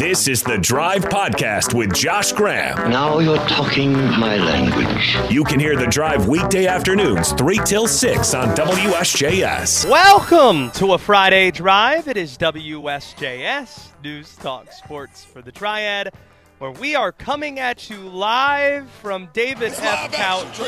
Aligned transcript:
This 0.00 0.28
is 0.28 0.42
the 0.42 0.56
Drive 0.56 1.04
Podcast 1.04 1.74
with 1.74 1.92
Josh 1.92 2.32
Graham. 2.32 2.90
Now 2.90 3.18
you're 3.18 3.36
talking 3.48 3.92
my 3.92 4.38
language. 4.38 5.14
You 5.30 5.44
can 5.44 5.60
hear 5.60 5.76
the 5.76 5.88
Drive 5.88 6.26
weekday 6.26 6.66
afternoons, 6.66 7.32
3 7.32 7.60
till 7.66 7.86
6 7.86 8.32
on 8.32 8.56
WSJS. 8.56 9.90
Welcome 9.90 10.70
to 10.70 10.94
a 10.94 10.98
Friday 10.98 11.50
Drive. 11.50 12.08
It 12.08 12.16
is 12.16 12.38
WSJS 12.38 13.88
News 14.02 14.36
Talk 14.36 14.72
Sports 14.72 15.22
for 15.22 15.42
the 15.42 15.52
Triad, 15.52 16.14
where 16.60 16.70
we 16.70 16.94
are 16.94 17.12
coming 17.12 17.58
at 17.60 17.90
you 17.90 17.98
live 17.98 18.88
from 19.02 19.28
David 19.34 19.74
F. 19.76 20.12
Couch 20.12 20.58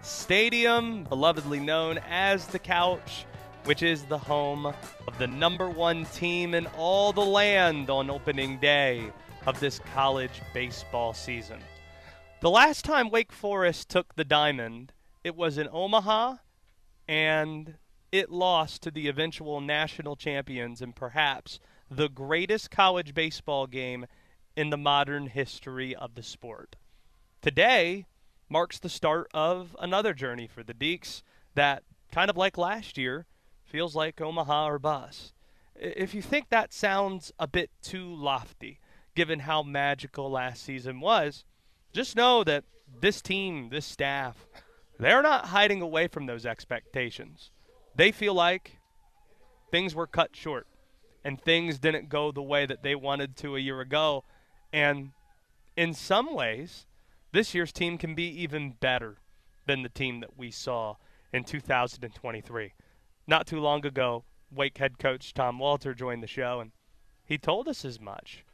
Stadium, 0.00 1.04
belovedly 1.04 1.60
known 1.60 1.98
as 2.08 2.46
the 2.46 2.58
Couch 2.58 3.26
which 3.64 3.82
is 3.82 4.04
the 4.04 4.18
home 4.18 4.66
of 4.66 5.18
the 5.18 5.26
number 5.26 5.68
one 5.68 6.04
team 6.06 6.54
in 6.54 6.66
all 6.78 7.12
the 7.12 7.20
land 7.20 7.90
on 7.90 8.10
opening 8.10 8.58
day 8.58 9.12
of 9.46 9.60
this 9.60 9.78
college 9.94 10.40
baseball 10.54 11.12
season. 11.12 11.60
The 12.40 12.50
last 12.50 12.84
time 12.84 13.10
Wake 13.10 13.32
Forest 13.32 13.88
took 13.88 14.14
the 14.14 14.24
diamond, 14.24 14.92
it 15.22 15.36
was 15.36 15.58
in 15.58 15.68
Omaha, 15.70 16.36
and 17.06 17.74
it 18.10 18.30
lost 18.30 18.82
to 18.82 18.90
the 18.90 19.08
eventual 19.08 19.60
national 19.60 20.16
champions 20.16 20.80
and 20.80 20.96
perhaps 20.96 21.60
the 21.90 22.08
greatest 22.08 22.70
college 22.70 23.14
baseball 23.14 23.66
game 23.66 24.06
in 24.56 24.70
the 24.70 24.76
modern 24.76 25.26
history 25.26 25.94
of 25.94 26.14
the 26.14 26.22
sport. 26.22 26.76
Today 27.42 28.06
marks 28.48 28.78
the 28.78 28.88
start 28.88 29.28
of 29.32 29.76
another 29.78 30.12
journey 30.12 30.46
for 30.46 30.62
the 30.62 30.74
Deeks 30.74 31.22
that, 31.54 31.82
kind 32.12 32.30
of 32.30 32.36
like 32.36 32.58
last 32.58 32.98
year, 32.98 33.26
feels 33.70 33.94
like 33.94 34.20
Omaha 34.20 34.66
or 34.66 34.78
bus. 34.78 35.32
If 35.76 36.12
you 36.14 36.22
think 36.22 36.48
that 36.48 36.74
sounds 36.74 37.32
a 37.38 37.46
bit 37.46 37.70
too 37.82 38.12
lofty, 38.14 38.80
given 39.14 39.40
how 39.40 39.62
magical 39.62 40.30
last 40.30 40.62
season 40.62 41.00
was, 41.00 41.44
just 41.92 42.16
know 42.16 42.44
that 42.44 42.64
this 43.00 43.22
team, 43.22 43.68
this 43.70 43.86
staff, 43.86 44.46
they're 44.98 45.22
not 45.22 45.46
hiding 45.46 45.80
away 45.80 46.08
from 46.08 46.26
those 46.26 46.44
expectations. 46.44 47.50
They 47.94 48.12
feel 48.12 48.34
like 48.34 48.78
things 49.70 49.94
were 49.94 50.06
cut 50.06 50.34
short 50.34 50.66
and 51.24 51.40
things 51.40 51.78
didn't 51.78 52.08
go 52.08 52.32
the 52.32 52.42
way 52.42 52.66
that 52.66 52.82
they 52.82 52.94
wanted 52.94 53.36
to 53.38 53.56
a 53.56 53.60
year 53.60 53.80
ago. 53.80 54.24
And 54.72 55.12
in 55.76 55.94
some 55.94 56.34
ways, 56.34 56.86
this 57.32 57.54
year's 57.54 57.72
team 57.72 57.98
can 57.98 58.14
be 58.14 58.28
even 58.42 58.74
better 58.80 59.18
than 59.66 59.82
the 59.82 59.88
team 59.88 60.20
that 60.20 60.36
we 60.36 60.50
saw 60.50 60.96
in 61.32 61.44
2023 61.44 62.72
not 63.30 63.46
too 63.46 63.60
long 63.60 63.86
ago, 63.86 64.24
Wake 64.50 64.76
head 64.76 64.98
coach 64.98 65.32
Tom 65.32 65.60
Walter 65.60 65.94
joined 65.94 66.20
the 66.20 66.26
show, 66.26 66.58
and 66.58 66.72
he 67.24 67.38
told 67.38 67.68
us 67.68 67.84
as 67.84 68.00
much. 68.00 68.44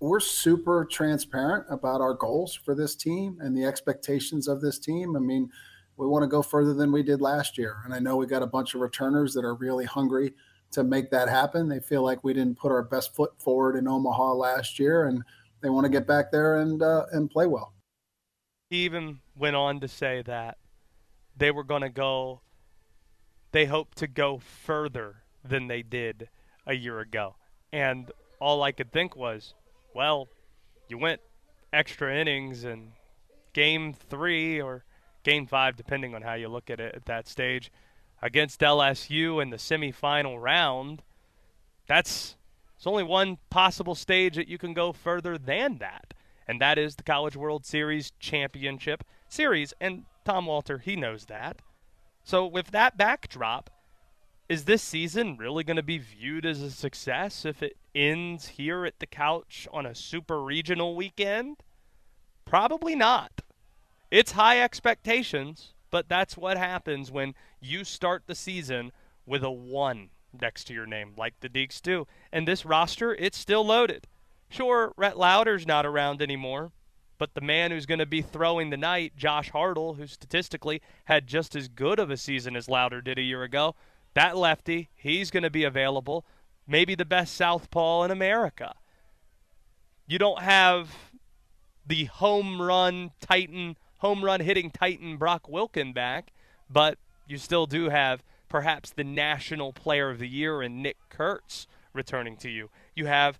We're 0.00 0.20
super 0.20 0.84
transparent 0.84 1.66
about 1.70 2.00
our 2.00 2.14
goals 2.14 2.52
for 2.52 2.74
this 2.74 2.96
team 2.96 3.38
and 3.40 3.56
the 3.56 3.64
expectations 3.64 4.48
of 4.48 4.60
this 4.60 4.80
team. 4.80 5.16
I 5.16 5.20
mean, 5.20 5.50
we 5.96 6.06
want 6.06 6.24
to 6.24 6.28
go 6.28 6.42
further 6.42 6.74
than 6.74 6.90
we 6.90 7.04
did 7.04 7.20
last 7.20 7.56
year. 7.56 7.76
And 7.84 7.94
I 7.94 8.00
know 8.00 8.16
we 8.16 8.26
got 8.26 8.42
a 8.42 8.46
bunch 8.46 8.74
of 8.74 8.80
returners 8.80 9.34
that 9.34 9.44
are 9.44 9.54
really 9.54 9.84
hungry 9.84 10.34
to 10.72 10.82
make 10.82 11.10
that 11.10 11.28
happen. 11.28 11.68
They 11.68 11.80
feel 11.80 12.02
like 12.02 12.22
we 12.24 12.34
didn't 12.34 12.58
put 12.58 12.72
our 12.72 12.82
best 12.82 13.14
foot 13.14 13.32
forward 13.40 13.76
in 13.76 13.86
Omaha 13.86 14.34
last 14.34 14.80
year, 14.80 15.06
and 15.06 15.22
they 15.60 15.70
want 15.70 15.84
to 15.84 15.90
get 15.90 16.06
back 16.06 16.32
there 16.32 16.58
and 16.58 16.82
uh, 16.82 17.06
and 17.12 17.30
play 17.30 17.46
well. 17.46 17.72
He 18.70 18.84
even 18.84 19.20
went 19.36 19.56
on 19.56 19.78
to 19.80 19.88
say 19.88 20.22
that 20.22 20.58
they 21.36 21.52
were 21.52 21.64
going 21.64 21.82
to 21.82 21.88
go 21.88 22.42
they 23.52 23.66
hope 23.66 23.94
to 23.96 24.06
go 24.06 24.38
further 24.38 25.22
than 25.44 25.68
they 25.68 25.82
did 25.82 26.28
a 26.66 26.74
year 26.74 27.00
ago. 27.00 27.36
And 27.72 28.10
all 28.40 28.62
I 28.62 28.72
could 28.72 28.92
think 28.92 29.16
was, 29.16 29.54
well, 29.94 30.28
you 30.88 30.98
went 30.98 31.20
extra 31.72 32.14
innings 32.14 32.64
in 32.64 32.92
game 33.52 33.92
three 33.92 34.60
or 34.60 34.84
game 35.22 35.46
five, 35.46 35.76
depending 35.76 36.14
on 36.14 36.22
how 36.22 36.34
you 36.34 36.48
look 36.48 36.70
at 36.70 36.80
it 36.80 36.94
at 36.94 37.06
that 37.06 37.28
stage, 37.28 37.70
against 38.22 38.60
LSU 38.60 39.42
in 39.42 39.50
the 39.50 39.56
semifinal 39.56 40.40
round. 40.40 41.02
That's 41.86 42.36
it's 42.76 42.86
only 42.86 43.02
one 43.02 43.38
possible 43.50 43.96
stage 43.96 44.36
that 44.36 44.46
you 44.46 44.56
can 44.56 44.72
go 44.72 44.92
further 44.92 45.36
than 45.36 45.78
that, 45.78 46.14
and 46.46 46.60
that 46.60 46.78
is 46.78 46.94
the 46.94 47.02
College 47.02 47.36
World 47.36 47.66
Series 47.66 48.12
championship 48.20 49.02
series. 49.28 49.74
And 49.80 50.04
Tom 50.24 50.46
Walter, 50.46 50.78
he 50.78 50.94
knows 50.94 51.24
that. 51.26 51.60
So, 52.28 52.46
with 52.46 52.72
that 52.72 52.98
backdrop, 52.98 53.70
is 54.50 54.66
this 54.66 54.82
season 54.82 55.38
really 55.38 55.64
going 55.64 55.78
to 55.78 55.82
be 55.82 55.96
viewed 55.96 56.44
as 56.44 56.60
a 56.60 56.70
success 56.70 57.46
if 57.46 57.62
it 57.62 57.78
ends 57.94 58.48
here 58.48 58.84
at 58.84 58.98
the 58.98 59.06
couch 59.06 59.66
on 59.72 59.86
a 59.86 59.94
super 59.94 60.42
regional 60.42 60.94
weekend? 60.94 61.62
Probably 62.44 62.94
not. 62.94 63.40
It's 64.10 64.32
high 64.32 64.60
expectations, 64.60 65.72
but 65.90 66.10
that's 66.10 66.36
what 66.36 66.58
happens 66.58 67.10
when 67.10 67.34
you 67.62 67.82
start 67.82 68.24
the 68.26 68.34
season 68.34 68.92
with 69.24 69.42
a 69.42 69.50
1 69.50 70.10
next 70.38 70.64
to 70.64 70.74
your 70.74 70.84
name, 70.84 71.14
like 71.16 71.40
the 71.40 71.48
Deeks 71.48 71.80
do. 71.80 72.06
And 72.30 72.46
this 72.46 72.66
roster, 72.66 73.14
it's 73.14 73.38
still 73.38 73.64
loaded. 73.64 74.06
Sure, 74.50 74.92
Rhett 74.98 75.16
Lowder's 75.16 75.66
not 75.66 75.86
around 75.86 76.20
anymore, 76.20 76.72
but 77.18 77.34
the 77.34 77.40
man 77.40 77.70
who's 77.70 77.86
going 77.86 77.98
to 77.98 78.06
be 78.06 78.22
throwing 78.22 78.70
the 78.70 78.76
night, 78.76 79.12
Josh 79.16 79.50
Hartle, 79.50 79.96
who 79.96 80.06
statistically 80.06 80.80
had 81.04 81.26
just 81.26 81.54
as 81.54 81.68
good 81.68 81.98
of 81.98 82.10
a 82.10 82.16
season 82.16 82.56
as 82.56 82.68
Lowder 82.68 83.00
did 83.00 83.18
a 83.18 83.22
year 83.22 83.42
ago, 83.42 83.74
that 84.14 84.36
lefty, 84.36 84.88
he's 84.94 85.30
going 85.30 85.42
to 85.42 85.50
be 85.50 85.64
available. 85.64 86.24
Maybe 86.66 86.94
the 86.94 87.04
best 87.04 87.34
southpaw 87.34 88.04
in 88.04 88.10
America. 88.10 88.74
You 90.06 90.18
don't 90.18 90.42
have 90.42 90.94
the 91.86 92.04
home 92.04 92.62
run 92.62 93.10
titan, 93.20 93.76
home 93.98 94.24
run 94.24 94.40
hitting 94.40 94.70
titan 94.70 95.16
Brock 95.16 95.48
Wilken 95.48 95.92
back, 95.92 96.32
but 96.70 96.98
you 97.26 97.38
still 97.38 97.66
do 97.66 97.88
have 97.88 98.22
perhaps 98.48 98.90
the 98.90 99.04
national 99.04 99.72
player 99.72 100.10
of 100.10 100.18
the 100.18 100.28
year 100.28 100.62
in 100.62 100.82
Nick 100.82 100.96
Kurtz 101.10 101.66
returning 101.92 102.36
to 102.38 102.48
you. 102.48 102.70
You 102.94 103.06
have 103.06 103.38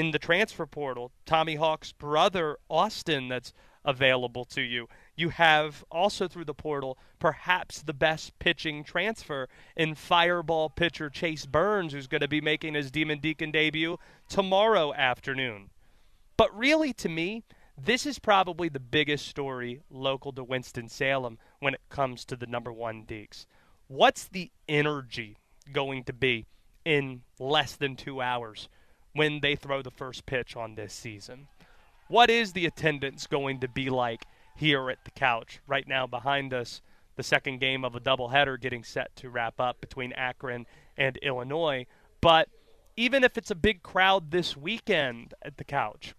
in 0.00 0.12
the 0.12 0.18
transfer 0.18 0.64
portal. 0.64 1.12
Tommy 1.26 1.56
Hawke's 1.56 1.92
brother, 1.92 2.56
Austin, 2.70 3.28
that's 3.28 3.52
available 3.84 4.46
to 4.46 4.62
you. 4.62 4.88
You 5.14 5.28
have 5.28 5.84
also 5.90 6.26
through 6.26 6.46
the 6.46 6.54
portal 6.54 6.96
perhaps 7.18 7.82
the 7.82 7.92
best 7.92 8.38
pitching 8.38 8.82
transfer 8.82 9.46
in 9.76 9.94
fireball 9.94 10.70
pitcher 10.70 11.10
Chase 11.10 11.44
Burns, 11.44 11.92
who's 11.92 12.06
going 12.06 12.22
to 12.22 12.28
be 12.28 12.40
making 12.40 12.72
his 12.72 12.90
Demon 12.90 13.18
Deacon 13.18 13.50
debut 13.50 13.98
tomorrow 14.26 14.94
afternoon. 14.94 15.68
But 16.38 16.56
really, 16.56 16.94
to 16.94 17.10
me, 17.10 17.44
this 17.76 18.06
is 18.06 18.18
probably 18.18 18.70
the 18.70 18.80
biggest 18.80 19.28
story 19.28 19.82
local 19.90 20.32
to 20.32 20.42
Winston-Salem 20.42 21.36
when 21.58 21.74
it 21.74 21.80
comes 21.90 22.24
to 22.24 22.36
the 22.36 22.46
number 22.46 22.72
one 22.72 23.04
Deeks. 23.04 23.44
What's 23.86 24.28
the 24.28 24.50
energy 24.66 25.36
going 25.74 26.04
to 26.04 26.14
be 26.14 26.46
in 26.86 27.20
less 27.38 27.76
than 27.76 27.96
two 27.96 28.22
hours 28.22 28.70
when 29.12 29.40
they 29.40 29.56
throw 29.56 29.82
the 29.82 29.90
first 29.90 30.26
pitch 30.26 30.56
on 30.56 30.74
this 30.74 30.92
season. 30.92 31.48
What 32.08 32.30
is 32.30 32.52
the 32.52 32.66
attendance 32.66 33.26
going 33.26 33.60
to 33.60 33.68
be 33.68 33.90
like 33.90 34.24
here 34.56 34.90
at 34.90 35.04
the 35.04 35.10
couch? 35.10 35.60
Right 35.66 35.86
now, 35.86 36.06
behind 36.06 36.52
us, 36.52 36.80
the 37.16 37.22
second 37.22 37.60
game 37.60 37.84
of 37.84 37.94
a 37.94 38.00
doubleheader 38.00 38.60
getting 38.60 38.82
set 38.82 39.14
to 39.16 39.30
wrap 39.30 39.60
up 39.60 39.80
between 39.80 40.12
Akron 40.12 40.66
and 40.96 41.16
Illinois. 41.18 41.86
But 42.20 42.48
even 42.96 43.24
if 43.24 43.36
it's 43.38 43.50
a 43.50 43.54
big 43.54 43.82
crowd 43.82 44.30
this 44.30 44.56
weekend 44.56 45.34
at 45.42 45.56
the 45.56 45.64
couch, 45.64 46.14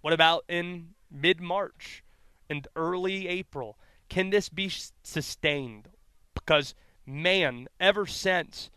what 0.00 0.12
about 0.12 0.44
in 0.48 0.90
mid 1.10 1.40
March 1.40 2.02
and 2.50 2.66
early 2.76 3.28
April? 3.28 3.78
Can 4.08 4.30
this 4.30 4.48
be 4.48 4.70
sustained? 5.02 5.88
Because, 6.34 6.74
man, 7.06 7.68
ever 7.80 8.06
since 8.06 8.70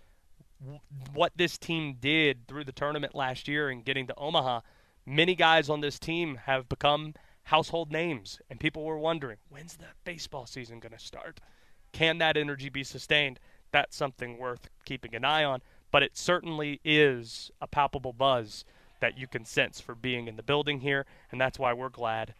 what 1.14 1.34
this 1.36 1.58
team 1.58 1.98
did 2.00 2.48
through 2.48 2.64
the 2.64 2.72
tournament 2.72 3.16
last 3.16 3.48
year 3.48 3.70
and 3.70 3.86
getting 3.86 4.08
to 4.08 4.16
Omaha, 4.18 4.62
many 5.06 5.36
guys 5.36 5.70
on 5.70 5.81
this 5.81 6.00
team 6.00 6.40
have 6.46 6.69
become 6.69 7.13
household 7.44 7.92
names. 7.92 8.40
And 8.50 8.60
people 8.60 8.84
were 8.84 8.98
wondering, 8.98 9.38
when's 9.50 9.78
the 9.78 9.86
baseball 10.04 10.46
season 10.46 10.80
going 10.80 10.94
to 10.94 11.00
start? 11.00 11.40
Can 11.92 12.18
that 12.18 12.38
energy 12.38 12.69
be 12.69 12.84
sustained? 12.84 13.40
That's 13.72 13.96
something 13.96 14.38
worth 14.38 14.69
keeping 14.86 15.16
an 15.16 15.25
eye 15.25 15.44
on. 15.44 15.62
But 15.92 16.04
it 16.04 16.18
certainly 16.18 16.81
is 16.84 17.51
a 17.62 17.68
palpable 17.68 18.13
buzz 18.13 18.66
that 19.00 19.18
you 19.18 19.28
can 19.28 19.46
sense 19.46 19.80
for 19.80 19.96
being 19.96 20.28
in 20.28 20.36
the 20.36 20.44
building 20.44 20.81
here. 20.81 21.06
And 21.31 21.40
that's 21.40 21.60
why 21.60 21.74
we're 21.74 21.90
glad 21.90 22.34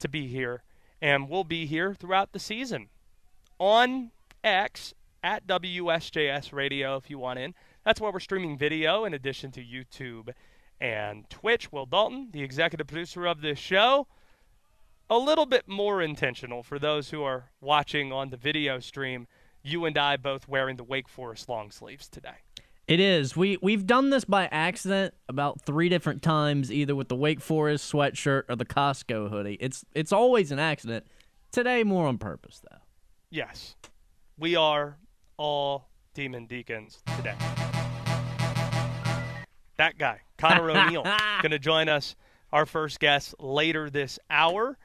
to 0.00 0.08
be 0.08 0.26
here. 0.26 0.62
And 1.00 1.28
we'll 1.28 1.44
be 1.44 1.66
here 1.66 1.94
throughout 1.94 2.32
the 2.32 2.38
season 2.38 2.88
on 3.58 4.10
X 4.42 4.94
at 5.22 5.46
WSJS 5.46 6.52
Radio 6.52 6.96
if 6.96 7.10
you 7.10 7.18
want 7.18 7.38
in. 7.38 7.54
That's 7.84 8.00
why 8.00 8.10
we're 8.10 8.20
streaming 8.20 8.58
video 8.58 9.04
in 9.04 9.14
addition 9.14 9.50
to 9.52 9.64
YouTube 9.64 10.30
and 10.80 11.28
Twitch. 11.30 11.72
Will 11.72 11.86
Dalton, 11.86 12.28
the 12.32 12.42
executive 12.42 12.86
producer 12.86 13.26
of 13.26 13.40
this 13.40 13.58
show, 13.58 14.06
a 15.10 15.18
little 15.18 15.46
bit 15.46 15.68
more 15.68 16.02
intentional 16.02 16.62
for 16.62 16.78
those 16.78 17.10
who 17.10 17.22
are 17.22 17.50
watching 17.60 18.12
on 18.12 18.30
the 18.30 18.36
video 18.36 18.78
stream. 18.78 19.26
You 19.62 19.84
and 19.84 19.96
I 19.98 20.16
both 20.16 20.48
wearing 20.48 20.76
the 20.76 20.84
Wake 20.84 21.08
Forest 21.08 21.48
long 21.48 21.70
sleeves 21.70 22.08
today. 22.08 22.36
It 22.86 23.00
is. 23.00 23.36
We 23.36 23.58
we've 23.60 23.86
done 23.86 24.08
this 24.08 24.24
by 24.24 24.46
accident 24.46 25.12
about 25.28 25.60
three 25.60 25.90
different 25.90 26.22
times, 26.22 26.72
either 26.72 26.96
with 26.96 27.08
the 27.08 27.16
Wake 27.16 27.40
Forest 27.40 27.92
sweatshirt 27.92 28.44
or 28.48 28.56
the 28.56 28.64
Costco 28.64 29.28
hoodie. 29.28 29.58
It's 29.60 29.84
it's 29.94 30.12
always 30.12 30.52
an 30.52 30.58
accident. 30.58 31.06
Today, 31.52 31.84
more 31.84 32.06
on 32.06 32.16
purpose, 32.16 32.62
though. 32.70 32.78
Yes, 33.30 33.76
we 34.38 34.56
are 34.56 34.96
all 35.38 35.88
Demon 36.12 36.46
Deacons 36.46 37.00
today. 37.16 37.34
That 39.78 39.96
guy, 39.96 40.20
Conor 40.36 40.70
O'Neill, 40.72 41.04
going 41.04 41.52
to 41.52 41.58
join 41.58 41.88
us, 41.88 42.16
our 42.52 42.66
first 42.66 43.00
guest 43.00 43.34
later 43.38 43.88
this 43.88 44.18
hour. 44.28 44.76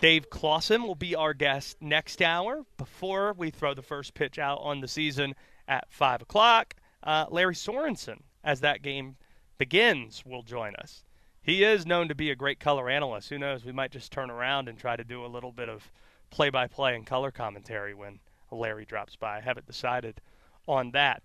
Dave 0.00 0.30
Clawson 0.30 0.84
will 0.84 0.94
be 0.94 1.14
our 1.14 1.34
guest 1.34 1.76
next 1.80 2.22
hour 2.22 2.64
before 2.76 3.34
we 3.36 3.50
throw 3.50 3.74
the 3.74 3.82
first 3.82 4.14
pitch 4.14 4.38
out 4.38 4.58
on 4.62 4.80
the 4.80 4.88
season 4.88 5.34
at 5.66 5.86
5 5.90 6.22
o'clock. 6.22 6.74
Uh, 7.02 7.26
Lary 7.30 7.54
Sorensen, 7.54 8.20
as 8.42 8.60
that 8.60 8.82
game 8.82 9.16
begins, 9.58 10.24
will 10.24 10.42
join 10.42 10.74
us. 10.76 11.04
He 11.42 11.64
is 11.64 11.86
known 11.86 12.08
to 12.08 12.14
be 12.14 12.30
a 12.30 12.36
great 12.36 12.60
color 12.60 12.88
analyst. 12.88 13.28
Who 13.30 13.38
knows? 13.38 13.64
We 13.64 13.72
might 13.72 13.90
just 13.90 14.12
turn 14.12 14.30
around 14.30 14.68
and 14.68 14.78
try 14.78 14.96
to 14.96 15.04
do 15.04 15.24
a 15.24 15.26
little 15.26 15.52
bit 15.52 15.68
of 15.68 15.90
play 16.30 16.50
by 16.50 16.66
play 16.66 16.94
and 16.94 17.06
color 17.06 17.30
commentary 17.30 17.94
when 17.94 18.20
Lary 18.56 18.84
drops 18.84 19.16
by. 19.16 19.38
I 19.38 19.40
haven't 19.40 19.66
decided 19.66 20.20
on 20.66 20.90
that. 20.92 21.22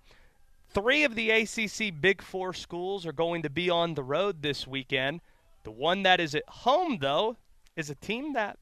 Three 0.70 1.04
of 1.04 1.16
the 1.16 1.30
ACC 1.30 1.94
Big 2.02 2.22
Four 2.22 2.54
schools 2.54 3.06
are 3.06 3.14
going 3.14 3.44
to 3.44 3.50
be 3.50 3.70
on 3.70 3.94
the 3.94 4.04
road 4.04 4.42
this 4.42 4.66
weekend. 4.66 5.22
The 5.64 5.72
one 5.72 6.04
that 6.04 6.20
is 6.20 6.34
at 6.36 6.48
home, 6.48 6.98
though, 7.00 7.38
is 7.76 7.90
a 7.90 7.96
team 7.96 8.34
that 8.34 8.58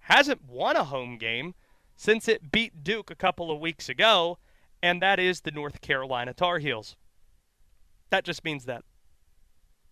hasn't 0.00 0.44
won 0.48 0.76
a 0.76 0.84
home 0.84 1.18
game 1.18 1.54
since 1.96 2.28
it 2.28 2.52
beat 2.52 2.84
Duke 2.84 3.10
a 3.10 3.16
couple 3.16 3.50
of 3.50 3.58
weeks 3.58 3.88
ago, 3.88 4.38
and 4.82 5.00
that 5.02 5.18
is 5.18 5.40
the 5.40 5.50
North 5.50 5.80
Carolina 5.80 6.34
Tar 6.34 6.58
Heels. 6.58 6.94
That 8.10 8.24
just 8.24 8.44
means 8.44 8.66
that 8.66 8.84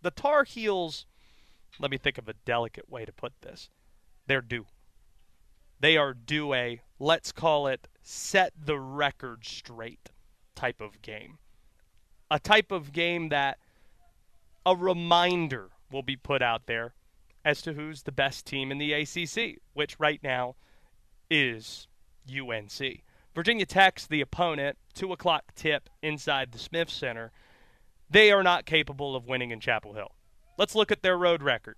the 0.02 0.10
Tar 0.10 0.44
Heels, 0.44 1.06
let 1.80 1.90
me 1.90 1.96
think 1.96 2.18
of 2.18 2.28
a 2.28 2.34
delicate 2.44 2.88
way 2.90 3.04
to 3.04 3.12
put 3.12 3.32
this, 3.40 3.70
they're 4.26 4.42
due. 4.42 4.66
They 5.80 5.96
are 5.96 6.14
due 6.14 6.54
a, 6.54 6.80
let's 6.98 7.32
call 7.32 7.66
it, 7.66 7.88
set 8.02 8.52
the 8.56 8.78
record 8.78 9.44
straight 9.44 10.10
type 10.54 10.80
of 10.80 11.02
game. 11.02 11.38
A 12.30 12.38
type 12.38 12.72
of 12.72 12.92
game 12.92 13.28
that 13.28 13.58
a 14.64 14.74
reminder 14.74 15.70
will 15.90 16.02
be 16.02 16.16
put 16.16 16.42
out 16.42 16.66
there 16.66 16.94
as 17.44 17.60
to 17.62 17.74
who's 17.74 18.02
the 18.02 18.12
best 18.12 18.46
team 18.46 18.72
in 18.72 18.78
the 18.78 18.92
ACC, 18.92 19.58
which 19.74 20.00
right 20.00 20.22
now 20.22 20.56
is 21.30 21.86
UNC. 22.28 23.02
Virginia 23.34 23.66
Tech's 23.66 24.06
the 24.06 24.20
opponent, 24.20 24.78
2 24.94 25.12
o'clock 25.12 25.54
tip 25.54 25.90
inside 26.02 26.52
the 26.52 26.58
Smith 26.58 26.88
Center. 26.88 27.32
They 28.08 28.30
are 28.30 28.42
not 28.42 28.64
capable 28.64 29.14
of 29.16 29.26
winning 29.26 29.50
in 29.50 29.60
Chapel 29.60 29.94
Hill. 29.94 30.12
Let's 30.56 30.74
look 30.74 30.92
at 30.92 31.02
their 31.02 31.18
road 31.18 31.42
record 31.42 31.76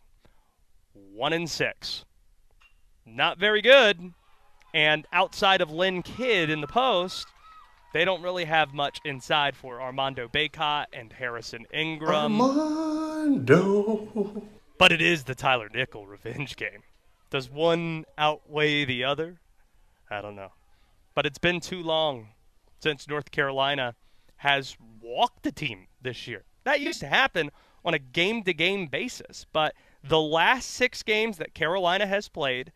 1 0.93 1.33
and 1.33 1.51
6. 1.51 2.05
Not 3.07 3.39
very 3.39 3.63
good. 3.63 4.13
And 4.75 5.07
outside 5.13 5.61
of 5.61 5.71
Lynn 5.71 6.03
Kidd 6.03 6.51
in 6.51 6.61
the 6.61 6.67
post, 6.67 7.29
they 7.95 8.05
don't 8.05 8.23
really 8.23 8.45
have 8.45 8.75
much 8.75 8.99
inside 9.05 9.57
for 9.57 9.81
Armando 9.81 10.29
Bacot 10.29 10.87
and 10.93 11.13
Harrison 11.13 11.67
Ingram. 11.73 12.41
Armando. 12.41 14.43
But 14.77 14.93
it 14.93 15.01
is 15.01 15.25
the 15.25 15.35
Tyler 15.35 15.71
Nickel 15.73 16.07
revenge 16.07 16.57
game. 16.57 16.83
Does 17.31 17.51
one 17.51 18.05
outweigh 18.19 18.85
the 18.85 19.05
other? 19.05 19.41
I 20.11 20.21
don't 20.21 20.37
know. 20.37 20.53
But 21.15 21.27
it's 21.27 21.39
been 21.39 21.61
too 21.61 21.83
long 21.83 22.29
since 22.81 23.09
North 23.09 23.31
Carolina 23.31 23.95
has 24.37 24.77
walked 25.01 25.43
the 25.43 25.53
team 25.53 25.87
this 26.03 26.27
year. 26.27 26.45
That 26.65 26.81
used 26.81 27.01
to 27.01 27.07
happen 27.07 27.51
on 27.85 27.95
a 27.95 27.99
game 27.99 28.43
to 28.43 28.53
game 28.53 28.89
basis. 28.89 29.47
But 29.53 29.75
the 30.05 30.21
last 30.21 30.71
six 30.71 31.03
games 31.03 31.39
that 31.39 31.55
Carolina 31.55 32.07
has 32.07 32.29
played 32.29 32.73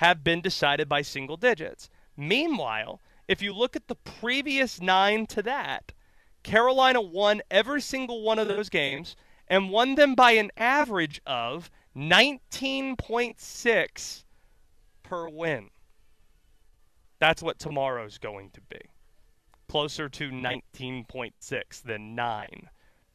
have 0.00 0.24
been 0.24 0.40
decided 0.40 0.88
by 0.88 1.02
single 1.02 1.36
digits. 1.36 1.90
Meanwhile, 2.16 3.00
if 3.28 3.42
you 3.42 3.52
look 3.52 3.76
at 3.76 3.86
the 3.86 3.96
previous 3.96 4.80
nine 4.80 5.26
to 5.26 5.42
that, 5.42 5.92
Carolina 6.42 7.02
won 7.02 7.42
every 7.50 7.82
single 7.82 8.22
one 8.22 8.38
of 8.38 8.48
those 8.48 8.70
games 8.70 9.14
and 9.46 9.68
won 9.68 9.96
them 9.96 10.14
by 10.14 10.30
an 10.32 10.50
average 10.56 11.20
of 11.26 11.70
19.6 11.94 14.24
per 15.02 15.28
win. 15.28 15.68
That's 17.18 17.42
what 17.42 17.58
tomorrow's 17.58 18.16
going 18.16 18.52
to 18.52 18.62
be. 18.62 18.80
Closer 19.68 20.08
to 20.08 20.30
19.6 20.30 21.82
than 21.82 22.14
9. 22.14 22.70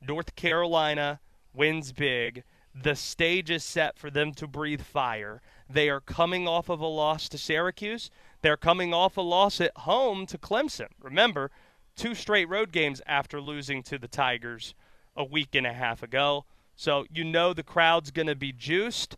North 0.07 0.35
Carolina 0.35 1.19
wins 1.51 1.93
big. 1.93 2.43
The 2.75 2.95
stage 2.95 3.49
is 3.49 3.63
set 3.63 3.97
for 3.97 4.11
them 4.11 4.33
to 4.33 4.45
breathe 4.45 4.81
fire. 4.81 5.41
They 5.69 5.89
are 5.89 5.99
coming 5.99 6.47
off 6.47 6.69
of 6.69 6.79
a 6.79 6.87
loss 6.87 7.27
to 7.29 7.37
Syracuse. 7.37 8.11
They're 8.41 8.57
coming 8.57 8.93
off 8.93 9.17
a 9.17 9.21
loss 9.21 9.59
at 9.59 9.75
home 9.77 10.25
to 10.27 10.37
Clemson. 10.37 10.89
Remember, 11.01 11.49
two 11.95 12.13
straight 12.13 12.47
road 12.47 12.71
games 12.71 13.01
after 13.07 13.41
losing 13.41 13.81
to 13.83 13.97
the 13.97 14.07
Tigers 14.07 14.75
a 15.15 15.23
week 15.23 15.55
and 15.55 15.65
a 15.65 15.73
half 15.73 16.03
ago. 16.03 16.45
So 16.75 17.05
you 17.11 17.23
know 17.23 17.53
the 17.53 17.63
crowd's 17.63 18.11
going 18.11 18.27
to 18.27 18.35
be 18.35 18.51
juiced. 18.51 19.17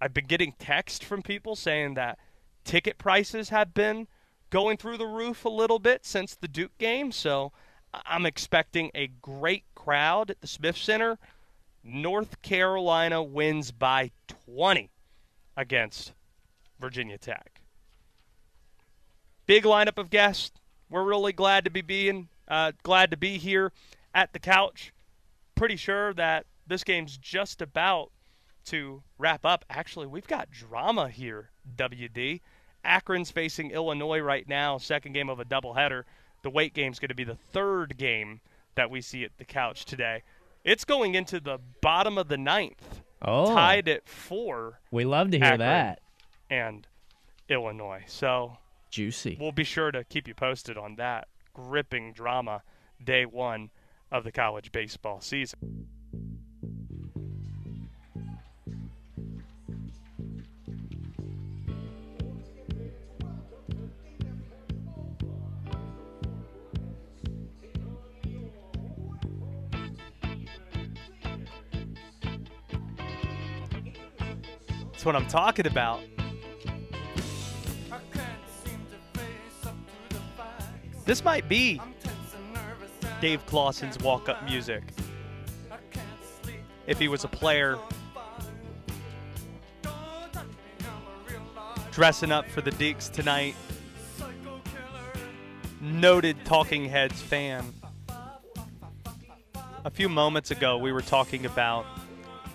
I've 0.00 0.12
been 0.14 0.26
getting 0.26 0.54
text 0.58 1.04
from 1.04 1.22
people 1.22 1.56
saying 1.56 1.94
that 1.94 2.18
ticket 2.64 2.98
prices 2.98 3.48
have 3.50 3.72
been 3.72 4.08
going 4.50 4.76
through 4.76 4.98
the 4.98 5.06
roof 5.06 5.44
a 5.44 5.50
little 5.50 5.78
bit 5.78 6.04
since 6.04 6.34
the 6.34 6.48
Duke 6.48 6.76
game. 6.78 7.12
So 7.12 7.52
I'm 7.92 8.26
expecting 8.26 8.90
a 8.94 9.06
great 9.22 9.64
crowd 9.74 10.30
at 10.30 10.40
the 10.40 10.46
Smith 10.46 10.76
Center. 10.76 11.18
North 11.82 12.42
Carolina 12.42 13.22
wins 13.22 13.70
by 13.70 14.10
20 14.46 14.90
against 15.56 16.12
Virginia 16.78 17.18
Tech. 17.18 17.60
Big 19.46 19.64
lineup 19.64 19.98
of 19.98 20.10
guests. 20.10 20.52
We're 20.88 21.04
really 21.04 21.32
glad 21.32 21.64
to 21.64 21.70
be 21.70 21.82
being 21.82 22.28
uh, 22.48 22.72
glad 22.82 23.10
to 23.12 23.16
be 23.16 23.38
here 23.38 23.72
at 24.14 24.32
the 24.32 24.38
couch. 24.38 24.92
Pretty 25.54 25.76
sure 25.76 26.12
that 26.14 26.46
this 26.66 26.84
game's 26.84 27.16
just 27.16 27.62
about 27.62 28.10
to 28.66 29.02
wrap 29.18 29.44
up. 29.44 29.64
Actually, 29.70 30.06
we've 30.06 30.26
got 30.26 30.50
drama 30.50 31.08
here, 31.08 31.50
WD. 31.76 32.40
Akron's 32.84 33.30
facing 33.30 33.70
Illinois 33.70 34.20
right 34.20 34.48
now, 34.48 34.78
second 34.78 35.12
game 35.12 35.28
of 35.28 35.40
a 35.40 35.44
doubleheader. 35.44 36.04
The 36.42 36.50
weight 36.50 36.72
game's 36.72 36.98
going 36.98 37.10
to 37.10 37.14
be 37.14 37.24
the 37.24 37.34
third 37.34 37.96
game 37.96 38.40
that 38.74 38.90
we 38.90 39.00
see 39.00 39.24
at 39.24 39.36
the 39.36 39.44
couch 39.44 39.84
today. 39.84 40.22
It's 40.64 40.84
going 40.84 41.14
into 41.14 41.40
the 41.40 41.58
bottom 41.80 42.18
of 42.18 42.28
the 42.28 42.38
ninth, 42.38 43.02
Oh, 43.22 43.54
tied 43.54 43.88
at 43.88 44.08
four, 44.08 44.80
we 44.90 45.04
love 45.04 45.30
to 45.32 45.36
hear 45.38 45.44
Akron. 45.46 45.58
that. 45.60 46.00
and 46.48 46.86
Illinois. 47.48 48.02
So 48.06 48.56
Juicy. 48.90 49.36
we'll 49.40 49.52
be 49.52 49.64
sure 49.64 49.90
to 49.90 50.04
keep 50.04 50.26
you 50.28 50.34
posted 50.34 50.78
on 50.78 50.96
that 50.96 51.28
gripping 51.52 52.12
drama 52.12 52.62
day 53.02 53.26
one 53.26 53.70
of 54.10 54.24
the 54.24 54.32
college 54.32 54.72
baseball 54.72 55.20
season. 55.20 55.88
That's 75.00 75.06
what 75.06 75.16
I'm 75.16 75.28
talking 75.28 75.66
about. 75.66 76.02
This 81.06 81.24
might 81.24 81.48
be 81.48 81.80
Dave 83.22 83.46
Clawson's 83.46 83.98
walk 84.00 84.28
up 84.28 84.44
music. 84.44 84.82
If 86.86 86.98
he 86.98 87.08
was 87.08 87.24
a 87.24 87.28
player 87.28 87.78
dressing 91.92 92.30
up 92.30 92.46
for 92.50 92.60
the 92.60 92.72
Deeks 92.72 93.10
tonight, 93.10 93.54
noted 95.80 96.44
Talking 96.44 96.84
Heads 96.84 97.22
fan. 97.22 97.72
A 99.82 99.90
few 99.90 100.10
moments 100.10 100.50
ago, 100.50 100.76
we 100.76 100.92
were 100.92 101.00
talking 101.00 101.46
about 101.46 101.86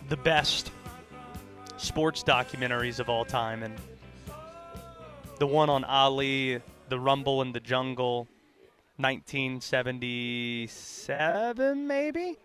the 0.09 0.17
best 0.17 0.69
sports 1.85 2.23
documentaries 2.23 2.99
of 2.99 3.09
all 3.09 3.23
time, 3.23 3.63
and 3.63 3.73
the 5.37 5.47
one 5.47 5.69
on 5.69 5.83
Ali, 5.83 6.59
The 6.89 6.99
Rumble 6.99 7.43
in 7.43 7.51
the 7.51 7.59
Jungle, 7.59 8.27
1977, 8.97 11.87
maybe? 11.87 12.37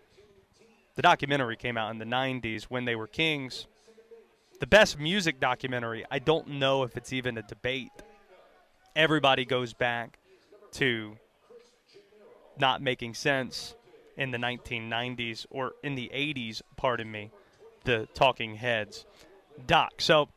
The 0.95 1.01
documentary 1.01 1.55
came 1.55 1.77
out 1.77 1.89
in 1.91 1.97
the 1.97 2.05
90s 2.05 2.65
when 2.65 2.85
they 2.85 2.95
were 2.95 3.07
kings. 3.07 3.65
The 4.59 4.67
best 4.67 4.99
music 4.99 5.39
documentary, 5.39 6.05
I 6.11 6.19
don't 6.19 6.47
know 6.47 6.83
if 6.83 6.95
it's 6.95 7.11
even 7.11 7.35
a 7.37 7.41
debate. 7.41 7.89
Everybody 8.95 9.45
goes 9.45 9.73
back 9.73 10.19
to 10.73 11.17
not 12.59 12.79
making 12.81 13.15
sense 13.15 13.73
in 14.17 14.29
the 14.31 14.37
1990s 14.37 15.45
or 15.49 15.71
in 15.83 15.95
the 15.95 16.11
80s, 16.13 16.61
pardon 16.75 17.09
me, 17.09 17.31
the 17.85 18.09
Talking 18.13 18.55
Heads. 18.55 19.05
Doc, 19.67 20.01
so 20.01 20.29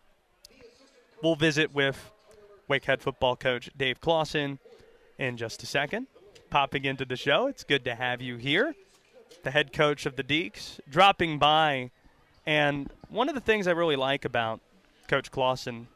we'll 1.23 1.37
visit 1.37 1.75
with 1.75 2.11
Wake 2.69 2.85
head 2.85 3.03
football 3.03 3.37
coach 3.37 3.71
Dave 3.77 4.01
Clawson 4.01 4.59
in 5.19 5.37
just 5.37 5.63
a 5.63 5.67
second. 5.67 6.07
Popping 6.51 6.85
into 6.85 7.05
the 7.05 7.17
show, 7.17 7.47
it's 7.47 7.65
good 7.65 7.85
to 7.85 7.95
have 7.95 8.23
you 8.23 8.37
here. 8.37 8.75
The 9.43 9.51
head 9.51 9.73
coach 9.73 10.07
of 10.07 10.17
the 10.17 10.23
Deeks 10.23 10.79
dropping 10.89 11.39
by. 11.39 11.91
And 12.47 12.91
one 13.09 13.29
of 13.29 13.35
the 13.35 13.41
things 13.41 13.67
I 13.67 13.73
really 13.73 13.97
like 13.97 14.25
about 14.25 14.61
Coach 15.09 15.31
Clawson, 15.31 15.89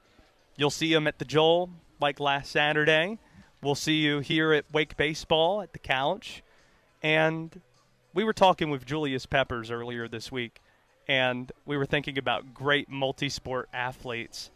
you'll 0.57 0.71
see 0.71 0.93
him 0.93 1.07
at 1.07 1.19
the 1.19 1.25
Joel 1.25 1.71
like 2.01 2.21
last 2.21 2.51
Saturday. 2.51 3.19
We'll 3.63 3.75
see 3.75 3.97
you 3.97 4.21
here 4.21 4.53
at 4.53 4.65
Wake 4.73 4.97
Baseball 4.97 5.63
at 5.63 5.73
the 5.73 5.79
couch. 5.79 6.43
And 7.03 7.61
we 8.15 8.25
were 8.25 8.33
talking 8.33 8.71
with 8.71 8.85
Julius 8.85 9.27
Peppers 9.27 9.71
earlier 9.71 10.09
this 10.09 10.33
week, 10.33 10.61
and 11.09 11.51
we 11.65 11.77
were 11.77 11.87
thinking 11.87 12.19
about 12.19 12.53
great 12.53 12.89
multi 12.89 13.29
sport 13.29 13.69
athletes. 13.73 14.51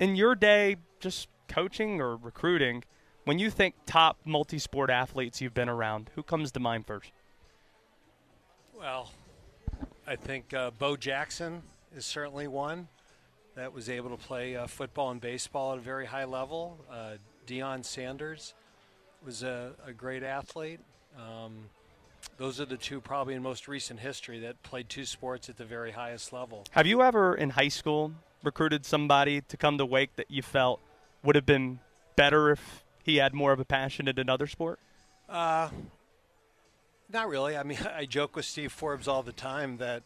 In 0.00 0.16
your 0.16 0.34
day, 0.34 0.76
just 1.00 1.28
coaching 1.48 2.00
or 2.00 2.16
recruiting, 2.16 2.82
when 3.24 3.38
you 3.38 3.48
think 3.48 3.74
top 3.86 4.18
multi 4.24 4.58
sport 4.58 4.90
athletes 4.90 5.40
you've 5.40 5.54
been 5.54 5.68
around, 5.68 6.10
who 6.14 6.22
comes 6.22 6.50
to 6.52 6.60
mind 6.60 6.86
first? 6.86 7.12
Well, 8.76 9.10
I 10.06 10.16
think 10.16 10.52
uh, 10.52 10.72
Bo 10.78 10.96
Jackson 10.96 11.62
is 11.96 12.04
certainly 12.04 12.48
one 12.48 12.88
that 13.54 13.72
was 13.72 13.88
able 13.88 14.10
to 14.10 14.16
play 14.16 14.56
uh, 14.56 14.66
football 14.66 15.10
and 15.10 15.20
baseball 15.20 15.72
at 15.72 15.78
a 15.78 15.80
very 15.80 16.06
high 16.06 16.24
level. 16.24 16.76
Uh, 16.90 17.12
Deion 17.46 17.84
Sanders 17.84 18.54
was 19.24 19.42
a, 19.42 19.72
a 19.86 19.92
great 19.92 20.22
athlete. 20.22 20.80
Um, 21.16 21.52
those 22.36 22.60
are 22.60 22.64
the 22.64 22.76
two 22.76 23.00
probably 23.00 23.34
in 23.34 23.42
most 23.42 23.68
recent 23.68 24.00
history 24.00 24.40
that 24.40 24.62
played 24.62 24.88
two 24.88 25.04
sports 25.04 25.48
at 25.48 25.56
the 25.56 25.64
very 25.64 25.92
highest 25.92 26.32
level. 26.32 26.64
Have 26.72 26.86
you 26.86 27.02
ever 27.02 27.34
in 27.34 27.50
high 27.50 27.68
school 27.68 28.12
recruited 28.42 28.84
somebody 28.84 29.40
to 29.42 29.56
come 29.56 29.78
to 29.78 29.86
Wake 29.86 30.16
that 30.16 30.30
you 30.30 30.42
felt 30.42 30.80
would 31.22 31.36
have 31.36 31.46
been 31.46 31.78
better 32.16 32.50
if 32.50 32.84
he 33.02 33.16
had 33.16 33.34
more 33.34 33.52
of 33.52 33.60
a 33.60 33.64
passion 33.64 34.08
in 34.08 34.18
another 34.18 34.46
sport? 34.46 34.78
Uh, 35.28 35.68
not 37.12 37.28
really. 37.28 37.56
I 37.56 37.62
mean, 37.62 37.78
I 37.94 38.06
joke 38.06 38.36
with 38.36 38.44
Steve 38.44 38.72
Forbes 38.72 39.08
all 39.08 39.22
the 39.22 39.32
time 39.32 39.78
that 39.78 40.02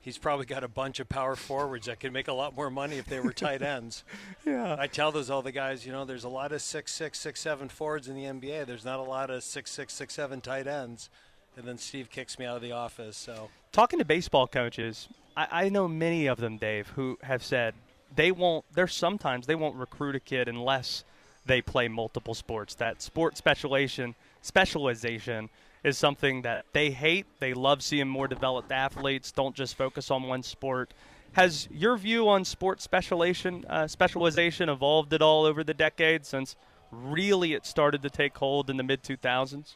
he's 0.00 0.18
probably 0.18 0.46
got 0.46 0.64
a 0.64 0.68
bunch 0.68 1.00
of 1.00 1.08
power 1.08 1.36
forwards 1.36 1.86
that 1.86 2.00
could 2.00 2.12
make 2.12 2.28
a 2.28 2.32
lot 2.32 2.54
more 2.54 2.70
money 2.70 2.96
if 2.96 3.06
they 3.06 3.20
were 3.20 3.32
tight 3.32 3.62
ends. 3.76 4.04
yeah. 4.46 4.76
I 4.78 4.86
tell 4.86 5.12
those 5.12 5.30
all 5.30 5.42
the 5.42 5.52
guys, 5.52 5.84
you 5.84 5.92
know, 5.92 6.04
there's 6.04 6.24
a 6.24 6.28
lot 6.28 6.52
of 6.52 6.62
six 6.62 6.92
six 6.92 7.18
six 7.18 7.40
seven 7.40 7.68
forwards 7.68 8.08
in 8.08 8.14
the 8.14 8.24
NBA. 8.24 8.66
There's 8.66 8.84
not 8.84 8.98
a 8.98 9.02
lot 9.02 9.30
of 9.30 9.42
six 9.42 9.70
six 9.70 9.92
six 9.92 10.14
seven 10.14 10.40
tight 10.40 10.66
ends. 10.66 11.10
And 11.56 11.66
then 11.66 11.78
Steve 11.78 12.10
kicks 12.10 12.38
me 12.38 12.46
out 12.46 12.56
of 12.56 12.62
the 12.62 12.72
office. 12.72 13.16
So 13.16 13.50
talking 13.72 13.98
to 13.98 14.04
baseball 14.04 14.46
coaches, 14.46 15.08
I, 15.36 15.48
I 15.50 15.68
know 15.68 15.88
many 15.88 16.26
of 16.26 16.38
them, 16.38 16.56
Dave, 16.56 16.88
who 16.88 17.18
have 17.22 17.42
said 17.42 17.74
they 18.14 18.32
won't. 18.32 18.64
There's 18.72 18.94
sometimes 18.94 19.46
they 19.46 19.54
won't 19.54 19.76
recruit 19.76 20.16
a 20.16 20.20
kid 20.20 20.48
unless 20.48 21.04
they 21.46 21.60
play 21.62 21.88
multiple 21.88 22.34
sports. 22.34 22.74
That 22.76 23.02
sport 23.02 23.36
specialization 23.36 24.14
specialization 24.42 25.48
is 25.82 25.96
something 25.96 26.42
that 26.42 26.66
they 26.72 26.90
hate. 26.90 27.26
They 27.38 27.54
love 27.54 27.82
seeing 27.82 28.08
more 28.08 28.28
developed 28.28 28.70
athletes. 28.70 29.32
Don't 29.32 29.54
just 29.54 29.74
focus 29.74 30.10
on 30.10 30.24
one 30.24 30.42
sport. 30.42 30.92
Has 31.32 31.68
your 31.70 31.96
view 31.96 32.28
on 32.28 32.44
sport 32.44 32.80
specialization 32.80 33.64
uh, 33.68 33.86
specialization 33.86 34.68
evolved 34.68 35.12
at 35.14 35.22
all 35.22 35.44
over 35.44 35.62
the 35.62 35.74
decades 35.74 36.28
since 36.28 36.56
really 36.90 37.54
it 37.54 37.64
started 37.64 38.02
to 38.02 38.10
take 38.10 38.36
hold 38.36 38.68
in 38.68 38.76
the 38.76 38.82
mid 38.82 39.02
2000s? 39.02 39.74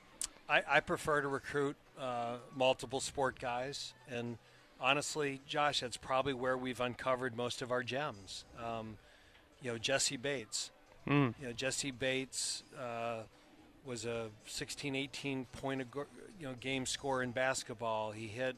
I, 0.48 0.62
I, 0.68 0.80
prefer 0.80 1.22
to 1.22 1.28
recruit 1.28 1.76
uh, 1.98 2.36
multiple 2.54 3.00
sport 3.00 3.38
guys, 3.40 3.94
and 4.10 4.38
honestly, 4.80 5.40
Josh, 5.46 5.80
that's 5.80 5.96
probably 5.96 6.34
where 6.34 6.56
we've 6.56 6.80
uncovered 6.80 7.36
most 7.36 7.62
of 7.62 7.70
our 7.70 7.82
gems. 7.82 8.44
Um, 8.62 8.98
you 9.62 9.72
know, 9.72 9.78
Jessie 9.78 10.16
Bates. 10.16 10.70
Mm. 11.06 11.34
You 11.40 11.46
know, 11.48 11.52
Jessie 11.52 11.90
Bates. 11.90 12.62
Uh, 12.78 13.22
was 13.84 14.04
a 14.04 14.28
16, 14.46 14.94
18 14.94 15.46
point 15.46 15.82
a, 15.82 15.84
you 16.40 16.46
know 16.46 16.54
game 16.60 16.86
score 16.86 17.22
in 17.22 17.30
basketball. 17.30 18.12
He 18.12 18.26
hit, 18.26 18.56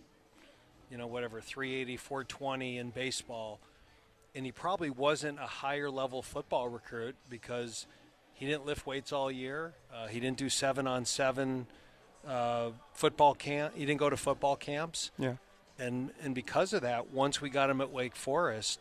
you 0.90 0.96
know, 0.96 1.06
whatever 1.06 1.40
380, 1.40 1.96
420 1.96 2.78
in 2.78 2.90
baseball, 2.90 3.58
and 4.34 4.44
he 4.44 4.52
probably 4.52 4.90
wasn't 4.90 5.38
a 5.38 5.46
higher 5.46 5.90
level 5.90 6.22
football 6.22 6.68
recruit 6.68 7.16
because 7.28 7.86
he 8.36 8.46
didn't 8.46 8.64
lift 8.64 8.86
weights 8.86 9.12
all 9.12 9.30
year. 9.30 9.74
Uh, 9.92 10.06
he 10.06 10.20
didn't 10.20 10.36
do 10.36 10.48
seven 10.48 10.86
on 10.86 11.04
seven 11.04 11.66
uh, 12.26 12.70
football 12.94 13.34
camp. 13.34 13.74
He 13.74 13.84
didn't 13.84 14.00
go 14.00 14.08
to 14.08 14.16
football 14.16 14.56
camps. 14.56 15.10
Yeah. 15.18 15.34
And 15.78 16.10
and 16.22 16.34
because 16.34 16.72
of 16.72 16.82
that, 16.82 17.12
once 17.12 17.40
we 17.40 17.50
got 17.50 17.68
him 17.68 17.80
at 17.80 17.90
Wake 17.90 18.16
Forest, 18.16 18.80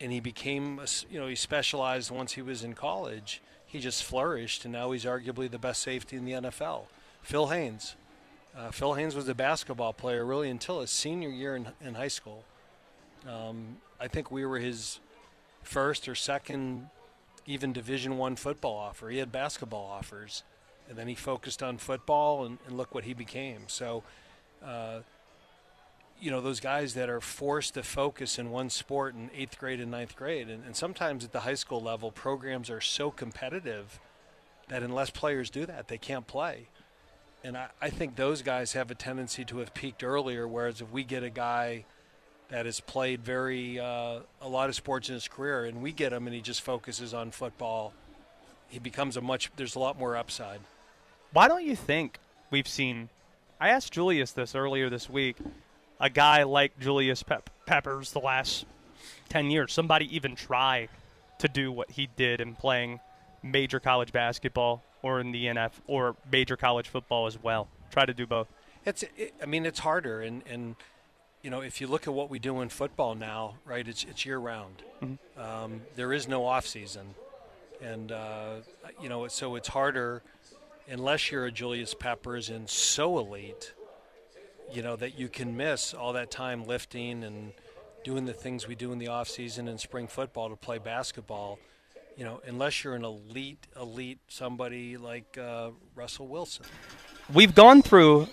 and 0.00 0.12
he 0.12 0.20
became, 0.20 0.78
a, 0.78 0.86
you 1.10 1.18
know, 1.18 1.26
he 1.26 1.34
specialized 1.34 2.10
once 2.10 2.32
he 2.32 2.42
was 2.42 2.62
in 2.64 2.74
college 2.74 3.40
he 3.68 3.78
just 3.80 4.02
flourished, 4.02 4.64
and 4.64 4.72
now 4.72 4.90
he's 4.92 5.04
arguably 5.04 5.48
the 5.50 5.58
best 5.58 5.82
safety 5.82 6.16
in 6.16 6.24
the 6.24 6.32
NFL. 6.32 6.84
Phil 7.22 7.48
Haynes. 7.48 7.96
Uh, 8.56 8.70
Phil 8.70 8.94
Haynes 8.94 9.14
was 9.14 9.28
a 9.28 9.34
basketball 9.34 9.92
player 9.92 10.24
really 10.24 10.48
until 10.48 10.80
his 10.80 10.90
senior 10.90 11.28
year 11.28 11.54
in, 11.54 11.68
in 11.84 11.94
high 11.94 12.08
school. 12.08 12.44
Um, 13.28 13.76
I 14.00 14.08
think 14.08 14.30
we 14.30 14.46
were 14.46 14.58
his 14.58 15.00
first 15.62 16.08
or 16.08 16.14
second 16.14 16.88
even 17.48 17.72
Division 17.72 18.18
One 18.18 18.36
football 18.36 18.76
offer. 18.76 19.08
He 19.08 19.18
had 19.18 19.32
basketball 19.32 19.86
offers, 19.86 20.44
and 20.88 20.96
then 20.96 21.08
he 21.08 21.14
focused 21.14 21.62
on 21.62 21.78
football, 21.78 22.44
and, 22.44 22.58
and 22.66 22.76
look 22.76 22.94
what 22.94 23.04
he 23.04 23.14
became. 23.14 23.62
So, 23.66 24.04
uh, 24.64 25.00
you 26.20 26.30
know 26.30 26.40
those 26.40 26.60
guys 26.60 26.94
that 26.94 27.08
are 27.08 27.20
forced 27.20 27.74
to 27.74 27.82
focus 27.82 28.38
in 28.38 28.50
one 28.50 28.68
sport 28.68 29.14
in 29.14 29.30
eighth 29.34 29.58
grade 29.58 29.80
and 29.80 29.90
ninth 29.90 30.16
grade 30.16 30.48
and, 30.48 30.64
and, 30.64 30.74
sometimes 30.74 31.24
at 31.24 31.32
the 31.32 31.40
high 31.40 31.54
school 31.54 31.80
level 31.80 32.10
programs 32.10 32.70
are 32.70 32.80
so 32.80 33.10
competitive 33.10 34.00
that 34.66 34.82
unless 34.82 35.10
players 35.10 35.48
do 35.48 35.64
that 35.64 35.86
they 35.86 35.96
can't 35.96 36.26
play 36.26 36.66
and 37.44 37.56
I, 37.56 37.68
I 37.80 37.90
think 37.90 38.16
those 38.16 38.42
guys 38.42 38.72
have 38.72 38.90
a 38.90 38.96
tendency 38.96 39.44
to 39.44 39.58
have 39.58 39.72
peaked 39.74 40.02
earlier 40.02 40.48
whereas 40.48 40.80
if 40.80 40.90
we 40.90 41.04
get 41.04 41.22
a 41.22 41.30
guy 41.30 41.84
that 42.50 42.66
has 42.66 42.80
played 42.80 43.20
very 43.22 43.78
uh, 43.78 44.20
a 44.40 44.48
lot 44.48 44.68
of 44.68 44.74
sports 44.74 45.08
in 45.08 45.14
his 45.14 45.28
career 45.28 45.64
and 45.64 45.82
we 45.82 45.92
get 45.92 46.12
him 46.12 46.26
and 46.26 46.34
he 46.34 46.40
just 46.40 46.62
focuses 46.62 47.12
on 47.14 47.30
football 47.30 47.92
he 48.68 48.78
becomes 48.78 49.16
a 49.16 49.20
much 49.20 49.50
there's 49.56 49.74
a 49.74 49.78
lot 49.78 49.98
more 49.98 50.16
upside 50.16 50.60
why 51.32 51.48
don't 51.48 51.64
you 51.64 51.76
think 51.76 52.18
we've 52.50 52.68
seen 52.68 53.08
i 53.60 53.68
asked 53.68 53.92
julius 53.92 54.32
this 54.32 54.54
earlier 54.54 54.88
this 54.88 55.08
week 55.08 55.36
a 56.00 56.10
guy 56.10 56.42
like 56.44 56.78
Julius 56.78 57.22
Pep- 57.22 57.50
Peppers 57.66 58.12
the 58.12 58.20
last 58.20 58.66
10 59.28 59.50
years. 59.50 59.72
Somebody 59.72 60.14
even 60.14 60.34
try 60.34 60.88
to 61.38 61.48
do 61.48 61.70
what 61.70 61.90
he 61.92 62.08
did 62.16 62.40
in 62.40 62.54
playing 62.54 63.00
major 63.42 63.80
college 63.80 64.12
basketball 64.12 64.82
or 65.02 65.20
in 65.20 65.32
the 65.32 65.46
NF 65.46 65.72
or 65.86 66.16
major 66.30 66.56
college 66.56 66.88
football 66.88 67.26
as 67.26 67.40
well. 67.42 67.68
Try 67.90 68.06
to 68.06 68.14
do 68.14 68.26
both. 68.26 68.48
It's 68.84 69.04
it, 69.16 69.34
I 69.42 69.46
mean 69.46 69.66
it's 69.66 69.80
harder 69.80 70.20
and 70.20 70.42
and 70.48 70.76
you 71.42 71.50
know 71.50 71.60
if 71.60 71.80
you 71.80 71.86
look 71.86 72.06
at 72.06 72.14
what 72.14 72.30
we 72.30 72.38
do 72.38 72.60
in 72.60 72.68
football 72.68 73.14
now, 73.14 73.54
right? 73.64 73.86
It's 73.86 74.04
it's 74.04 74.24
year 74.26 74.38
round. 74.38 74.82
Mm-hmm. 75.02 75.40
Um, 75.40 75.82
there 75.96 76.12
is 76.12 76.28
no 76.28 76.44
off 76.44 76.66
season, 76.66 77.14
and 77.82 78.12
uh, 78.12 78.54
you 79.00 79.08
know 79.08 79.26
so 79.28 79.56
it's 79.56 79.68
harder 79.68 80.22
unless 80.88 81.30
you're 81.30 81.46
a 81.46 81.52
Julius 81.52 81.94
Peppers 81.94 82.48
and 82.48 82.68
so 82.68 83.18
elite 83.18 83.74
you 84.72 84.82
know 84.82 84.96
that 84.96 85.18
you 85.18 85.28
can 85.28 85.56
miss 85.56 85.94
all 85.94 86.12
that 86.12 86.30
time 86.30 86.64
lifting 86.64 87.24
and 87.24 87.52
doing 88.04 88.24
the 88.24 88.32
things 88.32 88.66
we 88.66 88.74
do 88.74 88.92
in 88.92 88.98
the 88.98 89.08
off 89.08 89.28
season 89.28 89.68
and 89.68 89.80
spring 89.80 90.06
football 90.06 90.48
to 90.48 90.56
play 90.56 90.78
basketball. 90.78 91.58
You 92.16 92.24
know, 92.24 92.40
unless 92.46 92.82
you're 92.82 92.94
an 92.94 93.04
elite, 93.04 93.66
elite 93.80 94.18
somebody 94.28 94.96
like 94.96 95.38
uh, 95.38 95.70
Russell 95.94 96.26
Wilson. 96.26 96.66
We've 97.32 97.54
gone 97.54 97.82
through 97.82 98.28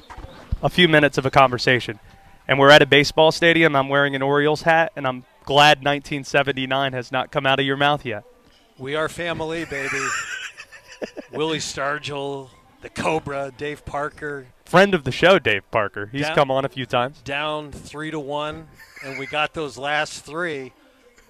a 0.64 0.70
few 0.70 0.88
minutes 0.88 1.18
of 1.18 1.26
a 1.26 1.32
conversation, 1.32 2.00
and 2.48 2.60
we're 2.60 2.70
at 2.70 2.82
a 2.82 2.86
baseball 2.86 3.32
stadium. 3.32 3.76
I'm 3.76 3.90
wearing 3.90 4.16
an 4.16 4.22
Orioles 4.22 4.64
hat, 4.64 4.92
and 4.96 5.08
I'm 5.08 5.26
glad 5.44 5.80
1979 5.80 6.94
has 6.94 7.12
not 7.12 7.32
come 7.32 7.46
out 7.46 7.60
of 7.60 7.66
your 7.66 7.78
mouth 7.78 8.06
yet. 8.06 8.24
We 8.78 8.96
are 8.96 9.10
family, 9.10 9.66
baby. 9.66 10.06
Willie 11.32 11.60
Stargell, 11.60 12.50
the 12.82 12.90
Cobra, 12.90 13.52
Dave 13.58 13.86
Parker, 13.86 14.48
friend 14.66 14.94
of 14.94 15.04
the 15.04 15.12
show, 15.12 15.40
Dave 15.40 15.70
Parker. 15.72 16.08
He's 16.08 16.24
down, 16.24 16.36
come 16.36 16.52
on 16.52 16.66
a 16.66 16.70
few 16.70 16.86
times. 16.86 17.22
Down 17.22 17.72
three 17.72 18.12
to 18.12 18.20
one, 18.20 18.68
and 19.04 19.20
we 19.20 19.26
got 19.26 19.54
those 19.54 19.78
last 19.78 20.26
three. 20.26 20.74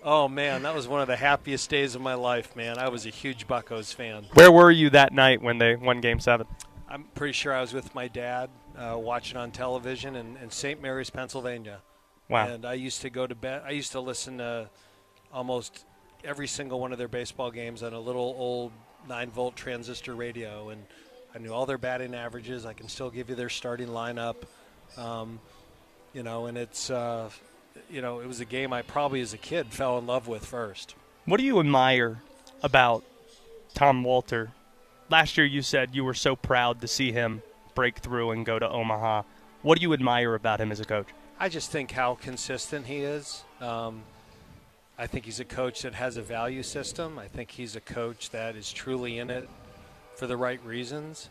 Oh 0.04 0.28
man, 0.28 0.64
that 0.64 0.76
was 0.76 0.88
one 0.88 1.02
of 1.02 1.08
the 1.08 1.16
happiest 1.16 1.70
days 1.70 1.96
of 1.96 2.02
my 2.02 2.14
life, 2.14 2.56
man. 2.56 2.78
I 2.78 2.90
was 2.90 3.06
a 3.06 3.10
huge 3.10 3.48
Buccos 3.48 3.94
fan. 3.94 4.26
Where 4.34 4.52
were 4.52 4.72
you 4.72 4.90
that 4.92 5.14
night 5.14 5.42
when 5.42 5.58
they 5.58 5.76
won 5.76 6.02
Game 6.02 6.20
Seven? 6.20 6.48
I'm 6.88 7.06
pretty 7.16 7.34
sure 7.34 7.54
I 7.54 7.62
was 7.62 7.74
with 7.74 7.94
my 7.96 8.08
dad 8.08 8.50
uh, 8.78 8.98
watching 8.98 9.38
on 9.38 9.52
television 9.52 10.16
in, 10.16 10.38
in 10.38 10.50
St. 10.50 10.82
Mary's, 10.82 11.10
Pennsylvania. 11.10 11.82
Wow. 12.30 12.48
And 12.48 12.66
I 12.66 12.74
used 12.74 13.02
to 13.02 13.10
go 13.10 13.28
to 13.28 13.36
bed. 13.36 13.62
I 13.66 13.72
used 13.72 13.92
to 13.94 14.00
listen 14.00 14.40
to 14.40 14.70
almost 15.32 15.86
every 16.24 16.48
single 16.48 16.80
one 16.80 16.92
of 16.92 16.98
their 16.98 17.08
baseball 17.08 17.52
games 17.52 17.84
on 17.84 17.94
a 17.94 18.00
little 18.00 18.36
old 18.38 18.72
nine 19.08 19.30
volt 19.30 19.56
transistor 19.56 20.16
radio, 20.16 20.70
and 20.70 20.84
I 21.34 21.38
knew 21.38 21.54
all 21.54 21.66
their 21.66 21.78
batting 21.78 22.16
averages. 22.16 22.66
I 22.66 22.74
can 22.74 22.88
still 22.88 23.10
give 23.10 23.30
you 23.30 23.36
their 23.36 23.50
starting 23.50 23.90
lineup. 23.90 24.36
Um, 24.98 25.40
you 26.14 26.24
know, 26.24 26.46
and 26.46 26.58
it's 26.58 26.90
uh, 26.90 27.30
you 27.90 28.02
know 28.02 28.20
it 28.20 28.28
was 28.28 28.40
a 28.40 28.46
game 28.46 28.74
I 28.74 28.82
probably 28.82 29.22
as 29.22 29.34
a 29.34 29.38
kid 29.38 29.68
fell 29.68 29.98
in 29.98 30.08
love 30.08 30.28
with 30.28 30.46
first. 30.46 30.96
What 31.26 31.38
do 31.38 31.46
you 31.46 31.60
admire 31.60 32.22
about 32.64 33.04
Tom 33.74 34.04
Walter? 34.04 34.52
Last 35.10 35.38
year 35.38 35.46
you 35.46 35.62
said 35.62 35.94
you 35.94 36.04
were 36.04 36.14
so 36.14 36.36
proud 36.36 36.82
to 36.82 36.88
see 36.88 37.12
him 37.12 37.44
break 37.76 38.00
through 38.00 38.32
and 38.32 38.46
go 38.46 38.58
to 38.58 38.68
Omaha. 38.68 39.24
What 39.62 39.78
do 39.78 39.84
you 39.84 39.94
admire 39.94 40.34
about 40.34 40.60
him 40.60 40.72
as 40.72 40.80
a 40.80 40.86
coach? 40.86 41.08
I 41.40 41.50
just 41.50 41.70
think 41.70 41.92
how 41.92 42.16
consistent 42.16 42.88
he 42.88 43.00
is. 43.00 43.44
Um, 43.62 44.02
I 44.98 45.08
think 45.08 45.26
he's 45.26 45.42
a 45.42 45.46
coach 45.46 45.82
that 45.82 45.94
has 45.94 46.16
a 46.16 46.22
value 46.22 46.64
system. 46.64 47.20
I 47.20 47.28
think 47.28 47.52
he's 47.52 47.76
a 47.76 47.82
coach 47.82 48.30
that 48.30 48.56
is 48.56 48.72
truly 48.72 49.20
in 49.20 49.30
it 49.30 49.50
for 50.16 50.26
the 50.26 50.38
right 50.38 50.64
reasons. 50.66 51.30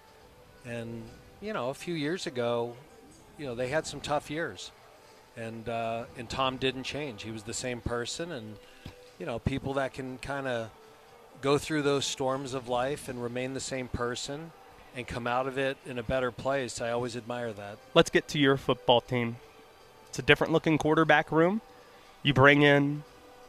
And, 0.66 1.02
you 1.40 1.54
know, 1.54 1.70
a 1.70 1.74
few 1.74 1.94
years 1.94 2.26
ago, 2.26 2.76
you 3.38 3.46
know, 3.46 3.54
they 3.54 3.68
had 3.68 3.86
some 3.86 4.00
tough 4.00 4.30
years. 4.30 4.70
And, 5.36 5.68
uh, 5.68 6.04
and 6.18 6.28
Tom 6.28 6.58
didn't 6.58 6.84
change. 6.84 7.22
He 7.22 7.30
was 7.30 7.42
the 7.42 7.54
same 7.54 7.80
person. 7.80 8.32
And, 8.32 8.56
you 9.18 9.24
know, 9.24 9.38
people 9.38 9.74
that 9.74 9.94
can 9.94 10.18
kind 10.18 10.46
of 10.46 10.68
go 11.40 11.56
through 11.56 11.82
those 11.82 12.04
storms 12.04 12.52
of 12.52 12.68
life 12.68 13.08
and 13.08 13.22
remain 13.22 13.54
the 13.54 13.60
same 13.60 13.88
person 13.88 14.52
and 14.94 15.06
come 15.06 15.26
out 15.26 15.46
of 15.46 15.58
it 15.58 15.76
in 15.86 15.98
a 15.98 16.02
better 16.02 16.30
place, 16.30 16.80
I 16.80 16.90
always 16.90 17.16
admire 17.16 17.52
that. 17.52 17.78
Let's 17.94 18.10
get 18.10 18.28
to 18.28 18.38
your 18.38 18.56
football 18.56 19.00
team. 19.00 19.36
It's 20.08 20.18
a 20.18 20.22
different 20.22 20.52
looking 20.52 20.78
quarterback 20.78 21.32
room. 21.32 21.60
You 22.22 22.32
bring 22.32 22.62
in 22.62 23.02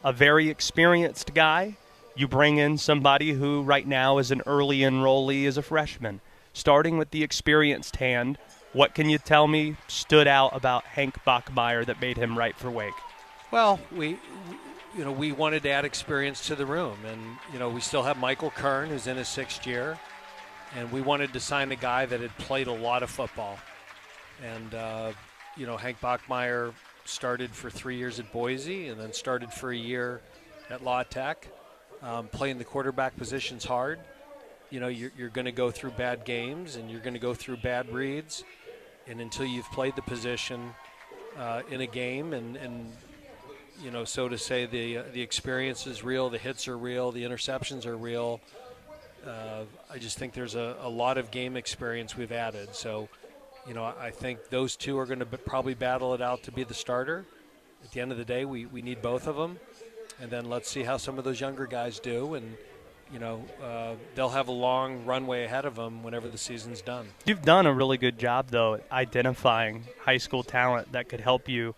a 0.03 0.11
very 0.11 0.49
experienced 0.49 1.33
guy. 1.33 1.77
You 2.15 2.27
bring 2.27 2.57
in 2.57 2.77
somebody 2.77 3.33
who 3.33 3.61
right 3.61 3.87
now 3.87 4.17
is 4.17 4.31
an 4.31 4.41
early 4.45 4.79
enrollee 4.79 5.45
as 5.47 5.57
a 5.57 5.61
freshman. 5.61 6.21
Starting 6.53 6.97
with 6.97 7.11
the 7.11 7.23
experienced 7.23 7.97
hand, 7.97 8.37
what 8.73 8.95
can 8.95 9.09
you 9.09 9.17
tell 9.17 9.47
me 9.47 9.75
stood 9.87 10.27
out 10.27 10.55
about 10.55 10.83
Hank 10.83 11.15
Bachmeier 11.25 11.85
that 11.85 12.01
made 12.01 12.17
him 12.17 12.37
right 12.37 12.55
for 12.55 12.71
Wake? 12.71 12.93
Well, 13.51 13.79
we, 13.95 14.17
you 14.97 15.03
know, 15.03 15.11
we 15.11 15.31
wanted 15.31 15.63
to 15.63 15.69
add 15.69 15.85
experience 15.85 16.47
to 16.47 16.55
the 16.55 16.65
room, 16.65 16.97
and 17.05 17.21
you 17.53 17.59
know, 17.59 17.69
we 17.69 17.81
still 17.81 18.03
have 18.03 18.17
Michael 18.17 18.49
Kern, 18.49 18.89
who's 18.89 19.07
in 19.07 19.17
his 19.17 19.27
sixth 19.27 19.67
year, 19.67 19.99
and 20.75 20.91
we 20.91 21.01
wanted 21.01 21.33
to 21.33 21.39
sign 21.39 21.71
a 21.71 21.75
guy 21.75 22.05
that 22.05 22.19
had 22.19 22.35
played 22.37 22.67
a 22.67 22.73
lot 22.73 23.03
of 23.03 23.09
football, 23.09 23.57
and 24.43 24.75
uh, 24.75 25.11
you 25.57 25.65
know, 25.65 25.77
Hank 25.77 25.99
Bachmeier 26.01 26.73
started 27.05 27.51
for 27.51 27.69
three 27.69 27.97
years 27.97 28.19
at 28.19 28.31
Boise, 28.31 28.89
and 28.89 28.99
then 28.99 29.13
started 29.13 29.51
for 29.53 29.71
a 29.71 29.77
year 29.77 30.21
at 30.69 30.83
Law 30.83 31.03
Tech, 31.03 31.47
um, 32.01 32.27
playing 32.27 32.57
the 32.57 32.63
quarterback 32.63 33.15
positions 33.15 33.63
hard. 33.63 33.99
You 34.71 34.79
know, 34.79 34.87
you're, 34.87 35.11
you're 35.17 35.29
going 35.29 35.45
to 35.45 35.51
go 35.51 35.71
through 35.71 35.91
bad 35.91 36.25
games, 36.25 36.75
and 36.75 36.89
you're 36.89 37.01
going 37.01 37.13
to 37.13 37.19
go 37.19 37.33
through 37.33 37.57
bad 37.57 37.91
reads, 37.91 38.43
and 39.07 39.21
until 39.21 39.45
you've 39.45 39.71
played 39.71 39.95
the 39.95 40.01
position 40.01 40.73
uh, 41.37 41.61
in 41.69 41.81
a 41.81 41.87
game 41.87 42.33
and, 42.33 42.55
and 42.55 42.91
you 43.83 43.91
know, 43.91 44.05
so 44.05 44.29
to 44.29 44.37
say, 44.37 44.65
the 44.65 44.99
uh, 44.99 45.03
the 45.13 45.21
experience 45.21 45.85
is 45.85 46.03
real, 46.03 46.29
the 46.29 46.37
hits 46.37 46.67
are 46.67 46.77
real, 46.77 47.11
the 47.11 47.23
interceptions 47.23 47.85
are 47.85 47.97
real. 47.97 48.39
Uh, 49.25 49.65
I 49.89 49.97
just 49.97 50.17
think 50.17 50.33
there's 50.33 50.55
a, 50.55 50.77
a 50.81 50.89
lot 50.89 51.17
of 51.17 51.31
game 51.31 51.57
experience 51.57 52.15
we've 52.15 52.31
added. 52.31 52.75
So, 52.75 53.09
you 53.67 53.73
know, 53.73 53.83
I 53.83 54.11
think 54.11 54.49
those 54.49 54.75
two 54.75 54.97
are 54.99 55.05
going 55.05 55.19
to 55.19 55.25
probably 55.25 55.73
battle 55.73 56.13
it 56.13 56.21
out 56.21 56.43
to 56.43 56.51
be 56.51 56.63
the 56.63 56.73
starter. 56.73 57.25
At 57.83 57.91
the 57.91 58.01
end 58.01 58.11
of 58.11 58.17
the 58.17 58.25
day, 58.25 58.45
we, 58.45 58.65
we 58.65 58.81
need 58.81 59.01
both 59.01 59.27
of 59.27 59.35
them. 59.35 59.59
And 60.21 60.29
then 60.29 60.49
let's 60.49 60.69
see 60.69 60.83
how 60.83 60.97
some 60.97 61.17
of 61.17 61.23
those 61.23 61.41
younger 61.41 61.65
guys 61.65 61.99
do. 61.99 62.35
And, 62.35 62.55
you 63.11 63.19
know, 63.19 63.43
uh, 63.63 63.95
they'll 64.13 64.29
have 64.29 64.47
a 64.47 64.53
long 64.53 65.05
runway 65.05 65.43
ahead 65.43 65.65
of 65.65 65.75
them 65.75 66.03
whenever 66.03 66.27
the 66.27 66.37
season's 66.37 66.81
done. 66.81 67.07
You've 67.25 67.41
done 67.41 67.65
a 67.65 67.73
really 67.73 67.97
good 67.97 68.17
job, 68.17 68.49
though, 68.49 68.79
identifying 68.91 69.85
high 70.01 70.17
school 70.17 70.43
talent 70.43 70.91
that 70.91 71.09
could 71.09 71.21
help 71.21 71.49
you 71.49 71.75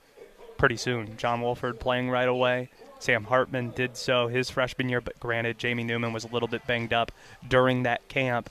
pretty 0.57 0.77
soon. 0.77 1.17
John 1.17 1.41
Wolford 1.41 1.79
playing 1.79 2.09
right 2.09 2.27
away. 2.27 2.69
Sam 2.99 3.23
Hartman 3.23 3.71
did 3.71 3.95
so 3.95 4.27
his 4.27 4.49
freshman 4.49 4.89
year, 4.89 5.01
but 5.01 5.19
granted, 5.19 5.57
Jamie 5.57 5.83
Newman 5.83 6.13
was 6.13 6.23
a 6.23 6.27
little 6.27 6.47
bit 6.47 6.65
banged 6.65 6.93
up 6.93 7.11
during 7.47 7.83
that 7.83 8.07
camp. 8.07 8.49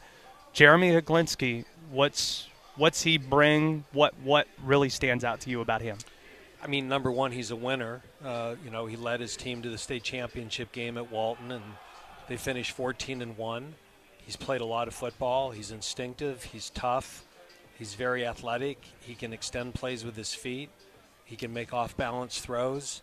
Jeremy 0.52 0.90
Hecklinski, 0.92 1.64
what's 1.90 2.48
what's 2.76 3.02
he 3.02 3.18
bring? 3.18 3.84
What 3.92 4.14
what 4.22 4.46
really 4.64 4.88
stands 4.88 5.24
out 5.24 5.40
to 5.40 5.50
you 5.50 5.60
about 5.60 5.82
him? 5.82 5.98
I 6.62 6.68
mean, 6.68 6.88
number 6.88 7.10
one, 7.10 7.32
he's 7.32 7.50
a 7.50 7.56
winner. 7.56 8.02
Uh, 8.24 8.56
you 8.64 8.70
know, 8.70 8.86
he 8.86 8.96
led 8.96 9.20
his 9.20 9.36
team 9.36 9.62
to 9.62 9.68
the 9.68 9.78
state 9.78 10.02
championship 10.02 10.72
game 10.72 10.96
at 10.96 11.10
Walton, 11.10 11.52
and 11.52 11.62
they 12.28 12.36
finished 12.36 12.72
14 12.72 13.22
and 13.22 13.36
one. 13.36 13.74
He's 14.24 14.36
played 14.36 14.60
a 14.60 14.64
lot 14.64 14.88
of 14.88 14.94
football. 14.94 15.52
He's 15.52 15.70
instinctive. 15.70 16.42
He's 16.42 16.70
tough. 16.70 17.24
He's 17.78 17.94
very 17.94 18.26
athletic. 18.26 18.82
He 19.00 19.14
can 19.14 19.32
extend 19.32 19.74
plays 19.74 20.04
with 20.04 20.16
his 20.16 20.34
feet. 20.34 20.70
He 21.24 21.36
can 21.36 21.52
make 21.52 21.72
off 21.72 21.96
balance 21.96 22.40
throws. 22.40 23.02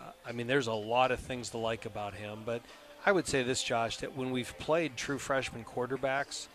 Uh, 0.00 0.12
I 0.26 0.32
mean, 0.32 0.46
there's 0.46 0.66
a 0.66 0.72
lot 0.72 1.10
of 1.10 1.20
things 1.20 1.50
to 1.50 1.58
like 1.58 1.86
about 1.86 2.14
him. 2.14 2.40
But 2.44 2.62
I 3.04 3.12
would 3.12 3.26
say 3.26 3.42
this, 3.42 3.62
Josh, 3.62 3.98
that 3.98 4.16
when 4.16 4.30
we've 4.30 4.56
played 4.58 4.96
true 4.96 5.18
freshman 5.18 5.64
quarterbacks, 5.64 6.48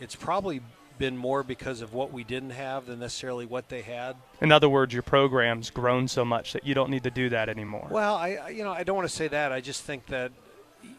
it's 0.00 0.14
probably 0.16 0.60
been 0.98 1.16
more 1.16 1.42
because 1.42 1.80
of 1.80 1.94
what 1.94 2.12
we 2.12 2.22
didn't 2.22 2.50
have 2.50 2.86
than 2.86 3.00
necessarily 3.00 3.46
what 3.46 3.68
they 3.70 3.80
had. 3.80 4.14
In 4.40 4.52
other 4.52 4.68
words, 4.68 4.92
your 4.92 5.02
program's 5.02 5.70
grown 5.70 6.06
so 6.06 6.24
much 6.24 6.52
that 6.52 6.66
you 6.66 6.74
don't 6.74 6.90
need 6.90 7.04
to 7.04 7.10
do 7.10 7.30
that 7.30 7.48
anymore. 7.48 7.88
Well, 7.90 8.14
I 8.14 8.50
you 8.50 8.62
know 8.62 8.70
I 8.70 8.84
don't 8.84 8.96
want 8.96 9.08
to 9.08 9.14
say 9.14 9.26
that. 9.28 9.50
I 9.50 9.60
just 9.60 9.82
think 9.82 10.06
that 10.06 10.30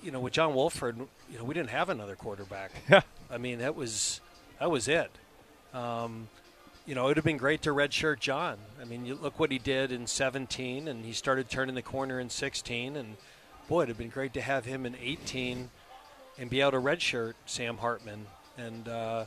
you 0.04 0.12
know 0.12 0.20
with 0.20 0.34
John 0.34 0.56
Wolford, 0.56 0.98
you 1.32 1.38
know 1.38 1.44
we 1.44 1.54
didn't 1.54 1.70
have 1.70 1.90
another 1.90 2.16
quarterback. 2.16 2.72
Yeah. 2.90 3.02
I 3.30 3.38
mean 3.38 3.60
that 3.60 3.76
was 3.76 4.22
that 4.60 4.72
was 4.72 4.88
it. 4.88 5.12
Um, 5.74 6.28
you 6.86 6.96
know, 6.96 7.06
it 7.06 7.08
would 7.10 7.18
have 7.18 7.26
been 7.26 7.38
great 7.38 7.62
to 7.64 7.70
redshirt 7.70 8.20
John. 8.20 8.58
I 8.82 8.86
mean, 8.86 9.06
you 9.06 9.16
look 9.16 9.40
what 9.40 9.52
he 9.52 9.60
did 9.60 9.92
in 9.92 10.08
17, 10.08 10.88
and 10.88 11.06
he 11.06 11.14
started 11.14 11.50
turning 11.50 11.76
the 11.76 11.82
corner 11.82 12.20
in 12.20 12.30
16, 12.30 12.96
and 12.96 13.18
boy, 13.68 13.76
it 13.76 13.80
would 13.80 13.88
have 13.90 13.98
been 13.98 14.10
great 14.10 14.34
to 14.34 14.42
have 14.42 14.66
him 14.66 14.86
in 14.86 14.96
18 14.96 15.70
and 16.38 16.50
be 16.50 16.62
able 16.62 16.72
to 16.72 16.78
redshirt 16.78 17.34
Sam 17.46 17.78
Hartman. 17.78 18.26
And, 18.58 18.88
uh, 18.88 19.26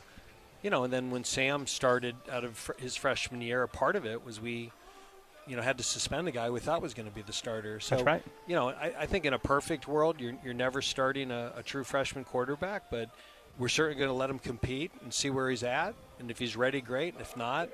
you 0.61 0.69
know, 0.69 0.83
and 0.83 0.91
then 0.91 1.11
when 1.11 1.23
Sam 1.23 1.65
started 1.67 2.15
out 2.29 2.43
of 2.43 2.71
his 2.77 2.95
freshman 2.95 3.41
year, 3.41 3.63
a 3.63 3.67
part 3.67 3.95
of 3.95 4.05
it 4.05 4.25
was 4.25 4.41
we, 4.41 4.71
you 5.47 5.55
know, 5.55 5.61
had 5.61 5.77
to 5.77 5.83
suspend 5.83 6.27
a 6.27 6.31
guy 6.31 6.49
we 6.49 6.59
thought 6.59 6.81
was 6.81 6.93
going 6.93 7.07
to 7.07 7.15
be 7.15 7.21
the 7.21 7.33
starter. 7.33 7.79
So, 7.79 8.03
right. 8.03 8.23
you 8.47 8.55
know, 8.55 8.69
I, 8.69 8.93
I 8.99 9.05
think 9.05 9.25
in 9.25 9.33
a 9.33 9.39
perfect 9.39 9.87
world, 9.87 10.19
you're, 10.19 10.33
you're 10.43 10.53
never 10.53 10.81
starting 10.81 11.31
a, 11.31 11.53
a 11.55 11.63
true 11.63 11.83
freshman 11.83 12.25
quarterback, 12.25 12.89
but 12.91 13.09
we're 13.57 13.69
certainly 13.69 13.97
going 13.97 14.09
to 14.09 14.15
let 14.15 14.29
him 14.29 14.39
compete 14.39 14.91
and 15.03 15.13
see 15.13 15.29
where 15.29 15.49
he's 15.49 15.63
at 15.63 15.95
and 16.19 16.31
if 16.31 16.39
he's 16.39 16.55
ready, 16.55 16.81
great. 16.81 17.15
If 17.19 17.35
not, 17.35 17.69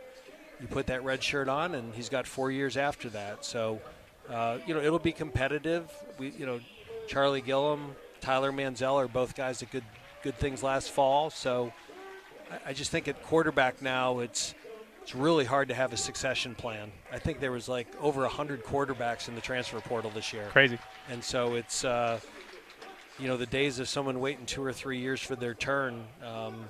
you 0.59 0.67
put 0.67 0.87
that 0.87 1.03
red 1.03 1.23
shirt 1.23 1.49
on, 1.49 1.75
and 1.75 1.93
he's 1.93 2.09
got 2.09 2.27
four 2.27 2.51
years 2.51 2.77
after 2.77 3.09
that. 3.09 3.45
So, 3.45 3.81
uh, 4.29 4.59
you 4.65 4.73
know, 4.73 4.81
it'll 4.81 4.99
be 4.99 5.11
competitive. 5.11 5.91
We, 6.17 6.29
you 6.31 6.45
know, 6.45 6.59
Charlie 7.07 7.41
Gillum, 7.41 7.95
Tyler 8.19 8.51
Mizzell 8.51 8.95
are 8.95 9.07
both 9.07 9.35
guys 9.35 9.59
that 9.59 9.71
good 9.71 9.83
good 10.23 10.35
things 10.37 10.61
last 10.61 10.91
fall. 10.91 11.31
So, 11.31 11.73
I, 12.51 12.69
I 12.69 12.73
just 12.73 12.91
think 12.91 13.07
at 13.07 13.21
quarterback 13.23 13.81
now, 13.81 14.19
it's 14.19 14.53
it's 15.01 15.15
really 15.15 15.45
hard 15.45 15.67
to 15.69 15.73
have 15.73 15.93
a 15.93 15.97
succession 15.97 16.53
plan. 16.53 16.91
I 17.11 17.17
think 17.17 17.39
there 17.39 17.51
was 17.51 17.67
like 17.67 17.87
over 17.99 18.27
hundred 18.27 18.63
quarterbacks 18.63 19.27
in 19.27 19.35
the 19.35 19.41
transfer 19.41 19.79
portal 19.81 20.11
this 20.11 20.31
year. 20.31 20.47
Crazy. 20.51 20.77
And 21.09 21.23
so 21.23 21.55
it's. 21.55 21.83
Uh, 21.83 22.19
you 23.21 23.27
know 23.27 23.38
the 23.38 23.45
days 23.45 23.79
of 23.79 23.88
someone 23.88 24.19
waiting 24.19 24.45
two 24.45 24.63
or 24.63 24.73
three 24.73 24.99
years 24.99 25.21
for 25.21 25.38
their 25.38 25.53
turn 25.53 26.03
um, 26.25 26.65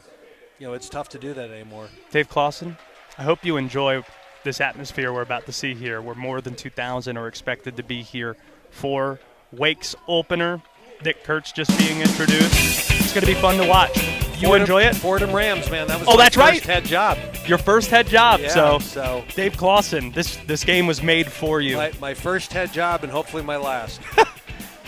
you 0.61 0.67
know, 0.67 0.73
it's 0.73 0.89
tough 0.89 1.09
to 1.09 1.17
do 1.17 1.33
that 1.33 1.49
anymore. 1.49 1.89
Dave 2.11 2.29
Clawson, 2.29 2.77
I 3.17 3.23
hope 3.23 3.43
you 3.43 3.57
enjoy 3.57 4.03
this 4.43 4.61
atmosphere 4.61 5.11
we're 5.11 5.23
about 5.23 5.47
to 5.47 5.51
see 5.51 5.73
here, 5.73 6.03
where 6.03 6.13
more 6.13 6.39
than 6.39 6.53
2,000 6.53 7.17
are 7.17 7.27
expected 7.27 7.77
to 7.77 7.83
be 7.83 8.03
here 8.03 8.37
for 8.69 9.19
Wake's 9.51 9.95
opener. 10.07 10.61
Nick 11.03 11.23
Kurtz 11.23 11.51
just 11.51 11.75
being 11.79 11.99
introduced. 11.99 12.91
It's 12.91 13.11
going 13.11 13.25
to 13.25 13.33
be 13.33 13.33
fun 13.33 13.57
to 13.57 13.67
watch. 13.67 13.97
You 14.39 14.49
Fordham, 14.49 14.61
enjoy 14.61 14.83
it? 14.83 14.95
Fordham 14.95 15.33
Rams, 15.33 15.71
man. 15.71 15.87
That 15.87 15.99
was 15.99 16.07
oh, 16.07 16.15
that's 16.15 16.35
first 16.35 16.47
right. 16.47 16.63
head 16.63 16.85
job. 16.85 17.17
Your 17.47 17.57
first 17.57 17.89
head 17.89 18.05
job. 18.05 18.39
Yeah, 18.39 18.49
so, 18.49 18.79
so 18.79 19.25
Dave 19.35 19.57
Clawson, 19.57 20.11
this 20.11 20.37
this 20.45 20.63
game 20.63 20.85
was 20.85 21.01
made 21.01 21.31
for 21.31 21.59
you. 21.59 21.75
My, 21.77 21.91
my 21.99 22.13
first 22.13 22.53
head 22.53 22.71
job 22.71 23.03
and 23.03 23.11
hopefully 23.11 23.41
my 23.41 23.57
last. 23.57 23.99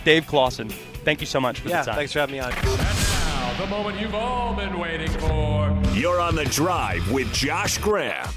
Dave 0.04 0.28
Clawson, 0.28 0.70
thank 0.70 1.22
you 1.22 1.28
so 1.28 1.40
much 1.40 1.62
for 1.62 1.70
yeah, 1.70 1.82
the 1.82 1.86
time. 1.88 1.96
thanks 1.96 2.12
for 2.12 2.20
having 2.20 2.34
me 2.34 2.40
on. 2.40 2.52
And 2.52 2.66
now, 2.66 3.54
the 3.58 3.68
moment 3.68 4.00
you've 4.00 4.16
all 4.16 4.54
been 4.54 4.78
waiting 4.78 5.10
for. 5.12 5.82
You're 5.94 6.20
on 6.20 6.36
the 6.36 6.46
drive 6.46 7.10
with 7.12 7.32
Josh 7.34 7.78
Graham. 7.78 8.28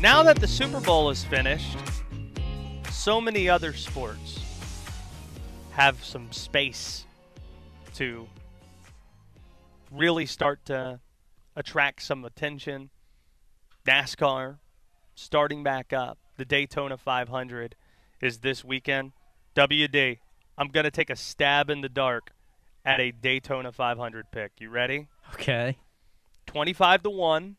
Now 0.00 0.22
that 0.22 0.36
the 0.40 0.48
Super 0.48 0.80
Bowl 0.80 1.10
is 1.10 1.22
finished, 1.24 1.76
so 2.90 3.20
many 3.20 3.50
other 3.50 3.74
sports 3.74 4.40
have 5.72 6.02
some 6.02 6.32
space 6.32 7.04
to 7.96 8.26
really 9.90 10.26
start 10.26 10.64
to 10.66 11.00
attract 11.56 12.02
some 12.02 12.24
attention. 12.24 12.90
NASCAR, 13.86 14.58
starting 15.14 15.62
back 15.62 15.92
up. 15.92 16.18
The 16.36 16.44
Daytona 16.44 16.96
500 16.96 17.74
is 18.20 18.38
this 18.38 18.64
weekend. 18.64 19.12
WD, 19.56 20.18
I'm 20.56 20.68
going 20.68 20.84
to 20.84 20.90
take 20.90 21.10
a 21.10 21.16
stab 21.16 21.70
in 21.70 21.80
the 21.80 21.88
dark 21.88 22.30
at 22.84 23.00
a 23.00 23.10
Daytona 23.10 23.72
500 23.72 24.30
pick. 24.30 24.52
You 24.58 24.70
ready? 24.70 25.08
Okay. 25.34 25.78
25 26.46 27.02
to 27.04 27.10
1. 27.10 27.56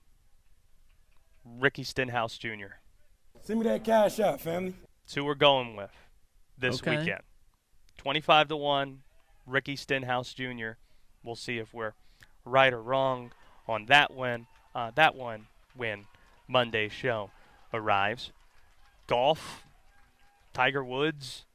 Ricky 1.44 1.84
Stenhouse 1.84 2.38
Jr. 2.38 2.78
Send 3.42 3.60
me 3.60 3.66
that 3.66 3.84
cash 3.84 4.20
out, 4.20 4.40
family. 4.40 4.76
That's 5.04 5.16
who 5.16 5.26
we're 5.26 5.34
going 5.36 5.76
with 5.76 5.92
this 6.58 6.80
Okay. 6.82 6.98
weekend. 6.98 7.22
25 7.98 8.50
to 8.50 8.56
1. 8.58 9.02
Ricky 9.48 9.76
Stenhouse 9.76 10.34
Jr. 10.34 10.72
We'll 11.24 11.36
see 11.36 11.58
if 11.58 11.74
we're 11.74 11.94
right 12.46 12.74
or 12.74 12.82
wrong 12.82 13.32
on 13.68 13.86
that 13.88 14.14
win. 14.14 14.48
Uh, 14.74 14.92
that 14.96 15.16
one 15.16 15.48
when 15.76 16.06
Monday's 16.48 16.92
show 16.92 17.30
arrives. 17.74 18.32
Golf. 19.08 19.64
Tiger 20.54 20.84
Woods. 20.84 21.46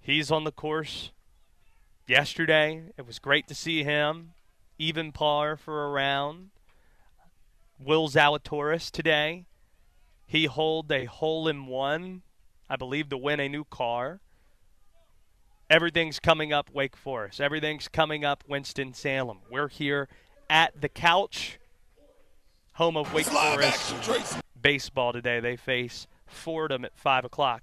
He's 0.00 0.30
on 0.30 0.44
the 0.44 0.52
course 0.52 1.10
yesterday. 2.06 2.84
It 2.96 3.06
was 3.06 3.18
great 3.18 3.46
to 3.48 3.54
see 3.54 3.84
him. 3.84 4.32
Even 4.78 5.12
par 5.12 5.56
for 5.56 5.84
a 5.84 5.90
round. 5.90 6.50
Will 7.78 8.08
Zalatoris 8.08 8.90
today. 8.90 9.44
He 10.26 10.46
holed 10.46 10.90
a 10.90 11.04
hole 11.04 11.46
in 11.46 11.66
one, 11.66 12.22
I 12.68 12.76
believe, 12.76 13.08
to 13.10 13.18
win 13.18 13.38
a 13.38 13.48
new 13.48 13.64
car. 13.64 14.20
Everything's 15.68 16.20
coming 16.20 16.52
up 16.52 16.70
Wake 16.72 16.96
Forest. 16.96 17.40
Everything's 17.40 17.88
coming 17.88 18.24
up 18.24 18.44
Winston 18.46 18.94
Salem. 18.94 19.40
We're 19.50 19.68
here 19.68 20.08
at 20.48 20.80
the 20.80 20.88
couch, 20.88 21.58
home 22.74 22.96
of 22.96 23.12
Wake 23.12 23.26
Forest 23.26 24.36
baseball 24.60 25.12
today. 25.12 25.40
They 25.40 25.56
face 25.56 26.06
Fordham 26.24 26.84
at 26.84 26.96
five 26.96 27.24
o'clock. 27.24 27.62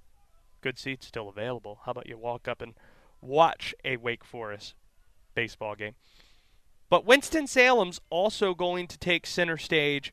Good 0.60 0.78
seats 0.78 1.06
still 1.06 1.30
available. 1.30 1.80
How 1.86 1.92
about 1.92 2.06
you 2.06 2.18
walk 2.18 2.46
up 2.46 2.60
and 2.60 2.74
watch 3.22 3.74
a 3.86 3.96
Wake 3.96 4.24
Forest 4.24 4.74
baseball 5.34 5.74
game? 5.74 5.94
But 6.90 7.06
Winston 7.06 7.46
Salem's 7.46 8.02
also 8.10 8.54
going 8.54 8.86
to 8.88 8.98
take 8.98 9.26
center 9.26 9.56
stage 9.56 10.12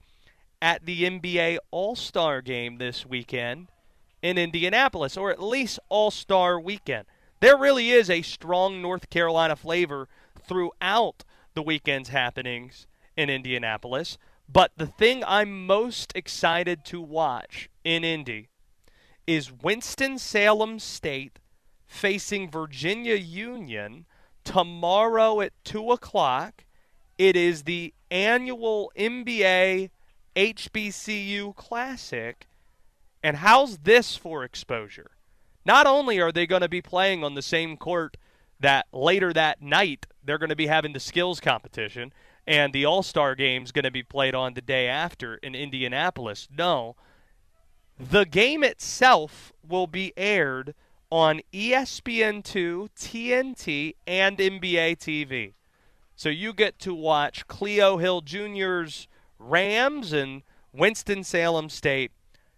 at 0.61 0.85
the 0.85 1.03
NBA 1.03 1.57
All 1.71 1.97
Star 1.97 2.41
game 2.41 2.77
this 2.77 3.05
weekend 3.05 3.67
in 4.21 4.37
Indianapolis, 4.37 5.17
or 5.17 5.29
at 5.29 5.43
least 5.43 5.77
All 5.89 6.09
Star 6.09 6.57
weekend. 6.57 7.05
There 7.41 7.57
really 7.57 7.89
is 7.89 8.07
a 8.07 8.21
strong 8.21 8.83
North 8.83 9.09
Carolina 9.09 9.55
flavor 9.55 10.07
throughout 10.39 11.23
the 11.55 11.63
weekend's 11.63 12.09
happenings 12.09 12.85
in 13.17 13.31
Indianapolis. 13.31 14.19
But 14.47 14.71
the 14.77 14.85
thing 14.85 15.23
I'm 15.25 15.65
most 15.65 16.13
excited 16.15 16.85
to 16.85 17.01
watch 17.01 17.69
in 17.83 18.03
Indy 18.03 18.49
is 19.25 19.51
Winston-Salem 19.51 20.77
State 20.77 21.39
facing 21.87 22.49
Virginia 22.49 23.15
Union 23.15 24.05
tomorrow 24.43 25.41
at 25.41 25.53
2 25.63 25.91
o'clock. 25.91 26.65
It 27.17 27.35
is 27.35 27.63
the 27.63 27.95
annual 28.11 28.91
NBA 28.95 29.89
HBCU 30.35 31.55
Classic. 31.55 32.47
And 33.23 33.37
how's 33.37 33.79
this 33.79 34.15
for 34.15 34.43
exposure? 34.43 35.11
Not 35.65 35.87
only 35.87 36.19
are 36.19 36.31
they 36.31 36.47
going 36.47 36.61
to 36.61 36.69
be 36.69 36.81
playing 36.81 37.23
on 37.23 37.35
the 37.35 37.41
same 37.41 37.77
court 37.77 38.17
that 38.59 38.87
later 38.91 39.33
that 39.33 39.61
night 39.61 40.07
they're 40.23 40.37
going 40.37 40.49
to 40.49 40.55
be 40.55 40.67
having 40.67 40.93
the 40.93 40.99
skills 40.99 41.39
competition 41.39 42.13
and 42.47 42.73
the 42.73 42.85
All-Star 42.85 43.35
game 43.35 43.63
is 43.63 43.71
going 43.71 43.85
to 43.85 43.91
be 43.91 44.03
played 44.03 44.35
on 44.35 44.53
the 44.53 44.61
day 44.61 44.87
after 44.87 45.35
in 45.35 45.55
Indianapolis. 45.55 46.47
No. 46.55 46.95
The 47.99 48.25
game 48.25 48.63
itself 48.63 49.53
will 49.67 49.87
be 49.87 50.13
aired 50.17 50.73
on 51.11 51.41
E 51.51 51.71
ESPN2, 51.71 52.89
TNT, 52.95 53.95
and 54.07 54.37
NBA 54.37 54.97
TV. 54.97 55.53
So 56.15 56.29
you 56.29 56.53
get 56.53 56.79
to 56.79 56.93
watch 56.93 57.47
Cleo 57.47 57.97
Hill 57.97 58.21
Jr.'s 58.21 59.07
Rams 59.37 60.13
and 60.13 60.43
Winston-Salem 60.73 61.69
State 61.69 62.11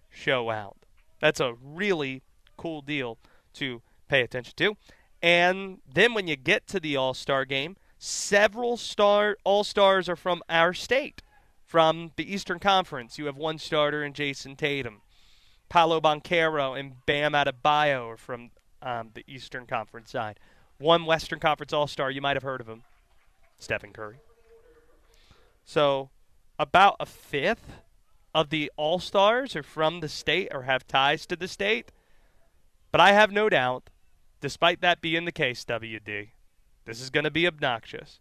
show 0.09 0.49
out. 0.49 0.77
That's 1.19 1.39
a 1.39 1.55
really 1.61 2.21
cool 2.57 2.81
deal 2.81 3.17
to 3.53 3.81
pay 4.07 4.21
attention 4.21 4.53
to. 4.57 4.75
And 5.21 5.79
then 5.91 6.13
when 6.13 6.27
you 6.27 6.35
get 6.35 6.67
to 6.67 6.79
the 6.79 6.95
All 6.97 7.13
Star 7.13 7.45
game, 7.45 7.77
several 7.97 8.77
star 8.77 9.37
All 9.43 9.63
Stars 9.63 10.09
are 10.09 10.15
from 10.15 10.43
our 10.49 10.73
state. 10.73 11.21
From 11.65 12.11
the 12.17 12.31
Eastern 12.31 12.59
Conference, 12.59 13.17
you 13.17 13.25
have 13.25 13.37
one 13.37 13.57
starter 13.57 14.03
in 14.03 14.13
Jayson 14.13 14.55
Tatum. 14.55 15.01
Paolo 15.69 15.99
Banchero 15.99 16.79
and 16.79 17.03
Bam 17.07 17.31
Adebayo 17.31 18.09
are 18.09 18.17
from 18.17 18.51
um, 18.83 19.09
the 19.15 19.23
Eastern 19.27 19.65
Conference 19.65 20.11
side. 20.11 20.39
One 20.77 21.05
Western 21.05 21.39
Conference 21.39 21.73
All 21.73 21.87
Star, 21.87 22.11
you 22.11 22.21
might 22.21 22.35
have 22.35 22.43
heard 22.43 22.61
of 22.61 22.67
him, 22.69 22.83
Stephen 23.57 23.91
Curry. 23.91 24.17
So, 25.65 26.09
about 26.59 26.97
a 26.99 27.05
fifth 27.05 27.79
of 28.35 28.49
the 28.49 28.71
All 28.77 28.99
Stars 28.99 29.55
are 29.55 29.63
from 29.63 30.01
the 30.01 30.09
state 30.09 30.49
or 30.53 30.63
have 30.63 30.85
ties 30.85 31.25
to 31.27 31.35
the 31.35 31.47
state. 31.47 31.91
But 32.93 33.01
I 33.01 33.13
have 33.13 33.32
no 33.32 33.49
doubt, 33.49 33.89
despite 34.39 34.82
that 34.82 35.01
being 35.01 35.25
the 35.25 35.32
case, 35.32 35.65
WD, 35.65 36.29
this 36.86 37.01
is 37.01 37.10
going 37.10 37.23
to 37.23 37.32
be 37.32 37.47
obnoxious. 37.47 38.19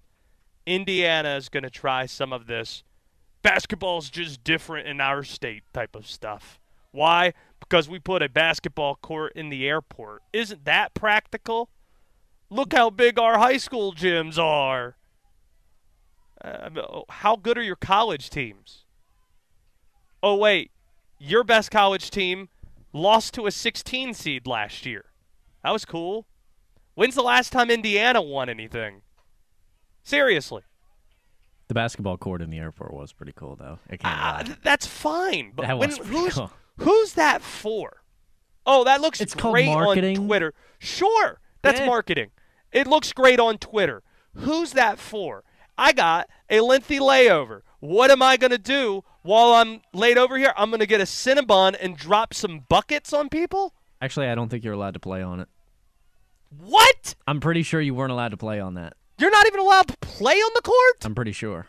Indiana 0.65 1.37
is 1.37 1.51
going 1.51 1.63
to 1.63 1.69
try 1.69 2.07
some 2.07 2.33
of 2.33 2.47
this 2.47 2.83
basketball's 3.43 4.09
just 4.09 4.43
different 4.43 4.89
in 4.89 4.99
our 4.99 5.25
state 5.25 5.63
type 5.75 5.95
of 5.95 6.07
stuff. 6.07 6.59
Why? 6.91 7.35
Because 7.61 7.87
we 7.87 7.99
put 7.99 8.23
a 8.23 8.31
basketball 8.31 8.97
court 8.97 9.35
in 9.37 9.51
the 9.51 9.69
airport. 9.69 10.23
Isn't 10.33 10.65
that 10.65 10.95
practical? 10.95 11.69
Look 12.49 12.73
how 12.73 12.89
big 12.89 13.19
our 13.19 13.37
high 13.39 13.59
school 13.59 13.93
gyms 13.93 14.39
are. 14.39 14.97
Uh, 16.43 17.03
how 17.11 17.37
good 17.37 17.59
are 17.59 17.63
your 17.63 17.77
college 17.77 18.31
teams? 18.31 18.87
Oh, 20.23 20.37
wait. 20.37 20.71
Your 21.19 21.45
best 21.45 21.71
college 21.71 22.11
team 22.11 22.49
lost 22.93 23.35
to 23.35 23.47
a 23.47 23.51
16 23.51 24.15
seed 24.15 24.47
last 24.47 24.85
year. 24.87 25.07
That 25.65 25.71
was 25.71 25.85
cool. 25.85 26.27
When's 26.95 27.15
the 27.15 27.23
last 27.23 27.53
time 27.53 27.71
Indiana 27.71 28.21
won 28.21 28.49
anything? 28.49 29.03
Seriously. 30.03 30.63
The 31.69 31.75
basketball 31.75 32.19
court 32.19 32.43
in 32.43 32.51
the 32.51 32.59
airport 32.59 32.93
was 32.93 33.13
pretty 33.13 33.33
cool, 33.35 33.57
though. 33.57 33.79
Uh, 34.05 34.45
that's 34.63 34.87
fine. 34.87 35.53
But 35.55 35.67
That 35.67 35.79
when, 35.79 35.89
was 35.91 35.99
who's, 35.99 36.35
cool. 36.35 36.51
who's 36.79 37.15
that 37.15 37.41
for? 37.41 38.03
Oh, 38.67 38.85
that 38.85 39.01
looks 39.01 39.21
It's 39.21 39.35
great 39.35 39.69
on 39.69 39.75
marketing. 39.85 40.17
Twitter. 40.27 40.53
Sure, 40.79 41.41
that's 41.63 41.81
Yeah. 41.81 41.87
marketing. 41.87 42.31
It 42.73 42.87
looks 42.87 43.13
great 43.13 43.41
on 43.41 43.59
Twitter. 43.59 44.03
Who's 44.35 44.73
that 44.73 44.99
for? 44.99 45.45
I 45.79 45.93
got 45.93 46.29
a 46.51 46.61
lengthy 46.61 46.99
layover. 46.99 47.63
What 47.83 48.13
am 48.13 48.23
I 48.23 48.37
going 48.37 48.53
to 48.53 48.59
do 48.59 49.03
while 49.23 49.55
I'm 49.55 49.81
laid 49.93 50.17
over 50.17 50.39
here? 50.39 50.55
I'm 50.57 50.71
going 50.71 50.79
to 50.79 50.87
get 50.87 51.01
a 51.01 51.05
Cinnabon 51.05 51.77
and 51.81 51.97
drop 51.97 52.33
some 52.33 52.61
buckets 52.69 53.13
on 53.13 53.29
people? 53.29 53.75
Actually, 54.01 54.29
I 54.29 54.37
don't 54.37 54.49
think 54.49 54.63
you're 54.63 54.73
allowed 54.73 54.95
to 54.95 55.01
play 55.01 55.21
on 55.21 55.41
it. 55.41 55.49
What? 56.61 57.17
I'm 57.27 57.41
pretty 57.41 57.65
sure 57.65 57.81
you 57.81 57.93
weren't 57.93 58.13
allowed 58.13 58.29
to 58.29 58.37
play 58.37 58.61
on 58.61 58.75
that. 58.75 58.93
You're 59.19 59.33
not 59.33 59.49
even 59.49 59.59
allowed 59.59 59.89
to 59.89 59.97
play 59.97 60.35
on 60.35 60.53
the 60.55 60.63
court? 60.63 61.05
I'm 61.05 61.17
pretty 61.17 61.33
sure. 61.33 61.67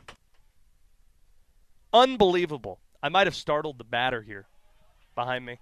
Unbelievable. 1.92 2.80
I 3.02 3.10
might 3.10 3.26
have 3.26 3.36
startled 3.36 3.80
the 3.80 3.84
batter 3.84 4.22
here 4.22 4.46
behind 5.16 5.48
me 5.48 5.58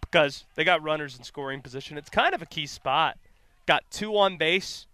because 0.00 0.46
they 0.54 0.64
got 0.64 0.82
runners 0.82 1.18
in 1.18 1.24
scoring 1.24 1.60
position. 1.60 1.98
It's 1.98 2.08
kind 2.08 2.34
of 2.34 2.40
a 2.40 2.46
key 2.46 2.66
spot. 2.66 3.18
Got 3.66 3.82
two 3.90 4.16
on 4.16 4.38
base. 4.38 4.86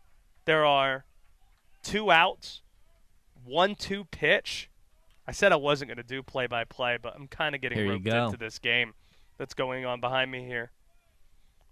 There 0.44 0.64
are 0.64 1.04
two 1.84 2.10
outs, 2.10 2.62
one 3.46 3.74
two 3.74 4.04
pitch. 4.04 4.68
I 5.26 5.32
said 5.32 5.50
I 5.52 5.56
wasn't 5.56 5.88
going 5.88 5.96
to 5.96 6.02
do 6.04 6.22
play 6.22 6.46
by 6.46 6.64
play, 6.64 6.98
but 7.00 7.14
I'm 7.16 7.26
kind 7.28 7.54
of 7.54 7.60
getting 7.60 7.78
Here 7.78 7.88
roped 7.90 8.06
into 8.06 8.36
this 8.36 8.58
game 8.58 8.94
that's 9.38 9.54
going 9.54 9.84
on 9.84 10.00
behind 10.00 10.30
me 10.30 10.44
here. 10.44 10.70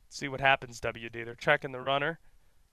see 0.08 0.28
what 0.28 0.40
happens, 0.40 0.80
WD. 0.80 1.12
They're 1.24 1.34
checking 1.34 1.72
the 1.72 1.80
runner, 1.80 2.18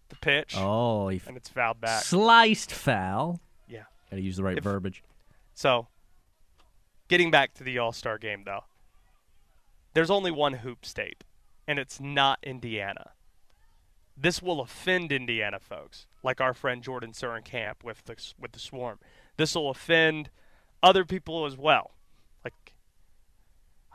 the 0.10 0.16
pitch, 0.18 0.54
Oh, 0.58 1.08
and 1.10 1.36
it's 1.38 1.50
fouled 1.50 1.82
back. 1.82 2.04
sliced 2.04 2.72
foul. 2.72 3.40
Yeah. 3.68 3.84
Got 4.10 4.18
to 4.18 4.22
use 4.22 4.38
the 4.38 4.44
right 4.44 4.58
If- 4.58 4.64
verbiage. 4.64 5.04
So, 5.54 5.88
getting 7.08 7.32
back 7.32 7.54
to 7.56 7.64
the 7.64 7.78
All 7.80 7.92
Star 7.92 8.18
game, 8.18 8.44
though, 8.46 8.66
there's 9.94 10.10
only 10.12 10.32
one 10.32 10.54
hoop 10.54 10.86
state, 10.86 11.24
and 11.68 11.78
it's 11.80 12.00
not 12.00 12.40
Indiana. 12.44 13.12
This 14.22 14.40
will 14.40 14.62
offend 14.62 15.12
Indiana 15.12 15.60
folks, 15.60 16.06
like 16.22 16.40
our 16.40 16.54
friend 16.54 16.84
Jordan 16.84 17.12
Surenkamp 17.12 17.84
with 17.84 18.04
the 18.06 18.16
with 18.40 18.52
the 18.52 18.60
Swarm. 18.60 19.00
This 19.38 19.56
will 19.56 19.72
offend 19.72 20.30
other 20.84 21.06
people 21.06 21.48
as 21.48 21.58
well, 21.58 21.92
like 22.44 22.74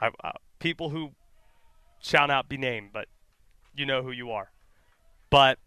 I, 0.00 0.10
uh, 0.24 0.32
people 0.58 0.90
who 0.90 1.12
shall 2.00 2.26
not 2.26 2.48
be 2.48 2.56
named, 2.56 2.90
but 2.92 3.06
you 3.72 3.86
know 3.86 4.02
who 4.02 4.10
you 4.10 4.32
are. 4.32 4.50
But 5.30 5.60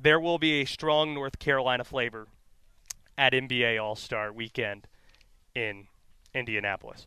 there 0.00 0.18
will 0.18 0.38
be 0.38 0.62
a 0.62 0.64
strong 0.64 1.12
North 1.12 1.38
Carolina 1.38 1.84
flavor 1.84 2.28
at 3.18 3.34
NBA 3.34 3.82
All 3.82 3.94
Star 3.94 4.32
Weekend 4.32 4.86
in 5.54 5.88
Indianapolis. 6.34 7.06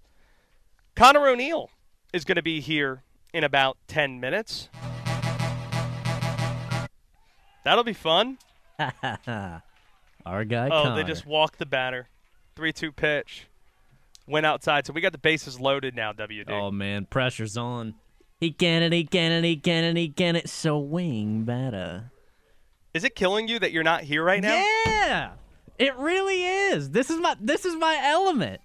Conor 0.96 1.30
O'Neill 1.30 1.72
is 2.14 2.26
going 2.26 2.36
to 2.36 2.44
be 2.44 2.60
here 2.60 3.02
in 3.34 3.44
about 3.44 3.78
10 3.88 4.20
minutes. 4.20 4.70
That'll 7.64 7.84
be 7.84 7.94
fun. 7.94 8.38
Our 8.80 10.46
guy. 10.46 10.68
Oh, 10.68 10.84
Conor. 10.84 10.96
they 10.96 11.04
just 11.04 11.26
walked 11.26 11.60
the 11.60 11.66
batter. 11.66 12.08
3 12.56 12.74
2 12.74 12.92
pitch. 12.92 13.48
Went 14.28 14.46
outside. 14.46 14.86
So 14.86 14.94
we 14.94 15.02
got 15.02 15.12
the 15.12 15.18
bases 15.18 15.60
loaded 15.60 15.96
now, 15.96 16.14
WD. 16.14 16.50
Oh 16.50 16.72
man, 16.72 17.06
pressure's 17.06 17.58
on. 17.58 17.96
He 18.40 18.52
can 18.52 18.82
it, 18.84 18.94
he 18.94 19.04
can 19.04 19.32
it, 19.32 19.44
he 19.44 19.56
can 19.56 19.84
it, 19.84 19.98
he 19.98 20.10
can 20.10 20.36
it. 20.36 20.50
So 20.50 20.80
swing 20.84 21.44
better. 21.44 22.12
Is 22.94 23.04
it 23.04 23.16
killing 23.16 23.48
you 23.48 23.60
that 23.60 23.72
you're 23.72 23.84
not 23.84 24.02
here 24.04 24.24
right 24.24 24.42
now? 24.42 24.64
Yeah, 24.86 25.32
it 25.78 25.96
really 25.98 26.44
is. 26.44 26.90
This 26.90 27.10
is 27.10 27.20
my 27.20 27.36
this 27.40 27.66
is 27.66 27.76
my 27.76 28.00
element. 28.04 28.62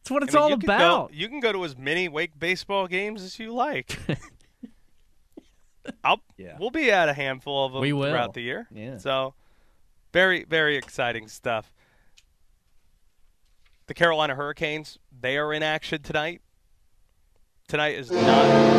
It's 0.00 0.10
what 0.10 0.22
it's 0.22 0.34
I 0.34 0.38
mean, 0.38 0.42
all 0.42 0.50
you 0.50 0.56
can 0.58 0.66
go- 0.66 0.74
about. 0.74 1.14
you 1.14 1.28
can 1.28 1.40
go 1.40 1.52
to 1.52 1.64
as 1.64 1.78
many 1.78 2.08
Wake 2.08 2.38
baseball 2.38 2.86
games 2.86 3.22
as 3.22 3.38
you 3.38 3.54
like. 3.54 3.98
I'll, 6.02 6.20
Yeah. 6.36 6.56
We'll 6.58 6.70
be 6.70 6.90
at 6.90 7.08
a 7.08 7.12
handful 7.14 7.64
of 7.66 7.72
them 7.72 7.80
We 7.82 7.92
will. 7.92 8.10
throughout 8.10 8.34
the 8.34 8.40
year. 8.42 8.66
Yeah. 8.72 8.98
So, 8.98 9.34
very, 10.12 10.44
very 10.44 10.76
exciting 10.76 11.28
stuff. 11.28 11.72
The 13.86 13.94
Carolina 13.94 14.34
Hurricanes, 14.34 14.98
they 15.20 15.36
are 15.36 15.52
in 15.52 15.62
action 15.62 16.02
tonight. 16.02 16.40
Tonight 17.68 17.96
is 17.96 18.10
not. 18.10 18.74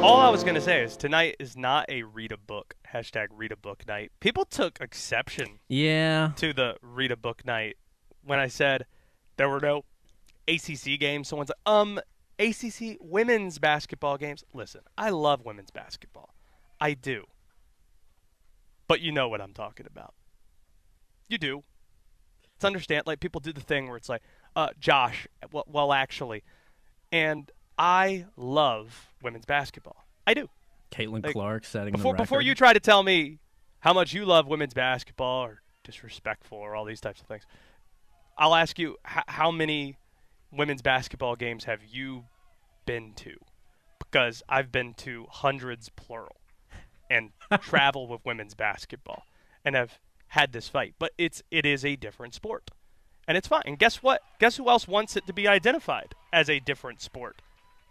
All 0.00 0.20
I 0.20 0.30
was 0.30 0.42
going 0.42 0.54
to 0.54 0.60
say 0.60 0.82
is 0.82 0.96
tonight 0.96 1.36
is 1.38 1.56
not 1.56 1.84
a 1.90 2.02
read 2.04 2.30
a 2.32 2.36
book, 2.38 2.74
hashtag 2.94 3.26
read 3.32 3.50
a 3.52 3.56
book 3.56 3.84
night. 3.86 4.10
People 4.20 4.44
took 4.44 4.80
exception 4.80 5.58
Yeah, 5.68 6.30
to 6.36 6.52
the 6.54 6.76
read 6.80 7.10
a 7.10 7.16
book 7.16 7.44
night 7.44 7.76
when 8.24 8.38
I 8.38 8.46
said 8.46 8.86
there 9.36 9.48
were 9.48 9.60
no 9.60 9.84
ACC 10.48 10.98
games. 10.98 11.28
Someone's 11.28 11.50
like, 11.50 11.72
um, 11.74 12.00
ACC 12.38 12.96
women's 13.00 13.58
basketball 13.58 14.16
games. 14.16 14.44
Listen, 14.52 14.80
I 14.96 15.10
love 15.10 15.44
women's 15.44 15.70
basketball. 15.70 16.34
I 16.80 16.94
do. 16.94 17.24
But 18.86 19.00
you 19.00 19.12
know 19.12 19.28
what 19.28 19.40
I'm 19.40 19.52
talking 19.52 19.86
about. 19.86 20.14
You 21.28 21.38
do. 21.38 21.62
It's 22.56 22.64
understand 22.64 23.06
like 23.06 23.20
people 23.20 23.40
do 23.40 23.52
the 23.52 23.60
thing 23.60 23.86
where 23.88 23.96
it's 23.96 24.08
like, 24.08 24.22
uh, 24.56 24.68
Josh, 24.80 25.28
well, 25.52 25.64
well 25.68 25.92
actually, 25.92 26.42
and 27.12 27.50
I 27.76 28.26
love 28.36 29.08
women's 29.22 29.44
basketball. 29.44 30.04
I 30.26 30.34
do. 30.34 30.48
Caitlin 30.90 31.22
Like, 31.22 31.32
Clark 31.34 31.64
setting 31.64 31.92
Before 31.92 32.12
the 32.12 32.14
record. 32.14 32.22
before 32.24 32.42
you 32.42 32.54
try 32.54 32.72
to 32.72 32.80
tell 32.80 33.02
me 33.02 33.38
how 33.80 33.92
much 33.92 34.12
you 34.12 34.24
love 34.24 34.48
women's 34.48 34.74
basketball 34.74 35.44
or 35.44 35.62
disrespectful 35.84 36.58
or 36.58 36.74
all 36.74 36.84
these 36.84 37.00
types 37.00 37.20
of 37.20 37.26
things, 37.26 37.44
I'll 38.36 38.54
ask 38.54 38.78
you 38.78 38.96
h- 39.06 39.24
how 39.28 39.50
many 39.50 39.98
women's 40.52 40.82
basketball 40.82 41.36
games 41.36 41.64
have 41.64 41.80
you 41.84 42.24
been 42.86 43.12
to? 43.14 43.36
Because 43.98 44.42
I've 44.48 44.72
been 44.72 44.94
to 44.94 45.26
hundreds 45.30 45.88
plural 45.90 46.36
and 47.10 47.30
travel 47.60 48.06
with 48.06 48.20
women's 48.24 48.54
basketball 48.54 49.24
and 49.64 49.74
have 49.74 49.98
had 50.28 50.52
this 50.52 50.68
fight. 50.68 50.94
But 50.98 51.12
it's 51.18 51.42
it 51.50 51.66
is 51.66 51.84
a 51.84 51.96
different 51.96 52.34
sport. 52.34 52.70
And 53.26 53.36
it's 53.36 53.48
fine. 53.48 53.62
And 53.66 53.78
guess 53.78 54.02
what? 54.02 54.22
Guess 54.40 54.56
who 54.56 54.70
else 54.70 54.88
wants 54.88 55.14
it 55.16 55.26
to 55.26 55.34
be 55.34 55.46
identified 55.46 56.14
as 56.32 56.48
a 56.48 56.60
different 56.60 57.02
sport? 57.02 57.42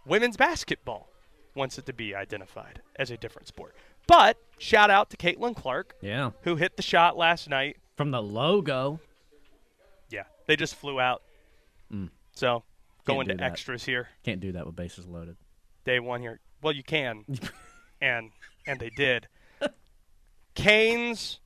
Women's 0.04 0.36
basketball 0.36 1.08
wants 1.54 1.78
it 1.78 1.86
to 1.86 1.92
be 1.92 2.14
identified 2.14 2.82
as 2.96 3.10
a 3.10 3.16
different 3.16 3.46
sport. 3.46 3.74
But 4.08 4.36
shout 4.58 4.90
out 4.90 5.10
to 5.10 5.16
Caitlin 5.16 5.54
Clark, 5.54 5.94
yeah, 6.00 6.30
who 6.42 6.56
hit 6.56 6.76
the 6.76 6.82
shot 6.82 7.16
last 7.16 7.48
night. 7.48 7.76
from 7.96 8.10
the 8.10 8.22
logo. 8.22 9.00
Yeah, 10.10 10.24
they 10.46 10.56
just 10.56 10.74
flew 10.74 10.98
out. 10.98 11.22
Mm. 11.92 12.08
So 12.38 12.62
going 13.04 13.26
to 13.26 13.42
extras 13.42 13.82
here, 13.84 14.08
Can't 14.22 14.38
do 14.38 14.52
that 14.52 14.64
with 14.64 14.76
bases 14.76 15.06
loaded. 15.06 15.36
day 15.84 15.98
one 15.98 16.20
here. 16.20 16.38
Well, 16.62 16.72
you 16.72 16.84
can, 16.84 17.24
and 18.00 18.30
and 18.64 18.78
they 18.78 18.90
did. 18.90 19.26
Canes, 20.54 21.40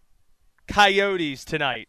Coyotes 0.69 1.47
tonight. 1.47 1.89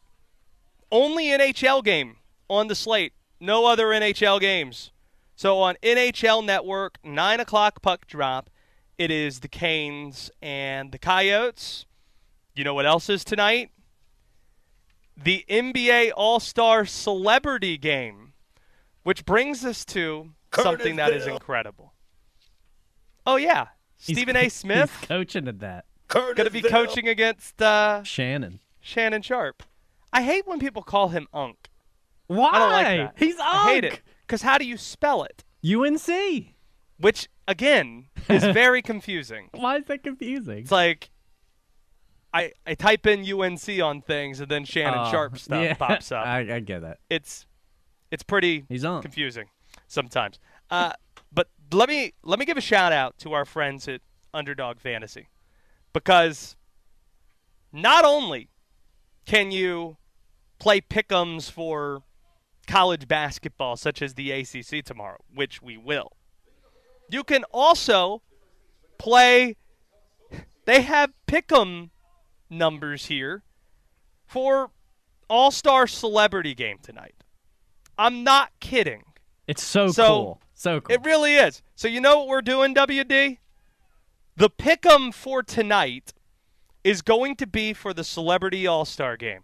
Only 0.90 1.26
NHL 1.26 1.84
game 1.84 2.18
on 2.50 2.68
the 2.68 2.76
slate. 2.76 3.12
No 3.42 3.66
other 3.66 3.88
NHL 3.88 4.40
games. 4.40 4.92
So 5.36 5.60
on 5.60 5.76
NHL 5.84 6.46
Network, 6.46 6.98
nine 7.04 7.42
o'clock 7.42 7.82
puck 7.82 8.08
drop. 8.08 8.50
It 8.98 9.12
is 9.12 9.42
the 9.42 9.50
Canes 9.50 10.32
and 10.42 10.94
the 10.94 10.98
Coyotes. 11.00 11.86
You 12.56 12.64
know 12.64 12.74
what 12.74 12.86
else 12.86 13.10
is 13.10 13.26
tonight? 13.26 13.72
The 15.22 15.44
NBA 15.50 16.12
All 16.16 16.40
Star 16.40 16.86
Celebrity 16.86 17.78
Game, 17.78 18.23
which 19.04 19.26
brings 19.26 19.64
us 19.66 19.86
to 19.86 20.32
something 20.54 20.96
that 20.98 21.14
is 21.14 21.24
Curtisville. 21.26 21.34
incredible. 21.34 21.94
Oh 23.26 23.36
yeah, 23.38 23.68
He's 23.98 24.18
Stephen 24.18 24.36
A. 24.36 24.50
Smith 24.50 24.96
He's 25.00 25.08
coaching 25.08 25.48
at 25.48 25.60
that. 25.60 25.86
going 26.08 26.36
to 26.36 26.50
be 26.50 26.62
coaching 26.62 27.08
against 27.08 27.62
uh, 27.62 28.04
Shannon. 28.04 28.60
Shannon 28.82 29.22
Sharpe. 29.22 29.64
I 30.12 30.22
hate 30.22 30.46
when 30.46 30.60
people 30.60 30.84
call 30.84 31.10
him 31.10 31.28
Unk. 31.34 31.70
Why? 32.28 32.50
I 32.52 32.60
don't 32.60 32.72
like 32.72 32.86
that. 33.16 33.24
He's 33.24 33.36
I 33.40 33.74
hate 33.74 33.84
it 33.86 34.02
because 34.22 34.42
how 34.42 34.58
do 34.58 34.66
you 34.66 34.78
spell 34.78 35.24
it? 35.24 35.44
UNC. 35.66 36.48
Which 37.00 37.28
again 37.48 38.08
is 38.30 38.44
very 38.54 38.82
confusing. 38.82 39.50
Why 39.54 39.78
is 39.78 39.86
that 39.86 40.04
confusing? 40.04 40.60
It's 40.60 40.72
like 40.72 41.10
I 42.34 42.52
I 42.68 42.76
type 42.76 43.06
in 43.08 43.22
UNC 43.22 43.68
on 43.82 44.02
things 44.02 44.40
and 44.40 44.50
then 44.50 44.66
Shannon 44.66 45.00
Oh, 45.06 45.12
Sharpe 45.12 45.38
stuff 45.38 45.64
yeah, 45.64 45.74
pops 45.74 46.12
up. 46.12 46.26
I, 46.28 46.56
I 46.56 46.60
get 46.60 46.82
that. 46.82 47.00
it's 47.10 47.46
it's 48.14 48.24
pretty 48.24 48.64
He's 48.70 48.86
on. 48.86 49.02
confusing 49.02 49.48
sometimes. 49.88 50.40
Uh, 50.70 50.94
but 51.32 51.50
let 51.72 51.90
me 51.90 52.14
let 52.24 52.38
me 52.38 52.46
give 52.46 52.58
a 52.58 52.62
shout 52.62 52.94
out 52.94 53.18
to 53.20 53.34
our 53.34 53.44
friends 53.44 53.88
at 53.88 54.02
Underdog 54.34 54.80
Fantasy 54.80 55.30
because 55.94 56.56
not 57.72 58.06
only 58.06 58.50
can 59.26 59.52
you 59.52 59.98
play 60.60 60.80
pickums 60.80 61.50
for 61.50 62.04
college 62.68 63.08
basketball 63.08 63.76
such 63.76 64.02
as 64.02 64.14
the 64.14 64.32
ACC 64.32 64.86
tomorrow, 64.86 65.20
which 65.34 65.62
we 65.62 65.76
will. 65.76 66.12
You 67.10 67.24
can 67.24 67.44
also 67.46 68.22
play 69.00 69.56
they 70.66 70.84
have 70.84 71.12
pick'em 71.28 71.90
numbers 72.48 73.08
here 73.08 73.44
for 74.28 74.70
All-Star 75.30 75.88
Celebrity 75.88 76.54
Game 76.54 76.78
tonight. 76.82 77.23
I'm 77.98 78.24
not 78.24 78.52
kidding. 78.60 79.04
It's 79.48 79.64
so, 79.64 79.88
So, 79.90 80.08
cool. 80.08 80.42
So 80.54 80.82
cool. 80.82 80.94
It 80.96 81.02
really 81.04 81.36
is. 81.36 81.62
So 81.76 81.88
you 81.88 82.00
know 82.02 82.20
what 82.20 82.28
we're 82.28 82.42
doing, 82.42 82.74
WD? 82.74 83.38
The 84.36 84.50
pick'em 84.50 85.14
for 85.14 85.44
tonight 85.44 86.14
is 86.84 87.02
going 87.02 87.36
to 87.38 87.48
be 87.48 87.74
for 87.74 87.94
the 87.94 88.04
Celebrity 88.04 88.66
All 88.66 88.86
Star 88.86 89.16
Game. 89.18 89.42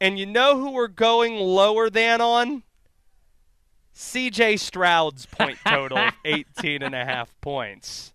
And 0.00 0.18
you 0.18 0.26
know 0.26 0.58
who 0.58 0.70
we're 0.72 0.88
going 0.88 1.36
lower 1.36 1.88
than 1.90 2.20
on? 2.20 2.62
CJ 3.94 4.58
Stroud's 4.60 5.24
point 5.26 5.58
total 5.66 5.96
of 5.98 6.12
18 6.24 6.82
and 6.82 6.94
a 6.94 7.04
half 7.04 7.34
points. 7.40 8.12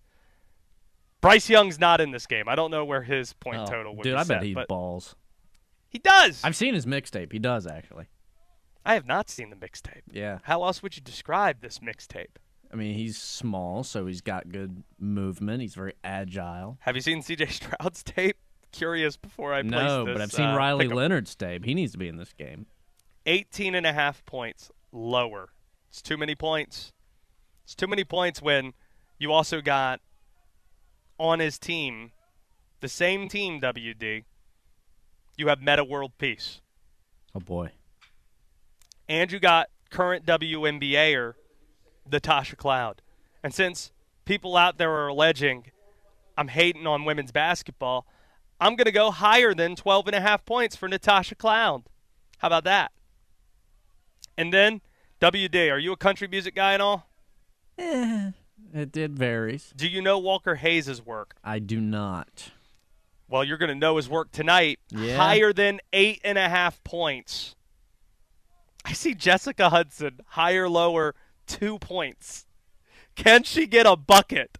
Bryce 1.20 1.48
Young's 1.50 1.78
not 1.78 2.00
in 2.00 2.10
this 2.12 2.26
game. 2.26 2.48
I 2.48 2.54
don't 2.54 2.70
know 2.70 2.84
where 2.84 3.02
his 3.02 3.32
point 3.32 3.58
Oh, 3.58 3.66
total 3.66 3.96
would 3.96 4.02
dude, 4.04 4.12
be 4.14 4.16
I 4.16 4.24
bet 4.24 4.26
set, 4.26 4.42
he 4.42 4.56
balls. 4.68 5.14
he 5.88 5.98
does. 5.98 6.40
I've 6.44 6.56
seen 6.56 6.74
his 6.74 6.86
mixtape. 6.86 7.32
He 7.32 7.38
does 7.38 7.66
actually. 7.66 8.06
I 8.84 8.94
have 8.94 9.06
not 9.06 9.30
seen 9.30 9.50
the 9.50 9.56
mixtape. 9.56 10.02
Yeah. 10.10 10.38
How 10.44 10.64
else 10.64 10.82
would 10.82 10.96
you 10.96 11.02
describe 11.02 11.60
this 11.60 11.78
mixtape? 11.78 12.36
I 12.72 12.76
mean, 12.76 12.94
he's 12.94 13.18
small, 13.18 13.84
so 13.84 14.06
he's 14.06 14.20
got 14.22 14.50
good 14.50 14.82
movement. 14.98 15.60
He's 15.60 15.74
very 15.74 15.92
agile. 16.02 16.78
Have 16.80 16.96
you 16.96 17.02
seen 17.02 17.22
CJ 17.22 17.50
Stroud's 17.50 18.02
tape? 18.04 18.36
Curious 18.72 19.16
before 19.18 19.52
I 19.52 19.60
No, 19.62 20.06
this. 20.06 20.14
but 20.14 20.22
I've 20.22 20.32
seen 20.32 20.46
uh, 20.46 20.56
Riley. 20.56 20.88
Leonard's 20.88 21.34
tape. 21.34 21.64
He 21.66 21.74
needs 21.74 21.92
to 21.92 21.98
be 21.98 22.08
in 22.08 22.16
this 22.16 22.32
game. 22.32 22.66
18 23.26 23.74
and 23.74 23.86
a 23.86 23.92
half 23.92 24.24
points 24.24 24.70
lower. 24.90 25.50
It's 25.90 26.00
too 26.00 26.16
many 26.16 26.34
points. 26.34 26.92
It's 27.64 27.74
too 27.74 27.86
many 27.86 28.04
points 28.04 28.40
when 28.40 28.72
you 29.18 29.30
also 29.30 29.60
got 29.60 30.00
on 31.18 31.38
his 31.38 31.58
team, 31.58 32.12
the 32.80 32.88
same 32.88 33.28
team, 33.28 33.60
WD, 33.60 34.24
you 35.36 35.48
have 35.48 35.60
Meta 35.60 35.84
World 35.84 36.12
Peace. 36.18 36.60
Oh 37.34 37.40
boy. 37.40 37.70
And 39.12 39.30
you 39.30 39.38
got 39.38 39.68
current 39.90 40.24
WNBAer, 40.24 41.34
Natasha 42.10 42.56
Cloud. 42.56 43.02
And 43.42 43.52
since 43.52 43.92
people 44.24 44.56
out 44.56 44.78
there 44.78 44.90
are 44.90 45.08
alleging 45.08 45.70
I'm 46.38 46.48
hating 46.48 46.86
on 46.86 47.04
women's 47.04 47.30
basketball, 47.30 48.06
I'm 48.58 48.74
going 48.74 48.86
to 48.86 48.90
go 48.90 49.10
higher 49.10 49.52
than 49.52 49.76
12 49.76 50.06
and 50.06 50.16
a 50.16 50.20
half 50.22 50.46
points 50.46 50.76
for 50.76 50.88
Natasha 50.88 51.34
Cloud. 51.34 51.82
How 52.38 52.46
about 52.46 52.64
that? 52.64 52.90
And 54.38 54.50
then, 54.50 54.80
WD, 55.20 55.70
are 55.70 55.78
you 55.78 55.92
a 55.92 55.96
country 55.98 56.26
music 56.26 56.54
guy 56.54 56.72
and 56.72 56.80
all? 56.80 57.06
Eh, 57.76 58.30
it, 58.72 58.92
did 58.92 59.18
varies. 59.18 59.74
Do 59.76 59.88
you 59.88 60.00
know 60.00 60.18
Walker 60.18 60.54
Hayes' 60.54 61.04
work? 61.04 61.34
I 61.44 61.58
do 61.58 61.82
not. 61.82 62.52
Well, 63.28 63.44
you're 63.44 63.58
going 63.58 63.68
to 63.68 63.74
know 63.74 63.98
his 63.98 64.08
work 64.08 64.32
tonight. 64.32 64.78
Yeah. 64.88 65.18
Higher 65.18 65.52
than 65.52 65.80
eight 65.92 66.22
and 66.24 66.38
a 66.38 66.48
half 66.48 66.82
points. 66.82 67.56
I 68.84 68.92
see 68.92 69.14
Jessica 69.14 69.70
Hudson 69.70 70.20
higher, 70.28 70.68
lower, 70.68 71.14
two 71.46 71.78
points. 71.78 72.46
Can 73.14 73.42
she 73.42 73.66
get 73.66 73.86
a 73.86 73.96
bucket? 73.96 74.58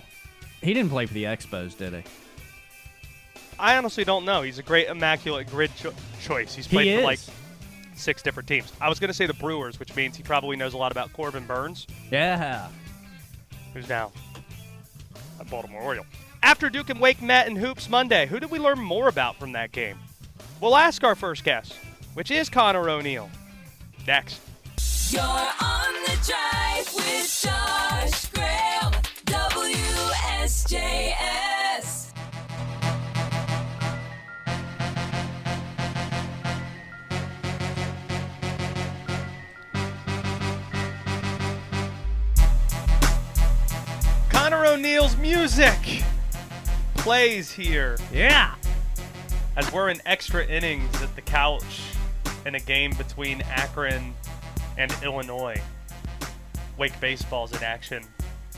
he 0.63 0.73
didn't 0.73 0.91
play 0.91 1.07
for 1.07 1.15
the 1.15 1.25
Expos, 1.25 1.77
did 1.77 1.93
he? 1.93 2.03
I 3.59 3.77
honestly 3.77 4.05
don't 4.05 4.25
know. 4.25 4.43
He's 4.43 4.59
a 4.59 4.63
great 4.63 4.87
immaculate 4.89 5.49
grid 5.51 5.71
cho- 5.77 5.93
choice. 6.21 6.55
He's 6.55 6.67
played 6.69 6.87
He 6.87 6.97
for 6.97 7.03
like 7.03 7.19
six 7.97 8.23
different 8.23 8.49
teams. 8.49 8.73
I 8.81 8.89
was 8.89 8.99
going 9.01 9.09
to 9.09 9.15
say 9.15 9.27
the 9.27 9.35
Brewers, 9.35 9.79
which 9.81 9.95
means 9.97 10.17
he 10.17 10.23
probably 10.23 10.57
knows 10.57 10.75
a 10.75 10.79
lot 10.79 10.93
about 10.93 11.13
Corbin 11.13 11.45
Burnes, 11.47 11.87
Yeah. 12.11 12.69
who's 13.75 13.89
now 13.89 14.13
a 15.41 15.45
Baltimore 15.45 15.83
Oriole. 15.83 16.07
After 16.43 16.71
Duke 16.71 16.89
and 16.91 17.01
Wake 17.01 17.21
met 17.21 17.49
in 17.49 17.57
Hoops 17.57 17.89
Monday, 17.89 18.27
who 18.27 18.39
did 18.39 18.51
we 18.53 18.61
learn 18.61 18.79
more 18.79 19.09
about 19.09 19.37
from 19.37 19.53
that 19.53 19.73
game? 19.73 19.99
We'll 20.61 20.77
ask 20.77 21.03
our 21.03 21.17
first 21.17 21.43
guest, 21.43 21.75
which 22.15 22.31
is 22.31 22.49
Conor 22.49 22.89
O'Neill. 22.89 23.29
Next. 24.07 24.41
You're 25.11 25.21
on 25.23 25.95
the 26.07 26.17
drive 26.25 26.95
with 26.95 27.41
Josh 27.43 28.27
Graham, 28.27 28.93
WSJS. 30.29 31.38
Conor 44.49 44.65
O'Neill's 44.65 45.15
music 45.19 46.03
plays 46.95 47.53
here 47.53 47.99
Yeah. 48.11 48.55
as 49.59 49.71
we're 49.71 49.91
in 49.91 50.01
extra 50.07 50.43
innings 50.47 51.03
at 51.03 51.15
the 51.17 51.21
couch 51.21 51.83
in 52.47 52.55
a 52.55 52.61
game 52.61 52.95
between 52.95 53.43
Akron 53.43 54.15
and 54.79 54.91
Illinois. 55.03 55.61
Wake 56.79 56.99
baseball's 56.99 57.53
in 57.55 57.63
action 57.63 58.03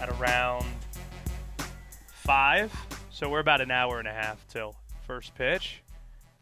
at 0.01 0.09
around 0.11 0.65
five, 2.13 2.73
so 3.11 3.29
we're 3.29 3.41
about 3.41 3.61
an 3.61 3.73
hour 3.73 3.99
and 3.99 4.07
a 4.07 4.13
half 4.15 4.47
till 4.47 4.77
first 5.09 5.35
pitch. 5.35 5.83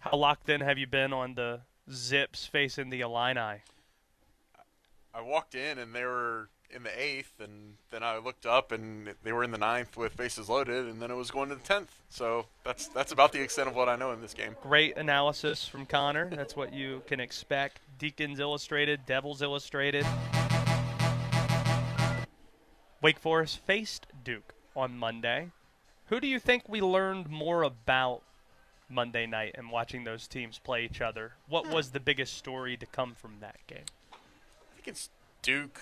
How 0.01 0.19
locked 0.19 0.51
in 0.51 0.61
have 0.61 0.77
you 0.77 0.87
been 0.87 1.15
on 1.15 1.33
the 1.37 1.61
Zips 1.91 2.45
facing 2.45 2.91
the 2.91 3.01
Illini? 3.01 3.63
I 5.15 5.23
walked 5.23 5.55
in 5.55 5.79
and 5.79 5.95
they 5.95 6.05
were 6.05 6.51
in 6.75 6.83
the 6.83 7.01
eighth, 7.01 7.41
and 7.41 7.75
then 7.91 8.03
I 8.03 8.19
looked 8.19 8.47
up 8.47 8.73
and 8.73 9.15
they 9.23 9.33
were 9.33 9.45
in 9.45 9.51
the 9.51 9.59
ninth 9.59 9.97
with 9.97 10.17
bases 10.17 10.49
loaded, 10.49 10.87
and 10.87 11.01
then 11.01 11.11
it 11.11 11.15
was 11.15 11.31
going 11.31 11.49
to 11.49 11.55
the 11.55 11.63
tenth. 11.63 11.91
So 12.09 12.47
that's 12.65 12.89
that's 12.89 13.13
about 13.13 13.33
the 13.33 13.41
extent 13.41 13.69
of 13.69 13.75
what 13.75 13.89
I 13.89 13.97
know 13.97 14.13
in 14.13 14.21
this 14.21 14.35
game. 14.35 14.57
Great 14.63 14.97
analysis 14.97 15.67
from 15.67 15.87
Conor. 15.87 16.29
That's 16.31 16.57
what 16.57 16.73
you 16.73 17.03
can 17.07 17.21
expect. 17.21 17.81
Deacons 17.99 18.41
Illustrated, 18.41 19.07
Devils 19.07 19.43
Illustrated. 19.43 20.07
Wake 23.01 23.19
Forest 23.19 23.59
faced 23.59 24.07
Duke 24.25 24.55
on 24.75 24.99
Monday. 24.99 25.51
Who 26.07 26.21
do 26.21 26.27
you 26.27 26.39
think 26.39 26.69
we 26.69 26.81
learned 26.81 27.29
more 27.29 27.63
about 27.63 28.23
Monday 28.89 29.27
night 29.27 29.55
and 29.57 29.71
watching 29.71 30.05
those 30.05 30.27
teams 30.27 30.59
play 30.59 30.85
each 30.85 31.01
other? 31.01 31.33
What 31.49 31.67
hmm. 31.67 31.73
was 31.73 31.91
the 31.91 32.01
biggest 32.01 32.37
story 32.37 32.77
to 32.77 32.87
come 32.87 33.15
from 33.15 33.37
that 33.41 33.59
game? 33.67 33.85
I 34.13 34.75
think 34.75 34.89
it's 34.89 35.11
Duke 35.43 35.81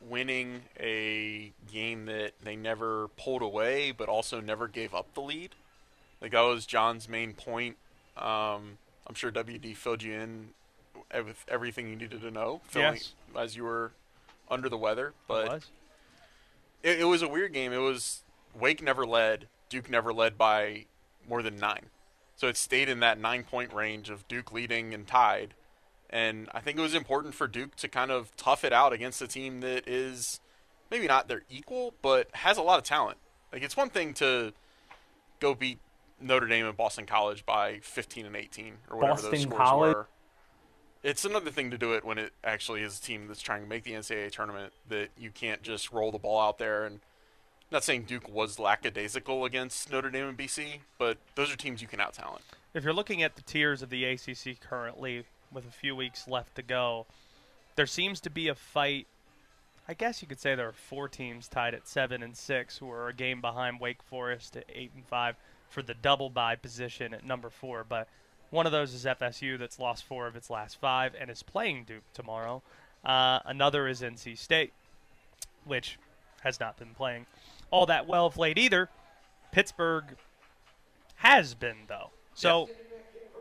winning 0.00 0.62
a 0.78 1.52
game 1.72 2.06
that 2.06 2.32
they 2.42 2.56
never 2.56 3.08
pulled 3.16 3.42
away, 3.42 3.92
but 3.92 4.08
also 4.08 4.40
never 4.40 4.68
gave 4.68 4.94
up 4.94 5.12
the 5.14 5.20
lead. 5.20 5.54
Like 6.20 6.32
that 6.32 6.40
was 6.42 6.66
John's 6.66 7.08
main 7.08 7.32
point. 7.32 7.76
Um, 8.16 8.78
I'm 9.06 9.14
sure 9.14 9.30
WD 9.30 9.76
filled 9.76 10.02
you 10.02 10.14
in 10.14 10.48
with 11.14 11.44
everything 11.48 11.88
you 11.88 11.96
needed 11.96 12.20
to 12.22 12.30
know, 12.30 12.60
Yes. 12.74 13.12
as 13.36 13.56
you 13.56 13.64
were 13.64 13.92
under 14.50 14.68
the 14.68 14.78
weather. 14.78 15.12
But 15.28 15.48
was? 15.48 15.66
it, 16.82 17.00
it 17.00 17.04
was 17.04 17.22
a 17.22 17.28
weird 17.28 17.52
game. 17.52 17.72
It 17.72 17.78
was 17.78 18.22
Wake 18.58 18.82
never 18.82 19.06
led, 19.06 19.48
Duke 19.68 19.90
never 19.90 20.12
led 20.12 20.38
by 20.38 20.86
more 21.28 21.42
than 21.42 21.56
nine, 21.56 21.86
so 22.36 22.48
it 22.48 22.56
stayed 22.56 22.88
in 22.88 23.00
that 23.00 23.18
nine 23.18 23.44
point 23.44 23.72
range 23.72 24.08
of 24.10 24.26
Duke 24.28 24.52
leading 24.52 24.94
and 24.94 25.06
tied. 25.06 25.54
And 26.10 26.48
I 26.52 26.60
think 26.60 26.78
it 26.78 26.82
was 26.82 26.94
important 26.94 27.34
for 27.34 27.48
Duke 27.48 27.76
to 27.76 27.88
kind 27.88 28.10
of 28.10 28.34
tough 28.36 28.64
it 28.64 28.72
out 28.72 28.92
against 28.92 29.20
a 29.22 29.26
team 29.26 29.60
that 29.60 29.88
is 29.88 30.40
maybe 30.90 31.06
not 31.06 31.28
their 31.28 31.42
equal, 31.50 31.94
but 32.02 32.28
has 32.32 32.58
a 32.58 32.62
lot 32.62 32.78
of 32.78 32.84
talent. 32.84 33.18
Like 33.52 33.62
it's 33.62 33.76
one 33.76 33.90
thing 33.90 34.14
to 34.14 34.52
go 35.40 35.54
beat 35.54 35.78
Notre 36.20 36.46
Dame 36.46 36.66
and 36.66 36.76
Boston 36.76 37.06
College 37.06 37.44
by 37.44 37.80
15 37.82 38.26
and 38.26 38.36
18 38.36 38.74
or 38.90 38.98
whatever 38.98 39.22
those 39.22 39.42
scores 39.42 39.56
College? 39.56 39.94
were. 39.94 40.06
It's 41.02 41.24
another 41.24 41.50
thing 41.50 41.70
to 41.70 41.78
do 41.78 41.92
it 41.92 42.04
when 42.04 42.18
it 42.18 42.32
actually 42.42 42.82
is 42.82 42.98
a 42.98 43.02
team 43.02 43.28
that's 43.28 43.42
trying 43.42 43.62
to 43.62 43.68
make 43.68 43.84
the 43.84 43.92
NCAA 43.92 44.30
tournament 44.32 44.72
that 44.88 45.10
you 45.16 45.30
can't 45.30 45.62
just 45.62 45.92
roll 45.92 46.10
the 46.10 46.18
ball 46.18 46.40
out 46.40 46.58
there 46.58 46.84
and 46.84 47.00
not 47.70 47.84
saying 47.84 48.04
Duke 48.04 48.32
was 48.32 48.58
lackadaisical 48.58 49.44
against 49.44 49.90
Notre 49.90 50.10
Dame 50.10 50.28
and 50.28 50.38
BC, 50.38 50.80
but 50.98 51.18
those 51.34 51.52
are 51.52 51.56
teams 51.56 51.82
you 51.82 51.88
can 51.88 52.00
out 52.00 52.14
talent. 52.14 52.42
If 52.74 52.84
you're 52.84 52.92
looking 52.92 53.22
at 53.22 53.36
the 53.36 53.42
tiers 53.42 53.82
of 53.82 53.90
the 53.90 54.04
ACC 54.04 54.60
currently, 54.60 55.24
with 55.56 55.66
a 55.66 55.72
few 55.72 55.96
weeks 55.96 56.28
left 56.28 56.54
to 56.54 56.62
go, 56.62 57.06
there 57.76 57.86
seems 57.86 58.20
to 58.20 58.30
be 58.30 58.46
a 58.46 58.54
fight. 58.54 59.06
I 59.88 59.94
guess 59.94 60.20
you 60.20 60.28
could 60.28 60.38
say 60.38 60.54
there 60.54 60.68
are 60.68 60.72
four 60.72 61.08
teams 61.08 61.48
tied 61.48 61.72
at 61.74 61.88
seven 61.88 62.22
and 62.22 62.36
six 62.36 62.78
who 62.78 62.90
are 62.90 63.08
a 63.08 63.14
game 63.14 63.40
behind 63.40 63.80
Wake 63.80 64.02
Forest 64.02 64.56
at 64.56 64.66
eight 64.72 64.92
and 64.94 65.04
five 65.06 65.34
for 65.70 65.82
the 65.82 65.94
double 65.94 66.28
bye 66.28 66.56
position 66.56 67.14
at 67.14 67.24
number 67.24 67.48
four. 67.48 67.84
But 67.88 68.06
one 68.50 68.66
of 68.66 68.72
those 68.72 68.92
is 68.92 69.06
FSU 69.06 69.58
that's 69.58 69.78
lost 69.78 70.04
four 70.04 70.26
of 70.26 70.36
its 70.36 70.50
last 70.50 70.78
five 70.78 71.14
and 71.18 71.30
is 71.30 71.42
playing 71.42 71.84
Duke 71.84 72.12
tomorrow. 72.12 72.62
Uh, 73.02 73.38
another 73.46 73.88
is 73.88 74.02
NC 74.02 74.36
State, 74.36 74.74
which 75.64 75.98
has 76.42 76.60
not 76.60 76.76
been 76.78 76.94
playing 76.94 77.24
all 77.70 77.86
that 77.86 78.06
well 78.06 78.26
of 78.26 78.36
late 78.36 78.58
either. 78.58 78.90
Pittsburgh 79.52 80.04
has 81.16 81.54
been 81.54 81.76
though. 81.88 82.10
So 82.34 82.68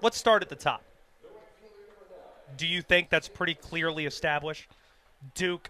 let's 0.01 0.18
start 0.18 0.41
at 0.41 0.47
the 0.47 0.55
top. 0.55 0.82
Do 2.57 2.67
you 2.67 2.81
think 2.81 3.09
that's 3.09 3.27
pretty 3.27 3.55
clearly 3.55 4.05
established? 4.05 4.69
Duke, 5.33 5.69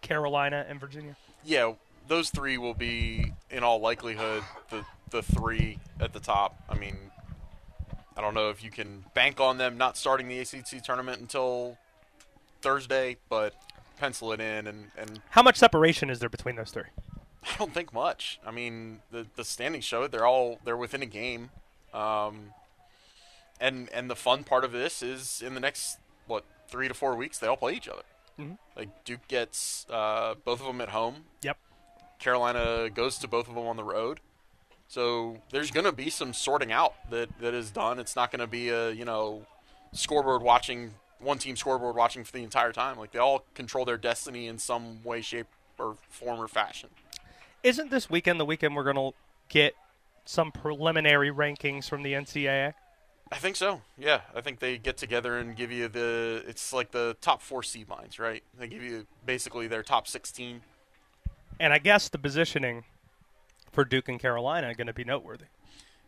Carolina, 0.00 0.64
and 0.68 0.78
Virginia. 0.80 1.16
Yeah, 1.44 1.72
those 2.06 2.30
three 2.30 2.58
will 2.58 2.74
be, 2.74 3.32
in 3.50 3.62
all 3.62 3.80
likelihood, 3.80 4.42
the 4.70 4.84
the 5.10 5.22
three 5.22 5.78
at 6.00 6.12
the 6.12 6.20
top. 6.20 6.54
I 6.68 6.76
mean, 6.76 6.96
I 8.16 8.20
don't 8.20 8.34
know 8.34 8.50
if 8.50 8.62
you 8.62 8.70
can 8.70 9.04
bank 9.14 9.40
on 9.40 9.58
them 9.58 9.78
not 9.78 9.96
starting 9.96 10.28
the 10.28 10.38
ACC 10.40 10.82
tournament 10.82 11.20
until 11.20 11.78
Thursday, 12.60 13.16
but 13.28 13.54
pencil 13.98 14.32
it 14.32 14.40
in 14.40 14.66
and, 14.66 14.90
and 14.96 15.20
How 15.30 15.42
much 15.42 15.56
separation 15.56 16.10
is 16.10 16.18
there 16.18 16.28
between 16.28 16.56
those 16.56 16.70
three? 16.70 16.84
I 17.44 17.56
don't 17.56 17.72
think 17.72 17.92
much. 17.92 18.40
I 18.46 18.50
mean, 18.50 19.00
the 19.10 19.26
the 19.36 19.44
standings 19.44 19.84
show 19.84 20.02
it. 20.02 20.12
They're 20.12 20.26
all 20.26 20.58
they're 20.64 20.76
within 20.76 21.02
a 21.02 21.06
game, 21.06 21.50
um, 21.94 22.52
and 23.60 23.88
and 23.92 24.10
the 24.10 24.16
fun 24.16 24.44
part 24.44 24.64
of 24.64 24.72
this 24.72 25.02
is 25.02 25.42
in 25.44 25.54
the 25.54 25.60
next 25.60 25.98
what 26.26 26.44
three 26.68 26.88
to 26.88 26.94
four 26.94 27.14
weeks 27.16 27.38
they 27.38 27.46
all 27.46 27.56
play 27.56 27.74
each 27.74 27.88
other. 27.88 28.02
Mhm. 28.38 28.58
Like 28.76 29.04
Duke 29.04 29.26
gets 29.28 29.86
uh, 29.90 30.34
both 30.44 30.60
of 30.60 30.66
them 30.66 30.80
at 30.80 30.90
home. 30.90 31.24
Yep. 31.42 31.56
Carolina 32.18 32.90
goes 32.90 33.18
to 33.18 33.28
both 33.28 33.48
of 33.48 33.54
them 33.54 33.66
on 33.66 33.76
the 33.76 33.84
road. 33.84 34.20
So 34.88 35.38
there's 35.50 35.70
going 35.70 35.84
to 35.84 35.92
be 35.92 36.08
some 36.08 36.32
sorting 36.32 36.72
out 36.72 36.94
that, 37.10 37.28
that 37.40 37.52
is 37.52 37.70
done. 37.70 37.98
It's 37.98 38.16
not 38.16 38.30
going 38.30 38.40
to 38.40 38.46
be 38.46 38.68
a 38.70 38.90
you 38.90 39.04
know 39.04 39.46
scoreboard 39.92 40.42
watching 40.42 40.94
one 41.20 41.38
team 41.38 41.56
scoreboard 41.56 41.96
watching 41.96 42.24
for 42.24 42.32
the 42.32 42.42
entire 42.44 42.72
time. 42.72 42.96
Like 42.98 43.12
they 43.12 43.18
all 43.18 43.44
control 43.54 43.84
their 43.84 43.96
destiny 43.98 44.46
in 44.46 44.58
some 44.58 45.02
way, 45.02 45.20
shape, 45.20 45.46
or 45.78 45.96
form 46.08 46.40
or 46.40 46.48
fashion. 46.48 46.90
Isn't 47.62 47.90
this 47.90 48.08
weekend 48.08 48.38
the 48.38 48.44
weekend 48.44 48.76
we're 48.76 48.84
going 48.84 48.96
to 49.12 49.16
get 49.48 49.74
some 50.24 50.52
preliminary 50.52 51.30
rankings 51.30 51.88
from 51.88 52.02
the 52.02 52.12
NCAA? 52.12 52.74
I 53.30 53.36
think 53.36 53.56
so. 53.56 53.82
Yeah, 53.98 54.22
I 54.34 54.40
think 54.40 54.58
they 54.58 54.78
get 54.78 54.96
together 54.96 55.38
and 55.38 55.54
give 55.54 55.70
you 55.70 55.88
the. 55.88 56.42
It's 56.46 56.72
like 56.72 56.92
the 56.92 57.16
top 57.20 57.42
four 57.42 57.62
seed 57.62 57.88
lines, 57.88 58.18
right? 58.18 58.42
They 58.58 58.68
give 58.68 58.82
you 58.82 59.06
basically 59.26 59.66
their 59.66 59.82
top 59.82 60.08
sixteen. 60.08 60.62
And 61.60 61.72
I 61.72 61.78
guess 61.78 62.08
the 62.08 62.18
positioning 62.18 62.84
for 63.70 63.84
Duke 63.84 64.08
and 64.08 64.18
Carolina 64.18 64.68
are 64.68 64.74
going 64.74 64.86
to 64.86 64.92
be 64.92 65.04
noteworthy. 65.04 65.46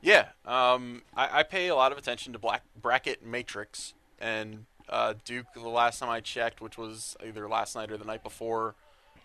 Yeah, 0.00 0.28
um, 0.46 1.02
I, 1.14 1.40
I 1.40 1.42
pay 1.42 1.68
a 1.68 1.74
lot 1.74 1.92
of 1.92 1.98
attention 1.98 2.32
to 2.32 2.38
black 2.38 2.62
bracket 2.80 3.24
matrix, 3.24 3.92
and 4.18 4.64
uh, 4.88 5.14
Duke. 5.24 5.46
The 5.52 5.68
last 5.68 5.98
time 5.98 6.08
I 6.08 6.20
checked, 6.20 6.62
which 6.62 6.78
was 6.78 7.16
either 7.24 7.48
last 7.48 7.76
night 7.76 7.90
or 7.90 7.98
the 7.98 8.06
night 8.06 8.22
before, 8.22 8.74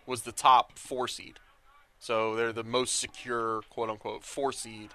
was 0.06 0.24
the 0.24 0.34
top 0.34 0.78
four 0.78 1.08
seed. 1.08 1.40
So 1.98 2.36
they're 2.36 2.52
the 2.52 2.64
most 2.64 3.00
secure, 3.00 3.62
quote 3.70 3.90
unquote, 3.90 4.24
four 4.24 4.52
seed, 4.52 4.90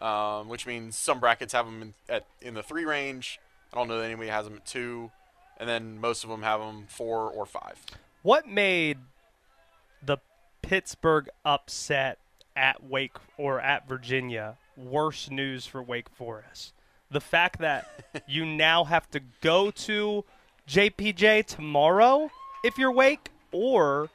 um, 0.00 0.48
which 0.48 0.66
means 0.66 0.96
some 0.96 1.20
brackets 1.20 1.52
have 1.52 1.66
them 1.66 1.82
in, 1.82 1.94
at 2.08 2.26
in 2.40 2.54
the 2.54 2.62
three 2.62 2.84
range. 2.84 3.38
I 3.72 3.76
don't 3.76 3.88
know 3.88 3.98
that 3.98 4.04
anybody 4.04 4.28
has 4.28 4.46
them 4.46 4.56
at 4.56 4.66
two, 4.66 5.10
and 5.58 5.68
then 5.68 6.00
most 6.00 6.24
of 6.24 6.30
them 6.30 6.42
have 6.42 6.60
them 6.60 6.86
four 6.88 7.30
or 7.30 7.46
five. 7.46 7.84
What 8.22 8.48
made 8.48 8.98
the 10.02 10.18
Pittsburgh 10.62 11.28
upset 11.44 12.18
at 12.56 12.82
Wake 12.82 13.16
or 13.36 13.60
at 13.60 13.88
Virginia 13.88 14.56
worse 14.76 15.30
news 15.30 15.66
for 15.66 15.82
Wake 15.82 16.08
Forest? 16.08 16.72
The 17.10 17.20
fact 17.20 17.60
that 17.60 18.24
you 18.28 18.44
now 18.44 18.84
have 18.84 19.10
to 19.10 19.20
go 19.40 19.70
to 19.70 20.24
JPJ 20.68 21.46
tomorrow 21.46 22.30
if 22.62 22.78
you're 22.78 22.92
Wake, 22.92 23.30
or 23.52 24.10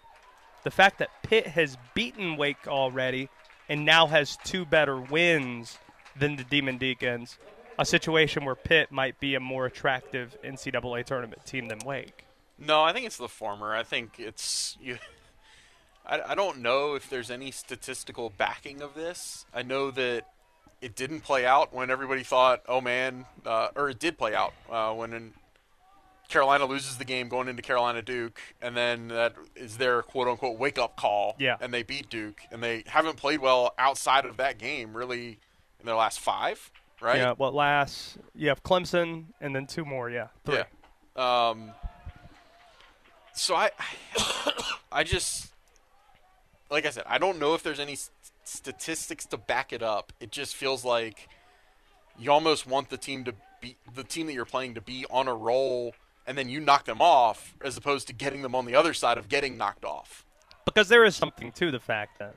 the 0.64 0.72
fact 0.72 1.00
that 1.00 1.10
Pitt 1.24 1.48
has 1.48 1.78
beaten 1.94 2.38
Wake 2.38 2.68
already 2.68 3.30
and 3.70 3.86
now 3.86 4.08
has 4.08 4.38
two 4.44 4.66
better 4.66 5.00
wins 5.00 5.78
than 6.18 6.36
the 6.36 6.44
Demon 6.44 6.78
Deacons, 6.78 7.38
a 7.78 7.86
situation 7.86 8.46
where 8.46 8.56
Pitt 8.56 8.92
might 8.92 9.20
be 9.20 9.36
a 9.36 9.40
more 9.40 9.66
attractive 9.66 10.38
NCAA 10.44 11.06
tournament 11.06 11.46
team 11.46 11.68
than 11.68 11.80
Wake. 11.80 12.26
No, 12.58 12.82
I 12.82 12.94
think 12.94 13.06
it's 13.06 13.18
the 13.18 13.28
former. 13.28 13.76
I 13.76 13.84
think 13.84 14.20
it's 14.20 14.78
you. 14.82 14.98
I, 16.06 16.22
I 16.22 16.36
don't 16.36 16.60
know 16.60 16.96
if 16.96 17.10
there's 17.10 17.32
any 17.32 17.52
statistical 17.52 18.32
backing 18.38 18.82
of 18.82 18.94
this. 18.94 19.46
I 19.54 19.64
know 19.64 19.92
that 19.92 20.26
it 20.82 20.96
didn't 20.96 21.22
play 21.22 21.46
out 21.46 21.74
when 21.74 21.90
everybody 21.90 22.24
thought, 22.24 22.62
"Oh 22.68 22.80
man," 22.80 23.26
uh, 23.46 23.70
or 23.76 23.90
it 23.90 24.00
did 24.00 24.18
play 24.18 24.36
out 24.36 24.54
uh, 24.70 24.94
when 24.94 25.34
Carolina 26.36 26.66
loses 26.66 26.98
the 26.98 27.06
game 27.06 27.30
going 27.30 27.48
into 27.48 27.62
Carolina 27.62 28.02
Duke, 28.02 28.42
and 28.62 28.76
then 28.76 29.08
that 29.08 29.36
is 29.56 29.78
their 29.78 30.02
quote 30.02 30.28
unquote 30.28 30.60
wake 30.60 30.78
up 30.78 30.98
call. 30.98 31.38
Yeah. 31.40 31.56
And 31.62 31.74
they 31.74 31.82
beat 31.82 32.10
Duke, 32.10 32.42
and 32.52 32.62
they 32.62 32.84
haven't 32.88 33.16
played 33.16 33.40
well 33.40 33.74
outside 33.80 34.26
of 34.26 34.36
that 34.36 34.58
game 34.58 34.98
really 34.98 35.40
in 35.80 35.86
their 35.86 35.96
last 35.96 36.20
five, 36.20 36.74
right? 37.00 37.20
Yeah, 37.20 37.36
what 37.38 37.54
last? 37.54 38.18
You 38.36 38.50
have 38.50 38.64
Clemson 38.64 39.28
and 39.40 39.56
then 39.56 39.66
two 39.66 39.86
more. 39.86 40.10
Yeah, 40.10 40.28
three. 40.44 40.58
Yeah. 41.16 41.50
Um. 41.50 41.72
So 43.34 43.56
I, 43.56 43.70
I 44.92 45.06
just, 45.06 45.54
like 46.70 46.86
I 46.86 46.90
said, 46.90 47.06
I 47.08 47.18
don't 47.18 47.40
know 47.40 47.54
if 47.54 47.64
there's 47.64 47.80
any 47.80 47.98
statistics 48.44 49.26
to 49.28 49.38
back 49.38 49.72
it 49.72 49.82
up. 49.82 50.12
It 50.20 50.34
just 50.34 50.54
feels 50.54 50.84
like 50.84 51.30
you 52.20 52.30
almost 52.30 52.68
want 52.68 52.90
the 52.90 52.98
team 52.98 53.24
to 53.24 53.34
be 53.62 53.78
the 53.94 54.04
team 54.04 54.28
that 54.28 54.34
you're 54.34 54.44
playing 54.44 54.74
to 54.74 54.82
be 54.82 55.06
on 55.10 55.30
a 55.30 55.34
roll, 55.34 55.96
and 56.28 56.38
then 56.38 56.50
you 56.50 56.60
knock 56.60 56.86
them 56.86 57.02
off, 57.02 57.56
as 57.64 57.78
opposed 57.78 58.08
to 58.08 58.14
getting 58.14 58.42
them 58.42 58.56
on 58.56 58.66
the 58.66 58.76
other 58.76 58.94
side 58.94 59.18
of 59.18 59.30
getting 59.30 59.58
knocked 59.58 59.86
off. 59.86 60.26
Because 60.66 60.90
there 60.90 61.06
is 61.06 61.16
something 61.16 61.52
to 61.54 61.72
the 61.72 61.80
fact 61.80 62.20
that 62.20 62.36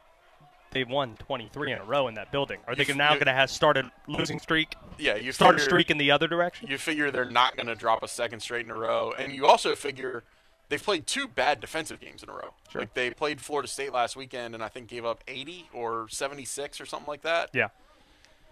they've 0.70 0.88
won 0.88 1.16
23 1.16 1.72
in 1.72 1.78
a 1.78 1.84
row 1.84 2.08
in 2.08 2.14
that 2.14 2.30
building. 2.30 2.58
Are 2.66 2.74
they 2.74 2.84
You 2.84 2.90
f- 2.92 2.96
now 2.96 3.14
going 3.14 3.26
to 3.26 3.32
have 3.32 3.50
started 3.50 3.86
losing 4.06 4.38
streak? 4.38 4.74
Yeah, 4.98 5.16
you 5.16 5.32
start 5.32 5.56
a 5.56 5.60
streak 5.60 5.90
in 5.90 5.98
the 5.98 6.10
other 6.10 6.28
direction. 6.28 6.68
You 6.68 6.78
figure 6.78 7.10
they're 7.10 7.24
not 7.24 7.56
going 7.56 7.68
to 7.68 7.74
drop 7.74 8.02
a 8.02 8.08
second 8.08 8.40
straight 8.40 8.66
in 8.66 8.70
a 8.70 8.74
row, 8.74 9.14
and 9.18 9.32
you 9.32 9.46
also 9.46 9.74
figure 9.74 10.24
they've 10.68 10.82
played 10.82 11.06
two 11.06 11.26
bad 11.26 11.60
defensive 11.60 12.00
games 12.00 12.22
in 12.22 12.28
a 12.28 12.32
row. 12.32 12.52
Sure. 12.70 12.82
Like 12.82 12.94
they 12.94 13.10
played 13.10 13.40
Florida 13.40 13.68
State 13.68 13.92
last 13.92 14.16
weekend, 14.16 14.54
and 14.54 14.62
I 14.62 14.68
think 14.68 14.88
gave 14.88 15.06
up 15.06 15.24
80 15.26 15.70
or 15.72 16.08
76 16.10 16.80
or 16.80 16.86
something 16.86 17.08
like 17.08 17.22
that. 17.22 17.50
Yeah. 17.54 17.68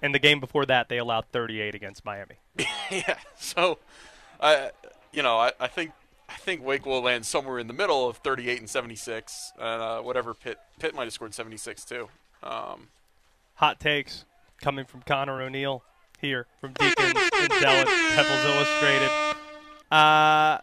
And 0.02 0.14
the 0.14 0.18
game 0.18 0.40
before 0.40 0.66
that, 0.66 0.88
they 0.88 0.98
allowed 0.98 1.26
38 1.32 1.74
against 1.74 2.04
Miami. 2.04 2.36
yeah. 2.90 3.18
So, 3.38 3.78
I, 4.40 4.70
you 5.16 5.22
know, 5.22 5.38
I, 5.38 5.52
I 5.58 5.66
think 5.66 5.92
I 6.28 6.34
think 6.34 6.62
Wake 6.62 6.86
will 6.86 7.02
land 7.02 7.24
somewhere 7.24 7.58
in 7.58 7.66
the 7.66 7.72
middle 7.72 8.08
of 8.08 8.18
38 8.18 8.58
and 8.58 8.68
76, 8.68 9.52
and 9.58 9.82
uh, 9.82 10.00
whatever 10.02 10.34
Pitt 10.34 10.58
Pitt 10.78 10.94
might 10.94 11.04
have 11.04 11.12
scored 11.12 11.34
76 11.34 11.84
too. 11.84 12.08
Um, 12.42 12.88
Hot 13.56 13.80
takes 13.80 14.26
coming 14.60 14.84
from 14.84 15.00
Conor 15.02 15.40
O'Neill 15.40 15.82
here 16.20 16.46
from 16.60 16.74
Deacons 16.74 17.30
and 17.34 17.48
Dallas 17.60 17.88
Devils 18.14 18.44
Illustrated. 18.44 19.10
Uh, 19.90 20.58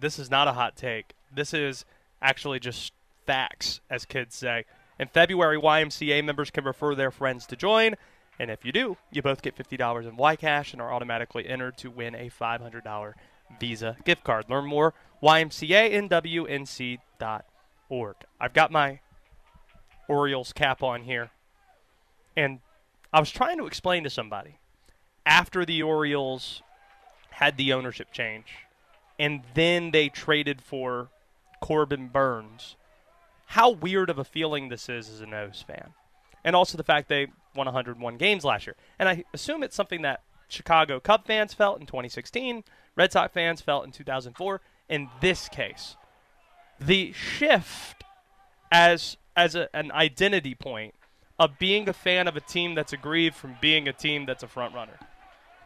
this 0.00 0.18
is 0.18 0.30
not 0.30 0.48
a 0.48 0.52
hot 0.52 0.74
take. 0.74 1.12
This 1.34 1.52
is 1.52 1.84
actually 2.22 2.60
just 2.60 2.92
facts, 3.26 3.80
as 3.90 4.06
kids 4.06 4.34
say. 4.34 4.64
In 4.98 5.08
February, 5.08 5.58
YMCA 5.58 6.24
members 6.24 6.50
can 6.50 6.64
refer 6.64 6.94
their 6.94 7.10
friends 7.10 7.46
to 7.46 7.56
join, 7.56 7.96
and 8.38 8.50
if 8.50 8.64
you 8.64 8.72
do, 8.72 8.96
you 9.10 9.20
both 9.22 9.42
get 9.42 9.56
$50 9.56 10.08
in 10.08 10.16
YCash 10.16 10.72
and 10.72 10.80
are 10.80 10.92
automatically 10.92 11.46
entered 11.46 11.76
to 11.78 11.90
win 11.90 12.14
a 12.14 12.30
$500 12.30 13.14
Visa 13.60 13.96
gift 14.04 14.24
card. 14.24 14.46
Learn 14.48 14.66
more, 14.66 14.94
ymcanwnc.org. 15.22 18.16
I've 18.40 18.54
got 18.54 18.72
my 18.72 19.00
Orioles 20.08 20.52
cap 20.52 20.82
on 20.82 21.02
here. 21.02 21.30
And 22.36 22.58
I 23.12 23.20
was 23.20 23.30
trying 23.30 23.58
to 23.58 23.66
explain 23.66 24.02
to 24.04 24.10
somebody 24.10 24.58
after 25.26 25.64
the 25.64 25.82
Orioles 25.82 26.62
had 27.30 27.56
the 27.56 27.72
ownership 27.72 28.12
change 28.12 28.46
and 29.18 29.42
then 29.54 29.92
they 29.92 30.08
traded 30.08 30.60
for 30.60 31.08
Corbin 31.60 32.08
Burnes, 32.08 32.76
how 33.46 33.70
weird 33.70 34.10
of 34.10 34.18
a 34.18 34.24
feeling 34.24 34.68
this 34.68 34.88
is 34.88 35.08
as 35.08 35.20
an 35.20 35.32
O's 35.32 35.64
fan. 35.66 35.92
And 36.44 36.56
also 36.56 36.76
the 36.76 36.82
fact 36.82 37.08
they 37.08 37.28
won 37.54 37.66
101 37.66 38.16
games 38.16 38.44
last 38.44 38.66
year. 38.66 38.74
And 38.98 39.08
I 39.08 39.22
assume 39.32 39.62
it's 39.62 39.76
something 39.76 40.02
that 40.02 40.22
Chicago 40.48 40.98
Cub 40.98 41.24
fans 41.24 41.54
felt 41.54 41.80
in 41.80 41.86
2016, 41.86 42.64
Red 42.96 43.12
Sox 43.12 43.32
fans 43.32 43.60
felt 43.60 43.84
in 43.84 43.92
2004. 43.92 44.60
In 44.88 45.08
this 45.20 45.48
case, 45.48 45.96
the 46.80 47.12
shift 47.12 48.04
as 48.70 49.16
as 49.36 49.54
a, 49.54 49.74
an 49.74 49.90
identity 49.92 50.54
point 50.54 50.94
of 51.38 51.58
being 51.58 51.88
a 51.88 51.92
fan 51.92 52.28
of 52.28 52.36
a 52.36 52.40
team 52.40 52.74
that's 52.74 52.92
aggrieved 52.92 53.34
from 53.34 53.56
being 53.60 53.88
a 53.88 53.92
team 53.92 54.26
that's 54.26 54.42
a 54.42 54.48
front 54.48 54.74
runner. 54.74 54.98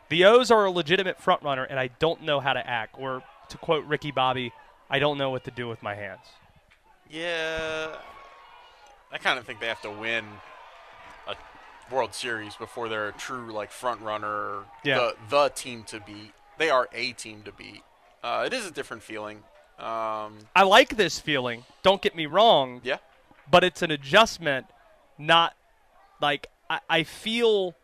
The 0.08 0.24
O's 0.24 0.52
are 0.52 0.64
a 0.66 0.70
legitimate 0.70 1.20
front 1.20 1.42
runner, 1.42 1.64
and 1.64 1.80
I 1.80 1.88
don't 1.98 2.22
know 2.22 2.38
how 2.38 2.52
to 2.52 2.64
act. 2.64 2.94
Or 2.98 3.22
to 3.48 3.58
quote 3.58 3.84
Ricky 3.86 4.12
Bobby, 4.12 4.52
I 4.88 5.00
don't 5.00 5.18
know 5.18 5.30
what 5.30 5.42
to 5.44 5.50
do 5.50 5.66
with 5.68 5.82
my 5.82 5.94
hands. 5.96 6.20
yeah, 7.10 7.96
I 9.12 9.18
kind 9.18 9.38
of 9.38 9.44
think 9.46 9.58
they 9.60 9.66
have 9.66 9.82
to 9.82 9.90
win 9.90 10.24
a 11.26 11.34
World 11.92 12.14
Series 12.14 12.54
before 12.56 12.88
they're 12.88 13.08
a 13.08 13.12
true 13.12 13.52
like 13.52 13.70
front 13.72 14.00
runner, 14.00 14.62
Yeah. 14.84 14.96
the 14.98 15.16
the 15.28 15.48
team 15.48 15.82
to 15.84 15.98
beat. 16.00 16.32
They 16.58 16.70
are 16.70 16.88
a 16.92 17.12
team 17.12 17.42
to 17.44 17.52
beat. 17.52 17.82
Uh, 18.22 18.44
it 18.46 18.52
is 18.52 18.66
a 18.66 18.70
different 18.70 19.02
feeling. 19.02 19.38
Um, 19.78 20.38
I 20.54 20.62
like 20.64 20.96
this 20.96 21.18
feeling. 21.18 21.64
Don't 21.82 22.00
get 22.00 22.16
me 22.16 22.26
wrong. 22.26 22.80
Yeah. 22.82 22.98
But 23.50 23.62
it's 23.62 23.82
an 23.82 23.90
adjustment, 23.90 24.66
not 25.18 25.54
like 26.20 26.48
I, 26.68 26.80
I 26.88 27.02
feel 27.04 27.74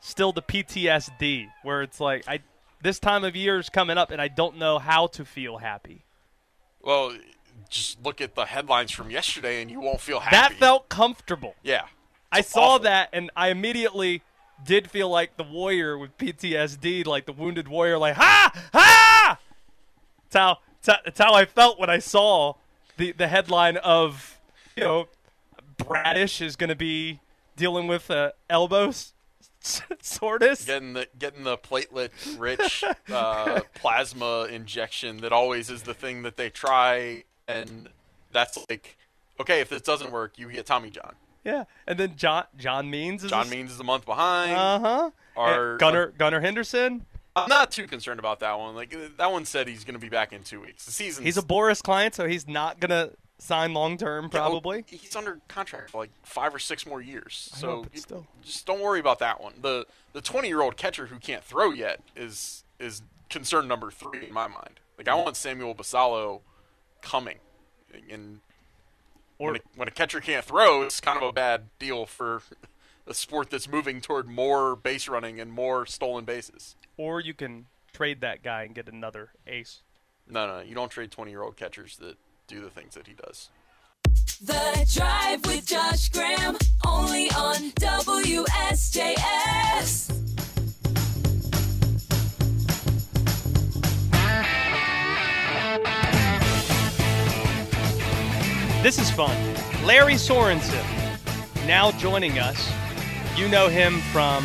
still 0.00 0.32
the 0.32 0.42
PTSD 0.42 1.48
where 1.62 1.82
it's 1.82 1.98
like 1.98 2.28
I 2.28 2.40
this 2.82 2.98
time 2.98 3.24
of 3.24 3.34
year 3.34 3.58
is 3.58 3.70
coming 3.70 3.96
up 3.96 4.10
and 4.10 4.20
I 4.20 4.28
don't 4.28 4.58
know 4.58 4.78
how 4.78 5.06
to 5.08 5.24
feel 5.24 5.56
happy. 5.58 6.04
well, 6.82 7.16
just 7.70 8.04
look 8.04 8.20
at 8.20 8.34
the 8.34 8.44
headlines 8.44 8.90
from 8.90 9.10
yesterday, 9.10 9.62
and 9.62 9.70
you 9.70 9.80
won't 9.80 10.00
feel 10.00 10.20
happy. 10.20 10.36
That 10.36 10.52
felt 10.58 10.88
comfortable. 10.88 11.54
Yeah. 11.62 11.86
I 12.30 12.40
saw 12.40 12.74
awful. 12.74 12.84
that 12.84 13.10
and 13.12 13.30
I 13.36 13.48
immediately 13.48 14.22
did 14.64 14.90
feel 14.90 15.08
like 15.08 15.36
the 15.36 15.42
warrior 15.44 15.96
with 15.98 16.16
PTSD, 16.18 17.06
like 17.06 17.26
the 17.26 17.32
wounded 17.32 17.68
warrior, 17.68 17.98
like 17.98 18.14
ha 18.16 18.52
ha. 18.72 19.38
That's 20.30 20.36
how 20.36 20.58
that's 21.04 21.18
how- 21.18 21.34
I 21.34 21.44
felt 21.44 21.78
when 21.78 21.90
I 21.90 21.98
saw 21.98 22.54
the 22.96 23.12
the 23.12 23.28
headline 23.28 23.76
of 23.78 24.38
you 24.76 24.84
know 24.84 25.08
Bradish 25.78 26.40
is 26.40 26.56
going 26.56 26.68
to 26.70 26.76
be 26.76 27.20
dealing 27.56 27.86
with 27.88 28.10
uh, 28.10 28.32
elbow 28.50 28.88
s- 28.88 29.12
s- 29.62 29.82
Getting 30.64 30.92
the 30.94 31.08
getting 31.18 31.44
the 31.44 31.56
platelet 31.58 32.10
rich 32.38 32.84
uh, 33.12 33.60
plasma 33.74 34.44
injection 34.50 35.18
that 35.18 35.32
always 35.32 35.70
is 35.70 35.82
the 35.82 35.94
thing 35.94 36.22
that 36.22 36.36
they 36.36 36.50
try, 36.50 37.24
and 37.48 37.88
that's 38.32 38.58
like, 38.68 38.96
okay, 39.40 39.60
if 39.60 39.68
this 39.68 39.82
doesn't 39.82 40.10
work, 40.12 40.38
you 40.38 40.48
get 40.50 40.66
Tommy 40.66 40.90
John. 40.90 41.14
Yeah, 41.44 41.64
and 41.86 41.98
then 41.98 42.16
John 42.16 42.44
John 42.56 42.90
Means 42.90 43.22
is 43.24 43.30
John 43.30 43.50
Means 43.50 43.70
is 43.70 43.80
a 43.80 43.84
month 43.84 44.06
behind. 44.06 44.52
Uh 44.52 44.78
huh. 44.80 45.10
Our 45.36 45.76
Gunnar 45.76 46.06
Gunnar 46.16 46.40
Henderson. 46.40 47.04
I'm 47.36 47.48
not 47.48 47.70
too 47.72 47.86
concerned 47.88 48.20
about 48.20 48.40
that 48.40 48.58
one. 48.58 48.74
Like 48.76 48.96
that 49.18 49.32
one 49.32 49.44
said 49.44 49.66
he's 49.68 49.82
going 49.84 49.94
to 49.94 50.00
be 50.00 50.08
back 50.08 50.32
in 50.32 50.42
two 50.44 50.60
weeks. 50.60 50.84
The 50.86 50.92
season. 50.92 51.24
He's 51.24 51.36
a 51.36 51.42
Boras 51.42 51.82
client, 51.82 52.14
so 52.14 52.26
he's 52.28 52.46
not 52.46 52.78
gonna 52.80 53.10
sign 53.38 53.74
long 53.74 53.98
term 53.98 54.30
probably. 54.30 54.84
he's 54.86 55.16
under 55.16 55.40
contract 55.48 55.90
for 55.90 55.98
like 55.98 56.10
five 56.22 56.54
or 56.54 56.60
six 56.60 56.86
more 56.86 57.02
years. 57.02 57.50
I 57.54 57.58
So 57.58 57.66
know, 57.66 57.82
but 57.82 57.94
you- 57.94 58.00
still. 58.00 58.26
just 58.42 58.64
don't 58.66 58.80
worry 58.80 59.00
about 59.00 59.18
that 59.18 59.40
one. 59.42 59.54
The 59.60 59.84
the 60.12 60.20
20 60.20 60.46
year 60.48 60.62
old 60.62 60.76
catcher 60.76 61.06
who 61.06 61.18
can't 61.18 61.42
throw 61.44 61.72
yet 61.72 62.00
is 62.14 62.62
is 62.78 63.02
concern 63.28 63.66
number 63.66 63.90
three 63.90 64.26
in 64.28 64.32
my 64.32 64.46
mind. 64.46 64.78
Like 64.96 65.08
I 65.08 65.14
want 65.16 65.36
Samuel 65.36 65.74
Basallo 65.74 66.40
coming, 67.02 67.38
and 68.10 68.40
when, 69.38 69.56
a, 69.56 69.60
when 69.76 69.88
a 69.88 69.90
catcher 69.90 70.20
can't 70.20 70.44
throw, 70.44 70.82
it's 70.82 71.00
kind 71.00 71.16
of 71.16 71.28
a 71.28 71.32
bad 71.32 71.70
deal 71.78 72.06
for 72.06 72.42
a 73.06 73.14
sport 73.14 73.50
that's 73.50 73.68
moving 73.68 74.00
toward 74.00 74.28
more 74.28 74.74
base 74.76 75.08
running 75.08 75.40
and 75.40 75.52
more 75.52 75.86
stolen 75.86 76.24
bases. 76.24 76.76
Or 76.96 77.20
you 77.20 77.34
can 77.34 77.66
trade 77.92 78.20
that 78.20 78.42
guy 78.42 78.62
and 78.62 78.74
get 78.74 78.88
another 78.88 79.30
ace. 79.46 79.82
No, 80.28 80.46
no, 80.46 80.60
you 80.60 80.74
don't 80.74 80.90
trade 80.90 81.10
20 81.10 81.30
year 81.30 81.42
old 81.42 81.56
catchers 81.56 81.96
that 81.98 82.16
do 82.46 82.62
the 82.62 82.70
things 82.70 82.94
that 82.94 83.06
he 83.06 83.14
does. 83.14 83.50
The 84.42 84.86
Drive 84.92 85.44
with 85.46 85.66
Josh 85.66 86.08
Graham, 86.08 86.56
only 86.86 87.30
on 87.30 87.70
WSJS. 87.72 88.64
This 98.84 98.98
is 98.98 99.10
fun. 99.10 99.34
Lary 99.82 100.12
Sorensen 100.12 100.84
now 101.66 101.90
joining 101.92 102.38
us. 102.38 102.70
You 103.34 103.48
know 103.48 103.68
him 103.68 104.00
from 104.12 104.44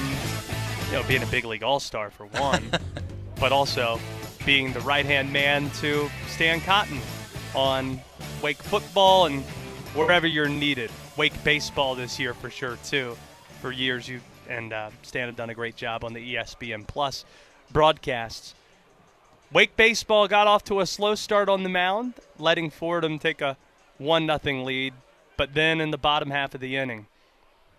you 0.88 0.94
know 0.94 1.04
being 1.10 1.24
a 1.24 1.26
big 1.26 1.44
league 1.44 1.62
all 1.62 1.82
star 1.82 2.10
for 2.10 2.26
one, 2.28 2.72
but 3.42 3.52
also 3.52 4.00
being 4.46 4.72
the 4.72 4.80
right 4.80 5.06
hand 5.06 5.34
man 5.34 5.70
to 5.82 6.10
Stan 6.28 6.62
Cotton 6.62 7.02
on 7.54 8.00
Wake 8.42 8.64
football 8.64 9.26
and 9.26 9.44
wherever 9.94 10.26
you're 10.26 10.48
needed. 10.48 10.90
Wake 11.18 11.34
baseball 11.44 11.94
this 11.94 12.18
year 12.18 12.34
for 12.34 12.50
sure 12.50 12.78
too. 12.86 13.18
For 13.60 13.74
years 13.74 14.08
you 14.08 14.22
and 14.48 14.72
uh, 14.72 14.92
Stan 15.02 15.28
have 15.28 15.36
done 15.36 15.50
a 15.50 15.54
great 15.54 15.76
job 15.76 16.06
on 16.06 16.14
the 16.14 16.36
ESPN 16.36 16.88
Plus 16.88 17.26
broadcasts. 17.74 18.56
Wake 19.52 19.76
baseball 19.76 20.30
got 20.30 20.48
off 20.48 20.64
to 20.64 20.80
a 20.80 20.86
slow 20.86 21.14
start 21.16 21.50
on 21.50 21.64
the 21.64 21.70
mound, 21.70 22.14
letting 22.38 22.70
Fordham 22.70 23.20
take 23.20 23.42
a 23.42 23.58
one 24.00 24.26
nothing 24.26 24.66
lead, 24.66 24.96
but 25.38 25.54
then 25.54 25.80
in 25.80 25.92
the 25.92 25.98
bottom 25.98 26.32
half 26.32 26.56
of 26.56 26.62
the 26.62 26.76
inning, 26.76 27.06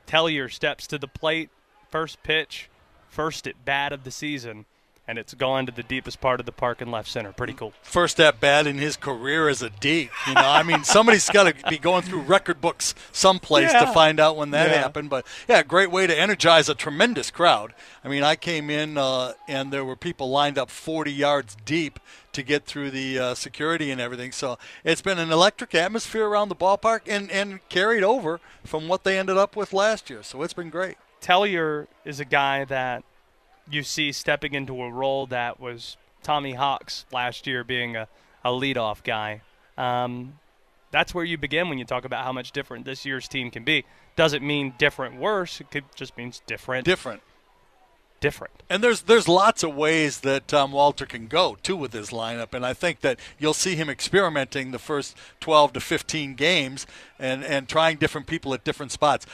Tellier 0.07 0.51
steps 0.51 0.87
to 0.87 0.99
the 0.99 1.09
plate, 1.09 1.51
first 1.89 2.23
pitch, 2.23 2.68
first 3.09 3.47
at 3.47 3.64
bat 3.64 3.93
of 3.93 4.05
the 4.05 4.11
season, 4.11 4.66
and 5.11 5.19
it's 5.19 5.35
gone 5.35 5.67
to 5.67 5.73
the 5.73 5.83
deepest 5.83 6.21
part 6.21 6.39
of 6.39 6.47
the 6.47 6.53
park 6.53 6.81
in 6.81 6.89
left 6.89 7.09
center. 7.09 7.33
Pretty 7.33 7.53
cool. 7.53 7.73
First 7.83 8.21
at 8.21 8.39
bat 8.39 8.69
in 8.69 8.79
his 8.79 8.97
career 8.97 9.49
as 9.49 9.61
a 9.61 9.69
D. 9.69 10.09
You 10.29 10.35
know, 10.35 10.41
I 10.41 10.63
mean, 10.63 10.85
somebody's 10.85 11.29
got 11.29 11.53
to 11.53 11.69
be 11.69 11.79
going 11.79 12.03
through 12.03 12.21
record 12.21 12.61
books 12.61 12.95
someplace 13.11 13.73
Yeah. 13.73 13.87
to 13.87 13.93
find 13.93 14.21
out 14.21 14.37
when 14.37 14.53
that 14.53 14.71
Yeah. 14.71 14.77
happened. 14.83 15.11
But 15.11 15.27
yeah, 15.49 15.65
great 15.65 15.91
way 15.91 16.07
to 16.07 16.17
energize 16.17 16.69
a 16.69 16.77
tremendous 16.77 17.33
crowd. 17.33 17.75
I 18.05 18.09
mean, 18.09 18.23
I 18.23 18.37
came 18.37 18.71
in 18.71 18.97
uh, 18.97 19.33
and 19.49 19.73
there 19.73 19.85
were 19.85 19.97
people 19.97 20.31
lined 20.31 20.57
up 20.57 20.71
40 20.71 21.13
yards 21.13 21.57
deep 21.65 21.99
to 22.33 22.45
get 22.45 22.65
through 22.65 22.93
the 22.93 23.19
uh, 23.19 23.35
security 23.35 23.91
and 23.91 24.01
everything. 24.01 24.31
So 24.31 24.59
it's 24.85 25.03
been 25.03 25.19
an 25.19 25.33
electric 25.33 25.75
atmosphere 25.75 26.29
around 26.29 26.51
the 26.51 26.57
ballpark 26.57 27.01
and, 27.09 27.29
and 27.33 27.69
carried 27.69 28.05
over 28.05 28.39
from 28.65 28.87
what 28.87 29.03
they 29.03 29.19
ended 29.19 29.37
up 29.37 29.57
with 29.57 29.73
last 29.73 30.09
year. 30.09 30.23
So 30.23 30.41
it's 30.45 30.55
been 30.55 30.71
great. 30.71 30.99
Tellier 31.21 31.89
is 32.05 32.21
a 32.21 32.25
guy 32.25 32.65
that 32.67 33.03
you 33.71 33.83
see 33.83 34.12
stepping 34.12 34.55
into 34.55 34.83
a 34.83 34.91
role 34.91 35.27
that 35.27 35.61
was 35.61 35.97
Tommy 36.23 36.55
Hawke's 36.55 37.07
last 37.12 37.47
year 37.47 37.64
being 37.64 37.97
a, 37.97 38.09
a 38.45 38.51
leadoff 38.51 39.03
guy. 39.03 39.43
Um, 39.79 40.35
that's 40.91 41.14
where 41.14 41.25
you 41.25 41.39
begin 41.39 41.68
when 41.68 41.79
you 41.79 41.85
talk 41.85 42.05
about 42.05 42.25
how 42.25 42.33
much 42.33 42.53
different 42.53 42.85
this 42.85 43.07
year's 43.07 43.29
team 43.29 43.51
can 43.51 43.64
be. 43.64 43.85
Doesn't 44.16 44.45
mean 44.45 44.75
different 44.77 45.16
worse. 45.16 45.61
It 45.61 45.71
could 45.71 45.85
just 45.95 46.16
means 46.16 46.43
different. 46.47 46.85
Different. 46.85 47.23
Different. 48.21 48.62
And 48.68 48.85
there's 48.85 49.03
there's 49.03 49.27
lots 49.27 49.62
of 49.62 49.75
ways 49.75 50.21
that 50.21 50.47
Tom 50.47 50.73
Walter 50.73 51.07
can 51.07 51.27
go 51.27 51.57
too 51.62 51.75
with 51.75 51.95
his 51.95 52.11
lineup, 52.11 52.53
and 52.53 52.66
I 52.66 52.75
think 52.75 53.01
that 53.01 53.18
you'll 53.39 53.55
see 53.55 53.77
him 53.77 53.89
experimenting 53.89 54.73
the 54.73 54.79
first 54.79 55.16
12 55.41 55.73
to 55.73 55.81
15 55.81 56.35
games 56.35 56.87
and 57.18 57.43
and 57.43 57.66
trying 57.66 57.97
different 57.97 58.27
people 58.27 58.53
at 58.53 58.62
different 58.62 58.93
spots. 58.93 59.25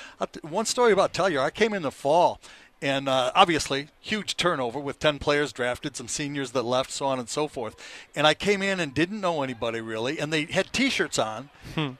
One 0.43 0.67
story 0.67 0.93
about 0.93 1.13
Tellier, 1.13 1.41
I 1.41 1.51
came 1.51 1.75
in 1.75 1.83
the 1.83 1.91
fall. 1.91 2.41
And 2.83 3.09
uh, 3.09 3.33
obviously, 3.35 3.89
huge 4.01 4.37
turnover 4.37 4.79
with 4.79 4.99
10 4.99 5.19
players 5.19 5.51
drafted, 5.53 5.97
some 5.97 6.09
seniors 6.09 6.51
that 6.53 6.63
left, 6.63 6.91
so 6.91 7.07
on 7.07 7.19
and 7.19 7.29
so 7.29 7.49
forth. 7.49 7.75
And 8.15 8.27
I 8.27 8.35
came 8.35 8.61
in 8.63 8.81
and 8.81 8.93
didn't 8.93 9.21
know 9.21 9.43
anybody 9.43 9.81
really, 9.81 10.19
and 10.19 10.31
they 10.31 10.45
had 10.45 10.73
T-shirts 10.75 11.19
on, 11.19 11.49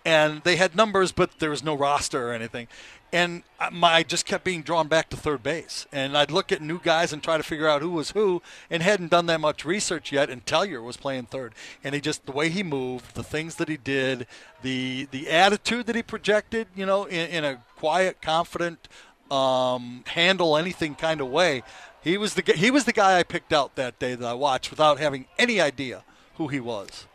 and 0.05 0.43
they 0.45 0.57
had 0.57 0.77
numbers, 0.77 1.13
but 1.13 1.39
there 1.39 1.51
was 1.51 1.65
no 1.65 1.75
roster 1.75 2.29
or 2.29 2.33
anything. 2.35 2.69
And 3.11 3.45
I- 3.59 3.71
my, 3.71 3.93
I 3.95 4.03
just 4.03 4.27
kept 4.27 4.45
being 4.45 4.61
drawn 4.63 4.87
back 4.89 5.09
to 5.11 5.17
third 5.17 5.43
base. 5.43 5.87
And 5.93 6.19
I'd 6.19 6.31
look 6.31 6.53
at 6.53 6.61
new 6.61 6.79
guys 6.79 7.11
and 7.13 7.23
try 7.23 7.39
to 7.39 7.43
figure 7.43 7.69
out 7.69 7.81
who 7.81 7.91
was 7.93 8.11
who, 8.11 8.43
and 8.69 8.83
hadn't 8.83 9.11
done 9.13 9.27
that 9.27 9.41
much 9.41 9.65
research 9.65 10.13
yet. 10.13 10.29
And 10.29 10.45
Tellier 10.45 10.83
was 10.83 10.99
playing 10.99 11.27
third, 11.27 11.55
and 11.83 11.95
he 11.95 12.03
just 12.03 12.27
the 12.27 12.33
way 12.33 12.51
he 12.51 12.63
moved, 12.63 13.15
the 13.15 13.23
things 13.23 13.55
that 13.55 13.69
he 13.69 13.79
did, 13.79 14.27
the 14.61 15.09
the 15.11 15.31
attitude 15.31 15.87
that 15.87 15.97
he 15.97 16.03
projected, 16.03 16.67
you 16.75 16.85
know, 16.85 17.05
in, 17.07 17.31
in 17.31 17.45
a 17.45 17.63
quiet, 17.77 18.21
confident, 18.21 18.89
um, 19.31 20.05
handle 20.07 20.57
anything 20.57 20.95
kind 20.95 21.21
of 21.21 21.29
way. 21.29 21.63
He 22.03 22.17
was 22.17 22.35
the 22.35 22.53
he 22.53 22.71
was 22.71 22.85
the 22.85 22.93
guy 22.93 23.19
I 23.19 23.23
picked 23.23 23.53
out 23.53 23.75
that 23.77 23.99
day 23.99 24.15
that 24.15 24.27
I 24.27 24.35
watched 24.35 24.71
without 24.71 24.99
having 24.99 25.27
any 25.39 25.61
idea 25.61 26.05
who 26.37 26.49
he 26.49 26.61
was. 26.61 27.07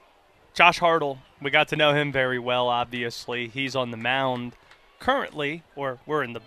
Josh 0.54 0.80
Hartle, 0.80 1.20
we 1.42 1.50
got 1.50 1.70
to 1.70 1.78
know 1.78 1.94
him 1.94 2.12
very 2.12 2.38
well, 2.38 2.68
obviously. 2.68 3.48
He's 3.48 3.76
on 3.76 3.92
the 3.92 3.98
mound 3.98 4.54
currently, 5.00 5.64
or 5.76 6.00
we're 6.06 6.24
in 6.24 6.34
the 6.34 6.42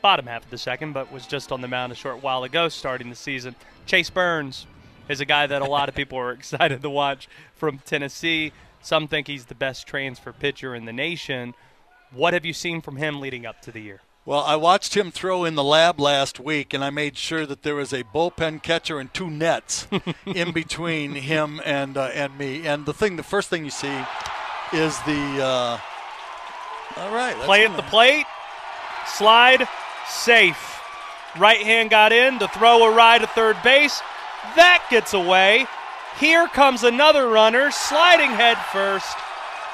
bottom 0.00 0.26
half 0.26 0.44
of 0.44 0.50
the 0.50 0.58
second, 0.58 0.92
but 0.92 1.12
was 1.12 1.26
just 1.26 1.52
on 1.52 1.60
the 1.60 1.68
mound 1.68 1.92
a 1.92 1.94
short 1.94 2.22
while 2.22 2.44
ago 2.44 2.68
starting 2.68 3.10
the 3.10 3.16
season. 3.16 3.54
Chase 3.86 4.10
Burns 4.10 4.66
is 5.08 5.20
a 5.20 5.24
guy 5.24 5.46
that 5.46 5.62
a 5.62 5.66
lot 5.66 5.88
of 5.88 5.94
people 5.94 6.18
are 6.18 6.32
excited 6.32 6.82
to 6.82 6.90
watch 6.90 7.28
from 7.54 7.78
Tennessee. 7.78 8.52
Some 8.80 9.06
think 9.06 9.26
he's 9.26 9.46
the 9.46 9.54
best 9.54 9.86
transfer 9.86 10.32
pitcher 10.32 10.74
in 10.74 10.86
the 10.86 10.92
nation. 10.92 11.54
What 12.10 12.34
have 12.34 12.44
you 12.44 12.52
seen 12.52 12.80
from 12.80 12.96
him 12.96 13.20
leading 13.20 13.46
up 13.46 13.62
to 13.62 13.70
the 13.70 13.80
year? 13.80 14.00
Well, 14.24 14.44
I 14.44 14.54
watched 14.54 14.96
him 14.96 15.10
throw 15.10 15.44
in 15.44 15.56
the 15.56 15.64
lab 15.64 15.98
last 15.98 16.38
week, 16.38 16.72
and 16.72 16.84
I 16.84 16.90
made 16.90 17.18
sure 17.18 17.44
that 17.44 17.64
there 17.64 17.74
was 17.74 17.92
a 17.92 18.04
bullpen 18.04 18.62
catcher 18.62 19.00
and 19.00 19.12
two 19.12 19.28
nets 19.28 19.88
in 20.26 20.52
between 20.52 21.16
him 21.16 21.60
and 21.64 21.96
uh, 21.96 22.04
and 22.14 22.38
me. 22.38 22.64
And 22.64 22.86
the 22.86 22.94
thing, 22.94 23.16
the 23.16 23.24
first 23.24 23.48
thing 23.48 23.64
you 23.64 23.70
see, 23.70 24.04
is 24.72 24.96
the. 25.02 25.42
Uh, 25.42 25.78
all 26.98 27.12
right, 27.12 27.34
Play 27.38 27.64
at 27.64 27.74
the 27.74 27.82
plate, 27.82 28.26
slide, 29.06 29.66
safe. 30.08 30.78
Right 31.36 31.62
hand 31.62 31.90
got 31.90 32.12
in 32.12 32.38
to 32.38 32.46
throw 32.46 32.84
a 32.84 32.94
ride 32.94 33.22
to 33.22 33.26
third 33.26 33.56
base. 33.64 34.00
That 34.54 34.86
gets 34.88 35.14
away. 35.14 35.66
Here 36.20 36.46
comes 36.46 36.84
another 36.84 37.26
runner, 37.26 37.72
sliding 37.72 38.30
head 38.30 38.58
first, 38.70 39.16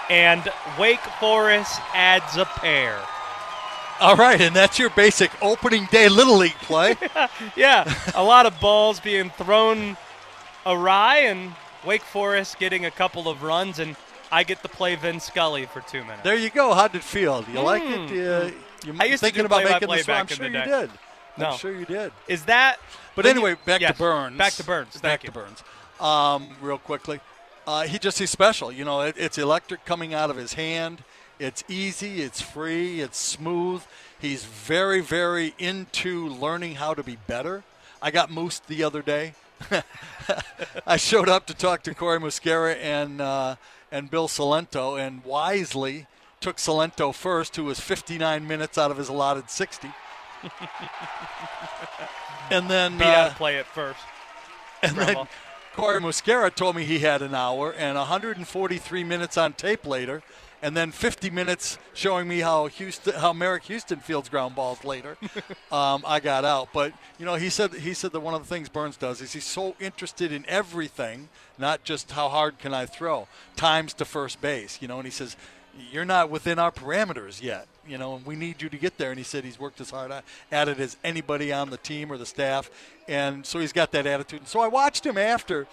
and 0.09 0.49
Wake 0.79 1.01
Forest 1.21 1.81
adds 1.93 2.39
a 2.39 2.47
pair. 2.47 2.99
All 4.01 4.17
right, 4.17 4.41
and 4.41 4.55
that's 4.55 4.79
your 4.79 4.91
basic 4.91 5.31
opening 5.43 5.87
day 5.91 6.09
little 6.09 6.37
league 6.37 6.53
play. 6.63 6.97
yeah, 7.57 7.93
a 8.15 8.23
lot 8.23 8.47
of 8.47 8.59
balls 8.61 9.01
being 9.01 9.31
thrown 9.31 9.97
awry, 10.65 11.19
and 11.19 11.53
Wake 11.85 12.03
Forest 12.03 12.59
getting 12.59 12.85
a 12.85 12.91
couple 12.91 13.29
of 13.29 13.43
runs, 13.43 13.79
and 13.79 13.97
I 14.31 14.45
get 14.45 14.63
to 14.63 14.69
play 14.69 14.95
Vin 14.95 15.19
Scully 15.21 15.67
for 15.67 15.81
two 15.81 16.03
minutes. 16.03 16.23
There 16.23 16.37
you 16.37 16.51
go. 16.51 16.75
How 16.75 16.87
did 16.89 16.99
it 16.99 17.05
feel? 17.05 17.43
Do 17.43 17.53
you 17.53 17.61
like 17.61 17.83
it? 17.83 18.11
Mm. 18.11 18.51
Uh, 18.51 18.55
you 18.87 18.95
I 19.01 19.05
used 19.07 19.21
to 19.21 19.27
thinking 19.27 19.43
do 19.43 19.47
about 19.47 19.65
making 19.65 19.89
this? 19.89 20.09
I'm 20.09 20.27
back 20.27 20.31
in 20.31 20.37
sure 20.37 20.51
the 20.51 20.59
you 20.59 20.65
day. 20.65 20.81
did. 20.81 20.91
No. 21.37 21.47
I'm 21.51 21.59
sure 21.59 21.73
you 21.73 21.87
did. 21.87 22.13
Is 22.29 22.45
that? 22.45 22.79
But 23.17 23.27
anyway, 23.27 23.51
you- 23.51 23.57
back 23.65 23.81
yes, 23.81 23.93
to 23.93 23.99
Burns. 23.99 24.39
Back 24.39 24.53
to 24.55 24.65
Burns. 24.65 25.01
Back 25.01 25.23
you. 25.25 25.29
to 25.29 25.33
Burns. 25.33 25.65
Um, 26.01 26.49
real 26.61 26.79
quickly, 26.79 27.21
uh, 27.67 27.83
he 27.83 27.99
just 27.99 28.19
he's 28.19 28.31
special. 28.31 28.71
You 28.71 28.85
know, 28.85 29.01
it, 29.01 29.17
it's 29.19 29.39
electric 29.39 29.85
coming 29.85 30.15
out 30.15 30.31
of 30.31 30.37
his 30.37 30.53
hand. 30.55 31.03
It's 31.39 31.63
easy. 31.69 32.23
It's 32.23 32.41
free. 32.41 33.01
It's 33.01 33.19
smooth. 33.19 33.83
He's 34.21 34.45
very, 34.45 35.01
very 35.01 35.55
into 35.59 36.29
learning 36.29 36.77
how 36.77 36.95
to 36.95 37.03
be 37.03 37.17
better. 37.27 37.63
I 38.03 38.11
got 38.11 38.31
moosed 38.31 38.67
the 38.67 38.83
other 38.83 39.03
day. 39.03 39.35
I 40.87 40.97
showed 40.97 41.29
up 41.29 41.47
to 41.47 41.55
talk 41.55 41.83
to 41.85 41.95
Corey 41.95 42.19
Muscara 42.21 42.75
and 42.77 43.21
uh, 43.21 43.57
and 43.91 44.11
Bill 44.11 44.29
Cilento, 44.29 45.01
and 45.01 45.25
wisely 45.25 46.07
took 46.41 46.57
Cilento 46.59 47.15
first, 47.15 47.57
who 47.57 47.65
was 47.65 47.81
59 47.81 48.47
minutes 48.47 48.79
out 48.79 48.91
of 48.91 48.97
his 48.99 49.09
allotted 49.09 49.51
60. 49.51 49.89
and 52.51 52.71
then 52.71 52.99
Beat 52.99 53.05
how 53.05 53.23
uh, 53.23 53.29
to 53.31 53.35
play 53.35 53.57
it 53.57 53.67
first. 53.67 54.01
and 54.83 54.95
Grandma. 54.95 55.15
then 55.15 55.29
Corey 55.75 56.01
Muscara 56.01 56.55
told 56.55 56.77
me 56.77 56.85
he 56.85 57.01
had 57.01 57.23
an 57.23 57.35
hour 57.35 57.73
and 57.73 57.97
143 57.97 59.05
minutes 59.05 59.37
on 59.37 59.53
tape 59.53 59.87
later, 59.87 60.23
and 60.63 60.77
then 60.77 60.91
50 60.91 61.31
minutes 61.31 61.79
showing 61.95 62.27
me 62.29 62.41
how 62.41 62.67
Houston, 62.67 63.15
how 63.15 63.33
Marek 63.33 63.65
Houston 63.65 64.01
fields 64.01 64.29
ground 64.29 64.55
balls 64.55 64.85
later. 64.85 65.17
um, 65.73 66.03
I 66.07 66.21
got 66.21 66.45
out, 66.45 66.69
but 66.73 66.93
you 67.19 67.27
know 67.27 67.37
he 67.37 67.49
said 67.51 67.75
he 67.75 67.95
said 67.95 68.13
that 68.13 68.21
one 68.21 68.35
of 68.35 68.43
the 68.43 68.49
things 68.49 68.69
Burns 68.69 68.97
does 68.97 69.21
is 69.21 69.33
he's 69.33 69.45
so 69.45 69.75
interested 69.81 70.33
in 70.33 70.45
everything, 70.49 71.29
not 71.59 71.85
just 71.85 72.13
how 72.13 72.29
hard 72.29 72.59
can 72.59 72.75
I 72.75 72.87
throw, 72.87 73.29
times 73.57 73.95
to 73.95 74.05
first 74.05 74.41
base. 74.41 74.79
You 74.81 74.89
know, 74.89 74.97
and 74.97 75.05
he 75.05 75.13
says 75.13 75.37
you're 75.93 76.05
not 76.05 76.31
within 76.31 76.59
our 76.59 76.73
parameters 76.73 77.43
yet. 77.43 77.67
You 77.87 77.97
know, 77.97 78.17
and 78.17 78.27
we 78.27 78.37
need 78.37 78.61
you 78.61 78.69
to 78.69 78.77
get 78.77 78.99
there. 78.99 79.11
And 79.11 79.19
he 79.19 79.25
said 79.25 79.45
he's 79.45 79.59
worked 79.59 79.81
as 79.81 79.91
hard 79.91 80.13
at 80.53 80.69
it 80.69 80.79
as 80.79 80.99
anybody 81.03 81.53
on 81.53 81.71
the 81.71 81.79
team 81.79 82.13
or 82.13 82.19
the 82.19 82.27
staff, 82.27 82.71
and 83.07 83.47
so 83.47 83.61
he's 83.61 83.73
got 83.73 83.93
that 83.93 84.07
attitude. 84.07 84.41
And 84.41 84.49
so 84.49 84.61
I 84.61 84.69
watched 84.69 85.07
him 85.07 85.17
after, 85.17 85.67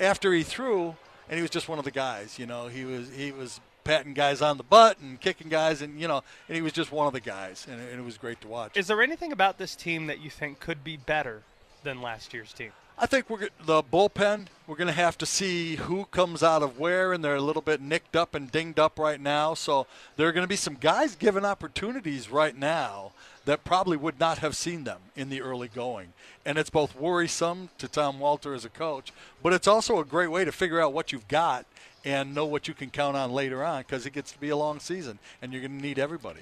after 0.00 0.32
he 0.32 0.42
threw, 0.42 0.96
and 1.28 1.36
he 1.36 1.42
was 1.42 1.50
just 1.50 1.68
one 1.68 1.78
of 1.78 1.84
the 1.84 1.92
guys. 1.92 2.38
You 2.38 2.46
know, 2.46 2.66
he 2.66 2.84
was 2.84 3.08
he 3.14 3.30
was 3.30 3.60
patting 3.90 4.14
guys 4.14 4.40
on 4.40 4.56
the 4.56 4.62
butt 4.62 5.00
and 5.00 5.20
kicking 5.20 5.48
guys, 5.48 5.82
and 5.82 6.00
you 6.00 6.06
know, 6.06 6.22
and 6.46 6.54
he 6.54 6.62
was 6.62 6.72
just 6.72 6.92
one 6.92 7.08
of 7.08 7.12
the 7.12 7.20
guys, 7.20 7.66
and, 7.68 7.80
and 7.80 7.98
it 7.98 8.04
was 8.04 8.16
great 8.16 8.40
to 8.40 8.46
watch. 8.46 8.76
Is 8.76 8.86
there 8.86 9.02
anything 9.02 9.32
about 9.32 9.58
this 9.58 9.74
team 9.74 10.06
that 10.06 10.20
you 10.20 10.30
think 10.30 10.60
could 10.60 10.84
be 10.84 10.96
better 10.96 11.42
than 11.82 12.00
last 12.00 12.32
year's 12.32 12.52
team? 12.52 12.70
I 13.02 13.06
think 13.06 13.30
we're 13.30 13.48
the 13.64 13.82
bullpen. 13.82 14.48
We're 14.66 14.76
going 14.76 14.86
to 14.86 14.92
have 14.92 15.16
to 15.18 15.26
see 15.26 15.76
who 15.76 16.04
comes 16.04 16.42
out 16.42 16.62
of 16.62 16.78
where, 16.78 17.14
and 17.14 17.24
they're 17.24 17.34
a 17.34 17.40
little 17.40 17.62
bit 17.62 17.80
nicked 17.80 18.14
up 18.14 18.34
and 18.34 18.52
dinged 18.52 18.78
up 18.78 18.98
right 18.98 19.18
now. 19.18 19.54
So 19.54 19.86
there 20.16 20.28
are 20.28 20.32
going 20.32 20.44
to 20.44 20.48
be 20.48 20.54
some 20.54 20.74
guys 20.74 21.16
given 21.16 21.46
opportunities 21.46 22.30
right 22.30 22.54
now 22.54 23.12
that 23.46 23.64
probably 23.64 23.96
would 23.96 24.20
not 24.20 24.40
have 24.40 24.54
seen 24.54 24.84
them 24.84 25.00
in 25.16 25.30
the 25.30 25.40
early 25.40 25.68
going, 25.68 26.12
and 26.44 26.58
it's 26.58 26.68
both 26.68 26.94
worrisome 26.94 27.70
to 27.78 27.88
Tom 27.88 28.20
Walter 28.20 28.52
as 28.52 28.66
a 28.66 28.68
coach, 28.68 29.14
but 29.42 29.54
it's 29.54 29.66
also 29.66 29.98
a 29.98 30.04
great 30.04 30.30
way 30.30 30.44
to 30.44 30.52
figure 30.52 30.78
out 30.78 30.92
what 30.92 31.10
you've 31.10 31.26
got 31.26 31.64
and 32.04 32.34
know 32.34 32.44
what 32.44 32.68
you 32.68 32.74
can 32.74 32.90
count 32.90 33.16
on 33.16 33.32
later 33.32 33.64
on 33.64 33.80
because 33.80 34.04
it 34.04 34.12
gets 34.12 34.30
to 34.32 34.38
be 34.38 34.50
a 34.50 34.56
long 34.56 34.78
season, 34.78 35.18
and 35.40 35.54
you're 35.54 35.62
going 35.62 35.78
to 35.78 35.82
need 35.82 35.98
everybody. 35.98 36.40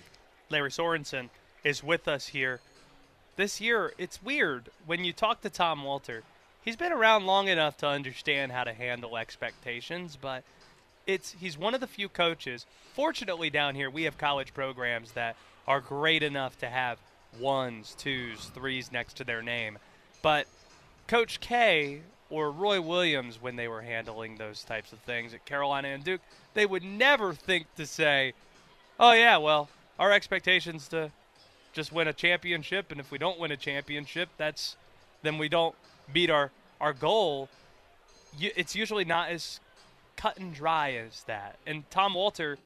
Lary 0.50 0.70
Sorensen 0.70 1.28
is 1.62 1.84
with 1.84 2.08
us 2.08 2.26
here. 2.26 2.58
This 3.36 3.60
year, 3.60 3.92
it's 3.96 4.20
weird 4.20 4.70
when 4.86 5.04
you 5.04 5.12
talk 5.12 5.42
to 5.42 5.50
Tom 5.50 5.84
Walter. 5.84 6.24
He's 6.68 6.76
been 6.76 6.92
around 6.92 7.24
long 7.24 7.48
enough 7.48 7.78
to 7.78 7.88
understand 7.88 8.52
how 8.52 8.62
to 8.62 8.74
handle 8.74 9.16
expectations, 9.16 10.18
but 10.20 10.44
it's 11.06 11.34
he's 11.40 11.56
one 11.56 11.72
of 11.72 11.80
the 11.80 11.86
few 11.86 12.10
coaches. 12.10 12.66
Fortunately, 12.92 13.48
down 13.48 13.74
here 13.74 13.88
we 13.88 14.02
have 14.02 14.18
college 14.18 14.52
programs 14.52 15.12
that 15.12 15.36
are 15.66 15.80
great 15.80 16.22
enough 16.22 16.58
to 16.58 16.68
have 16.68 16.98
ones, 17.40 17.96
twos, 17.96 18.50
threes 18.52 18.92
next 18.92 19.14
to 19.14 19.24
their 19.24 19.40
name. 19.40 19.78
But 20.20 20.46
Coach 21.06 21.40
K 21.40 22.02
or 22.28 22.50
Roy 22.50 22.82
Williams, 22.82 23.40
when 23.40 23.56
they 23.56 23.66
were 23.66 23.80
handling 23.80 24.36
those 24.36 24.62
types 24.62 24.92
of 24.92 24.98
things 24.98 25.32
at 25.32 25.46
Carolina 25.46 25.88
and 25.88 26.04
Duke, 26.04 26.20
they 26.52 26.66
would 26.66 26.84
never 26.84 27.32
think 27.32 27.74
to 27.76 27.86
say, 27.86 28.34
"Oh 29.00 29.12
yeah, 29.12 29.38
well, 29.38 29.70
our 29.98 30.12
expectations 30.12 30.86
to 30.88 31.12
just 31.72 31.92
win 31.92 32.08
a 32.08 32.12
championship, 32.12 32.92
and 32.92 33.00
if 33.00 33.10
we 33.10 33.16
don't 33.16 33.38
win 33.38 33.52
a 33.52 33.56
championship, 33.56 34.28
that's 34.36 34.76
then 35.22 35.38
we 35.38 35.48
don't 35.48 35.74
beat 36.12 36.30
our 36.30 36.50
our 36.80 36.92
goal, 36.92 37.48
it's 38.38 38.74
usually 38.74 39.04
not 39.04 39.30
as 39.30 39.60
cut 40.16 40.38
and 40.38 40.54
dry 40.54 40.92
as 40.92 41.22
that. 41.24 41.56
And 41.66 41.88
Tom 41.90 42.14
Walter 42.14 42.58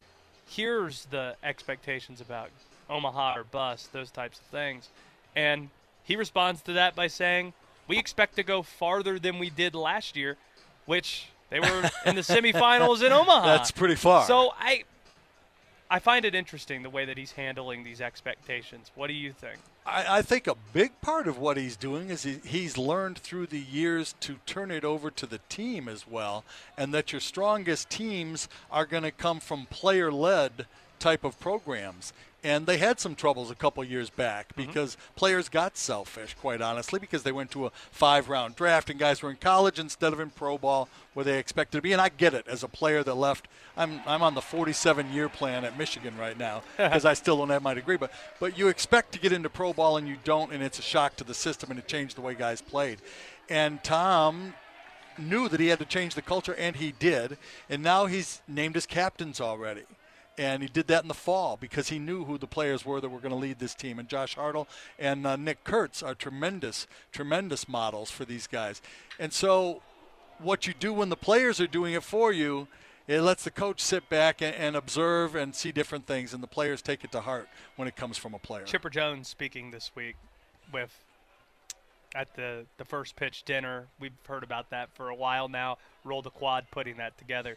hears 0.46 1.06
the 1.10 1.36
expectations 1.42 2.20
about 2.20 2.50
Omaha 2.90 3.38
or 3.38 3.44
bust, 3.44 3.92
those 3.92 4.10
types 4.10 4.38
of 4.38 4.44
things, 4.46 4.88
and 5.34 5.70
he 6.04 6.16
responds 6.16 6.62
to 6.62 6.72
that 6.74 6.94
by 6.94 7.06
saying, 7.06 7.52
"We 7.86 7.98
expect 7.98 8.36
to 8.36 8.42
go 8.42 8.62
farther 8.62 9.18
than 9.18 9.38
we 9.38 9.50
did 9.50 9.74
last 9.74 10.16
year, 10.16 10.36
which 10.84 11.28
they 11.48 11.60
were 11.60 11.90
in 12.04 12.16
the 12.16 12.20
semifinals 12.34 13.02
in 13.02 13.12
Omaha." 13.12 13.46
That's 13.46 13.70
pretty 13.70 13.94
far. 13.94 14.26
So 14.26 14.52
I 14.58 14.84
I 15.90 15.98
find 15.98 16.24
it 16.24 16.34
interesting 16.34 16.82
the 16.82 16.90
way 16.90 17.04
that 17.04 17.16
he's 17.16 17.32
handling 17.32 17.84
these 17.84 18.00
expectations. 18.00 18.90
What 18.94 19.06
do 19.06 19.12
you 19.12 19.32
think? 19.32 19.58
I, 19.84 20.18
I 20.18 20.22
think 20.22 20.46
a 20.46 20.56
big 20.72 21.00
part 21.00 21.26
of 21.26 21.38
what 21.38 21.56
he's 21.56 21.76
doing 21.76 22.10
is 22.10 22.22
he, 22.22 22.38
he's 22.44 22.78
learned 22.78 23.18
through 23.18 23.46
the 23.46 23.60
years 23.60 24.14
to 24.20 24.36
turn 24.46 24.70
it 24.70 24.84
over 24.84 25.10
to 25.10 25.26
the 25.26 25.40
team 25.48 25.88
as 25.88 26.06
well, 26.06 26.44
and 26.76 26.94
that 26.94 27.12
your 27.12 27.20
strongest 27.20 27.90
teams 27.90 28.48
are 28.70 28.86
going 28.86 29.02
to 29.02 29.10
come 29.10 29.40
from 29.40 29.66
player 29.66 30.12
led 30.12 30.66
type 31.02 31.24
of 31.24 31.38
programs. 31.40 32.12
And 32.44 32.66
they 32.66 32.78
had 32.78 32.98
some 32.98 33.14
troubles 33.14 33.52
a 33.52 33.54
couple 33.54 33.84
years 33.84 34.10
back 34.10 34.48
mm-hmm. 34.48 34.66
because 34.66 34.96
players 35.14 35.48
got 35.48 35.76
selfish, 35.76 36.34
quite 36.34 36.60
honestly, 36.60 36.98
because 36.98 37.22
they 37.22 37.30
went 37.30 37.52
to 37.52 37.66
a 37.66 37.70
five 37.90 38.28
round 38.28 38.56
draft 38.56 38.90
and 38.90 38.98
guys 38.98 39.22
were 39.22 39.30
in 39.30 39.36
college 39.36 39.78
instead 39.78 40.12
of 40.12 40.18
in 40.18 40.30
pro 40.30 40.58
ball 40.58 40.88
where 41.14 41.24
they 41.24 41.38
expected 41.38 41.78
to 41.78 41.82
be. 41.82 41.92
And 41.92 42.00
I 42.00 42.08
get 42.08 42.34
it 42.34 42.48
as 42.48 42.64
a 42.64 42.68
player 42.68 43.04
that 43.04 43.14
left. 43.14 43.46
I'm, 43.76 44.00
I'm 44.06 44.22
on 44.22 44.34
the 44.34 44.40
47 44.40 45.12
year 45.12 45.28
plan 45.28 45.64
at 45.64 45.78
Michigan 45.78 46.16
right 46.18 46.36
now 46.36 46.62
because 46.76 47.04
I 47.04 47.14
still 47.14 47.36
don't 47.36 47.50
have 47.50 47.62
my 47.62 47.74
degree. 47.74 47.96
But, 47.96 48.12
but 48.40 48.58
you 48.58 48.68
expect 48.68 49.12
to 49.12 49.20
get 49.20 49.32
into 49.32 49.48
pro 49.48 49.72
ball 49.72 49.96
and 49.96 50.08
you 50.08 50.16
don't, 50.24 50.52
and 50.52 50.62
it's 50.62 50.78
a 50.78 50.82
shock 50.82 51.16
to 51.16 51.24
the 51.24 51.34
system 51.34 51.70
and 51.70 51.78
it 51.78 51.86
changed 51.86 52.16
the 52.16 52.22
way 52.22 52.34
guys 52.34 52.60
played. 52.60 52.98
And 53.48 53.82
Tom 53.84 54.54
knew 55.18 55.48
that 55.48 55.60
he 55.60 55.68
had 55.68 55.78
to 55.78 55.84
change 55.84 56.14
the 56.14 56.22
culture, 56.22 56.54
and 56.54 56.76
he 56.76 56.92
did. 56.92 57.36
And 57.68 57.82
now 57.82 58.06
he's 58.06 58.40
named 58.48 58.76
as 58.76 58.86
captains 58.86 59.40
already. 59.40 59.82
And 60.38 60.62
he 60.62 60.68
did 60.68 60.86
that 60.86 61.02
in 61.02 61.08
the 61.08 61.14
fall 61.14 61.58
because 61.60 61.90
he 61.90 61.98
knew 61.98 62.24
who 62.24 62.38
the 62.38 62.46
players 62.46 62.86
were 62.86 63.00
that 63.00 63.10
were 63.10 63.18
going 63.18 63.32
to 63.32 63.36
lead 63.36 63.58
this 63.58 63.74
team. 63.74 63.98
And 63.98 64.08
Josh 64.08 64.34
Hartle 64.34 64.66
and 64.98 65.26
uh, 65.26 65.36
Nick 65.36 65.62
Kurtz 65.62 66.02
are 66.02 66.14
tremendous, 66.14 66.86
tremendous 67.12 67.68
models 67.68 68.10
for 68.10 68.24
these 68.24 68.46
guys. 68.46 68.80
And 69.18 69.32
so, 69.32 69.82
what 70.38 70.66
you 70.66 70.72
do 70.72 70.92
when 70.92 71.10
the 71.10 71.16
players 71.16 71.60
are 71.60 71.66
doing 71.66 71.92
it 71.92 72.02
for 72.02 72.32
you, 72.32 72.66
it 73.06 73.20
lets 73.20 73.44
the 73.44 73.50
coach 73.50 73.80
sit 73.80 74.08
back 74.08 74.40
and, 74.40 74.54
and 74.54 74.74
observe 74.74 75.34
and 75.34 75.54
see 75.54 75.70
different 75.70 76.06
things, 76.06 76.32
and 76.32 76.42
the 76.42 76.48
players 76.48 76.80
take 76.80 77.04
it 77.04 77.12
to 77.12 77.20
heart 77.20 77.48
when 77.76 77.86
it 77.86 77.94
comes 77.94 78.16
from 78.16 78.32
a 78.32 78.38
player. 78.38 78.64
Chipper 78.64 78.90
Jones 78.90 79.28
speaking 79.28 79.70
this 79.70 79.90
week 79.94 80.16
with 80.72 81.04
at 82.14 82.34
the 82.36 82.66
the 82.76 82.84
first 82.84 83.16
pitch 83.16 83.42
dinner. 83.44 83.86
We've 83.98 84.12
heard 84.26 84.42
about 84.42 84.70
that 84.70 84.90
for 84.94 85.08
a 85.08 85.14
while 85.14 85.48
now. 85.48 85.78
Roll 86.04 86.22
the 86.22 86.30
quad 86.30 86.66
putting 86.70 86.96
that 86.98 87.18
together. 87.18 87.56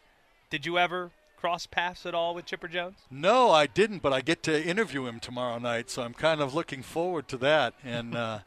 Did 0.49 0.65
you 0.65 0.77
ever 0.77 1.11
cross 1.45 1.67
paths 1.67 2.07
at 2.07 2.15
all 2.15 2.33
with 2.33 2.43
Chipper 2.43 2.67
Jones? 2.67 2.97
No, 3.11 3.51
I 3.51 3.67
didn't, 3.67 4.01
but 4.01 4.11
I 4.11 4.21
get 4.21 4.41
to 4.43 4.65
interview 4.65 5.05
him 5.05 5.19
tomorrow 5.19 5.59
night, 5.59 5.91
so 5.91 6.01
I'm 6.01 6.15
kind 6.15 6.41
of 6.41 6.55
looking 6.55 6.81
forward 6.81 7.27
to 7.27 7.37
that. 7.37 7.75
And 7.83 8.15
uh, 8.15 8.39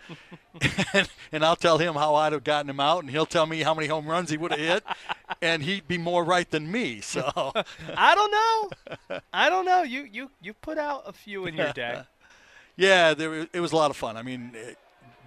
and, 0.93 1.09
and 1.31 1.45
I'll 1.45 1.55
tell 1.55 1.79
him 1.79 1.95
how 1.95 2.17
I'd 2.17 2.33
have 2.33 2.43
gotten 2.43 2.69
him 2.69 2.81
out, 2.81 3.05
and 3.05 3.09
he'll 3.09 3.25
tell 3.25 3.47
me 3.47 3.63
how 3.63 3.73
many 3.73 3.87
home 3.87 4.09
runs 4.09 4.31
he 4.31 4.37
would 4.37 4.51
have 4.51 4.59
hit, 4.59 4.85
and 5.41 5.63
he'd 5.63 5.87
be 5.87 5.97
more 5.97 6.25
right 6.25 6.51
than 6.51 6.73
me. 6.73 7.01
So 7.01 7.23
I 7.97 8.17
don't 8.17 8.33
know. 8.33 9.21
I 9.33 9.49
don't 9.49 9.65
know. 9.65 9.85
You 9.85 10.03
you 10.03 10.33
you 10.43 10.53
put 10.53 10.77
out 10.77 11.05
a 11.07 11.13
few 11.13 11.47
in 11.47 11.55
your 11.55 11.73
day. 11.73 12.03
yeah, 12.77 13.15
there, 13.15 13.47
it 13.53 13.61
was 13.61 13.71
a 13.71 13.77
lot 13.77 13.93
of 13.93 13.97
fun. 13.97 14.17
I 14.17 14.23
mean. 14.23 14.51
It, 14.55 14.77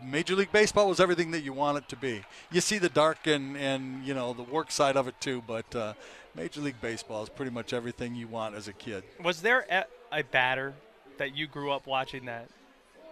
Major 0.03 0.33
League 0.33 0.51
Baseball 0.51 0.89
was 0.89 0.99
everything 0.99 1.29
that 1.29 1.41
you 1.41 1.53
want 1.53 1.77
it 1.77 1.87
to 1.89 1.95
be. 1.95 2.23
You 2.51 2.59
see 2.59 2.79
the 2.79 2.89
dark 2.89 3.27
and, 3.27 3.55
and 3.55 4.03
you 4.03 4.15
know 4.15 4.33
the 4.33 4.41
work 4.41 4.71
side 4.71 4.97
of 4.97 5.07
it 5.07 5.13
too, 5.21 5.43
but 5.45 5.75
uh, 5.75 5.93
Major 6.35 6.61
League 6.61 6.79
Baseball 6.81 7.23
is 7.23 7.29
pretty 7.29 7.51
much 7.51 7.73
everything 7.73 8.15
you 8.15 8.27
want 8.27 8.55
as 8.55 8.67
a 8.67 8.73
kid. 8.73 9.03
Was 9.23 9.41
there 9.41 9.65
a, 9.69 9.85
a 10.11 10.23
batter 10.23 10.73
that 11.17 11.35
you 11.35 11.47
grew 11.47 11.71
up 11.71 11.85
watching 11.87 12.25
that 12.25 12.47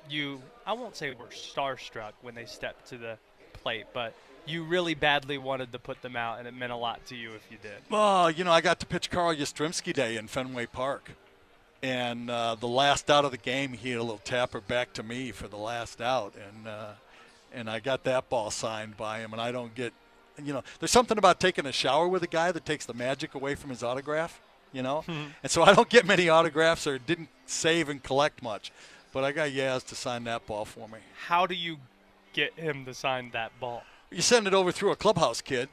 you 0.09 0.41
I 0.65 0.73
won't 0.73 0.95
say 0.95 1.11
were 1.11 1.25
starstruck 1.27 2.13
when 2.21 2.35
they 2.35 2.45
stepped 2.45 2.87
to 2.89 2.97
the 2.97 3.17
plate, 3.53 3.85
but 3.93 4.13
you 4.45 4.63
really 4.63 4.95
badly 4.95 5.37
wanted 5.37 5.71
to 5.71 5.79
put 5.79 6.01
them 6.01 6.15
out, 6.15 6.39
and 6.39 6.47
it 6.47 6.53
meant 6.53 6.71
a 6.71 6.75
lot 6.75 7.05
to 7.07 7.15
you 7.15 7.33
if 7.33 7.45
you 7.51 7.57
did. 7.61 7.77
Well, 7.89 8.31
you 8.31 8.43
know, 8.43 8.51
I 8.51 8.61
got 8.61 8.79
to 8.79 8.85
pitch 8.85 9.09
Carl 9.09 9.35
Yastrzemski 9.35 9.93
Day 9.93 10.17
in 10.17 10.27
Fenway 10.27 10.67
Park. 10.67 11.11
And 11.81 12.29
uh, 12.29 12.55
the 12.55 12.67
last 12.67 13.09
out 13.09 13.25
of 13.25 13.31
the 13.31 13.37
game, 13.37 13.73
he 13.73 13.91
had 13.91 13.99
a 13.99 14.03
little 14.03 14.17
tapper 14.19 14.59
back 14.59 14.91
to 14.93 15.03
me 15.03 15.31
for 15.31 15.47
the 15.47 15.57
last 15.57 16.01
out. 16.01 16.33
And, 16.35 16.67
uh, 16.67 16.91
and 17.53 17.69
I 17.69 17.79
got 17.79 18.03
that 18.03 18.29
ball 18.29 18.51
signed 18.51 18.97
by 18.97 19.19
him. 19.19 19.31
And 19.31 19.41
I 19.41 19.51
don't 19.51 19.73
get 19.75 19.93
you 20.45 20.53
know, 20.53 20.63
there's 20.79 20.91
something 20.91 21.17
about 21.17 21.39
taking 21.39 21.65
a 21.65 21.71
shower 21.71 22.07
with 22.07 22.23
a 22.23 22.27
guy 22.27 22.51
that 22.51 22.65
takes 22.65 22.85
the 22.85 22.93
magic 22.93 23.35
away 23.35 23.55
from 23.55 23.69
his 23.69 23.83
autograph. 23.83 24.41
You 24.71 24.83
know, 24.83 25.03
and 25.07 25.49
so 25.51 25.63
I 25.63 25.73
don't 25.73 25.89
get 25.89 26.05
many 26.05 26.29
autographs 26.29 26.85
or 26.85 26.99
didn't 26.99 27.29
save 27.47 27.89
and 27.89 28.03
collect 28.03 28.43
much, 28.43 28.71
but 29.11 29.23
I 29.23 29.31
got 29.31 29.49
Yaz 29.49 29.83
to 29.87 29.95
sign 29.95 30.25
that 30.25 30.45
ball 30.45 30.63
for 30.63 30.87
me. 30.87 30.99
How 31.25 31.47
do 31.47 31.55
you 31.55 31.77
get 32.33 32.53
him 32.53 32.85
to 32.85 32.93
sign 32.93 33.31
that 33.31 33.51
ball? 33.59 33.81
You 34.11 34.21
send 34.21 34.45
it 34.45 34.53
over 34.53 34.71
through 34.71 34.91
a 34.91 34.95
clubhouse 34.95 35.41
kid, 35.41 35.69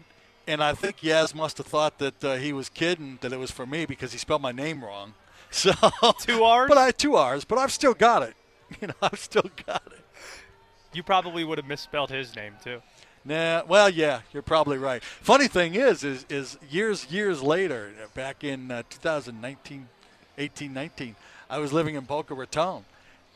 and 0.46 0.62
I 0.62 0.72
think 0.72 1.00
Yaz 1.00 1.34
must 1.34 1.58
have 1.58 1.66
thought 1.66 1.98
that 1.98 2.24
uh, 2.24 2.36
he 2.36 2.54
was 2.54 2.70
kidding 2.70 3.18
that 3.20 3.34
it 3.34 3.38
was 3.38 3.50
for 3.50 3.66
me 3.66 3.84
because 3.84 4.12
he 4.12 4.18
spelled 4.18 4.40
my 4.40 4.52
name 4.52 4.82
wrong. 4.82 5.12
So 5.50 5.72
two 6.20 6.42
R's, 6.42 6.68
but 6.68 6.78
I 6.78 6.90
two 6.90 7.16
R's, 7.16 7.44
but 7.44 7.58
I've 7.58 7.72
still 7.72 7.94
got 7.94 8.22
it. 8.22 8.34
You 8.80 8.88
know, 8.88 8.94
I've 9.02 9.20
still 9.20 9.48
got 9.66 9.82
it. 9.92 10.04
You 10.92 11.02
probably 11.02 11.44
would 11.44 11.58
have 11.58 11.68
misspelled 11.68 12.10
his 12.10 12.34
name 12.34 12.54
too. 12.64 12.80
Nah, 13.26 13.62
well, 13.66 13.90
yeah, 13.90 14.20
you're 14.32 14.42
probably 14.42 14.78
right. 14.78 15.02
Funny 15.02 15.48
thing 15.48 15.74
is, 15.74 16.04
is, 16.04 16.24
is 16.28 16.56
years, 16.70 17.10
years 17.10 17.42
later, 17.42 17.92
back 18.14 18.44
in 18.44 18.70
uh, 18.70 18.84
2019, 18.88 19.88
18, 20.38 20.72
19, 20.72 21.16
I 21.50 21.58
was 21.58 21.72
living 21.72 21.96
in 21.96 22.04
Boca 22.04 22.34
Raton 22.34 22.84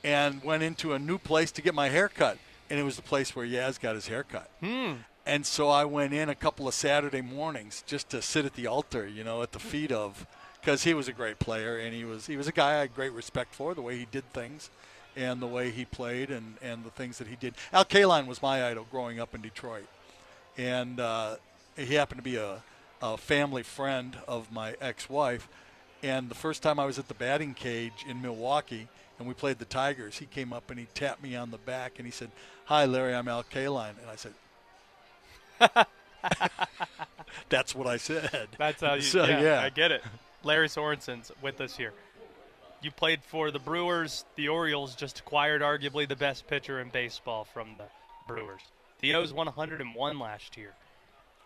and 0.05 0.45
went 0.45 0.63
into 0.63 0.93
a 0.93 0.99
new 0.99 1.19
place 1.19 1.51
to 1.53 1.63
get 1.63 1.75
my 1.75 1.89
hair 1.89 2.09
cut. 2.09 2.39
And 2.71 2.79
it 2.79 2.85
was 2.85 2.95
the 2.95 3.03
place 3.03 3.35
where 3.35 3.45
Yaz 3.45 3.81
got 3.81 3.97
his 3.97 4.07
hair 4.07 4.23
cut. 4.23 4.49
Hmm. 4.61 4.93
And 5.27 5.45
so 5.45 5.69
I 5.69 5.85
went 5.85 6.15
in 6.15 6.29
a 6.29 6.37
couple 6.37 6.69
of 6.69 6.75
Saturday 6.75 7.21
mornings 7.21 7.83
just 7.85 8.09
to 8.11 8.23
sit 8.23 8.45
at 8.45 8.55
the 8.55 8.69
altar, 8.69 9.09
you 9.09 9.25
know, 9.25 9.43
at 9.43 9.51
the 9.51 9.59
feet 9.59 9.91
of, 9.91 10.25
because 10.61 10.85
he 10.85 10.95
was 10.95 11.09
a 11.09 11.13
great 11.13 11.41
player 11.41 11.79
and 11.79 11.93
he 11.95 12.05
was 12.05 12.27
he 12.27 12.37
was 12.37 12.47
a 12.47 12.53
guy 12.53 12.77
I 12.77 12.81
had 12.81 12.95
great 12.95 13.13
respect 13.13 13.55
for 13.55 13.75
the 13.75 13.83
way 13.83 13.99
he 13.99 14.07
did 14.11 14.31
things, 14.33 14.71
and 15.17 15.41
the 15.41 15.47
way 15.47 15.71
he 15.71 15.85
played 15.85 16.31
and 16.31 16.57
and 16.63 16.85
the 16.85 16.91
things 16.91 17.19
that 17.19 17.27
he 17.27 17.37
did. 17.37 17.55
Al 17.73 17.85
Kaline 17.85 18.27
was 18.27 18.43
my 18.43 18.65
idol 18.65 18.87
growing 18.91 19.21
up 19.21 19.35
in 19.35 19.41
Detroit, 19.41 19.87
and 20.57 21.01
uh, 21.01 21.37
he 21.77 21.95
happened 21.95 22.19
to 22.19 22.23
be 22.23 22.37
a, 22.37 22.63
a 23.03 23.17
family 23.17 23.63
friend 23.63 24.17
of 24.29 24.51
my 24.53 24.75
ex-wife. 24.81 25.49
And 26.03 26.29
the 26.31 26.35
first 26.35 26.63
time 26.63 26.79
I 26.79 26.87
was 26.87 26.99
at 26.99 27.09
the 27.09 27.15
batting 27.15 27.53
cage 27.53 28.07
in 28.09 28.23
Milwaukee 28.23 28.89
and 29.19 29.29
we 29.29 29.35
played 29.35 29.59
the 29.59 29.67
Tigers, 29.67 30.19
he 30.19 30.25
came 30.25 30.51
up 30.51 30.71
and 30.71 30.79
he 30.79 30.87
tapped 30.95 31.23
me 31.23 31.37
on 31.37 31.51
the 31.51 31.59
back 31.59 31.99
and 31.99 32.07
he 32.07 32.13
said, 32.13 32.31
"Hi, 32.67 32.87
Lary, 32.87 33.15
I'm 33.15 33.29
Al 33.29 33.45
Kaline," 33.45 33.95
and 34.01 34.11
I 34.11 34.17
said. 34.17 34.33
That's 37.49 37.75
what 37.75 37.87
I 37.87 37.97
said. 37.97 38.49
That's 38.59 38.81
how 38.81 38.95
you. 38.95 39.03
So, 39.11 39.25
yeah, 39.25 39.41
yeah. 39.43 39.61
I 39.61 39.69
get 39.71 39.93
it. 39.93 40.03
Lary 40.43 40.69
Sorensen's 40.69 41.31
with 41.43 41.61
us 41.61 41.77
here. 41.77 41.93
You 42.83 42.91
played 42.91 43.23
for 43.23 43.51
the 43.51 43.59
Brewers. 43.59 44.25
The 44.37 44.49
Orioles 44.49 44.95
just 44.95 45.21
acquired 45.21 45.61
arguably 45.61 46.09
the 46.09 46.17
best 46.17 46.47
pitcher 46.47 46.81
in 46.81 46.89
baseball 46.89 47.45
from 47.45 47.77
the 47.77 47.85
Brewers. 48.27 48.63
The 49.01 49.15
O's 49.15 49.33
won 49.33 49.47
101 49.47 50.19
last 50.19 50.57
year. 50.57 50.73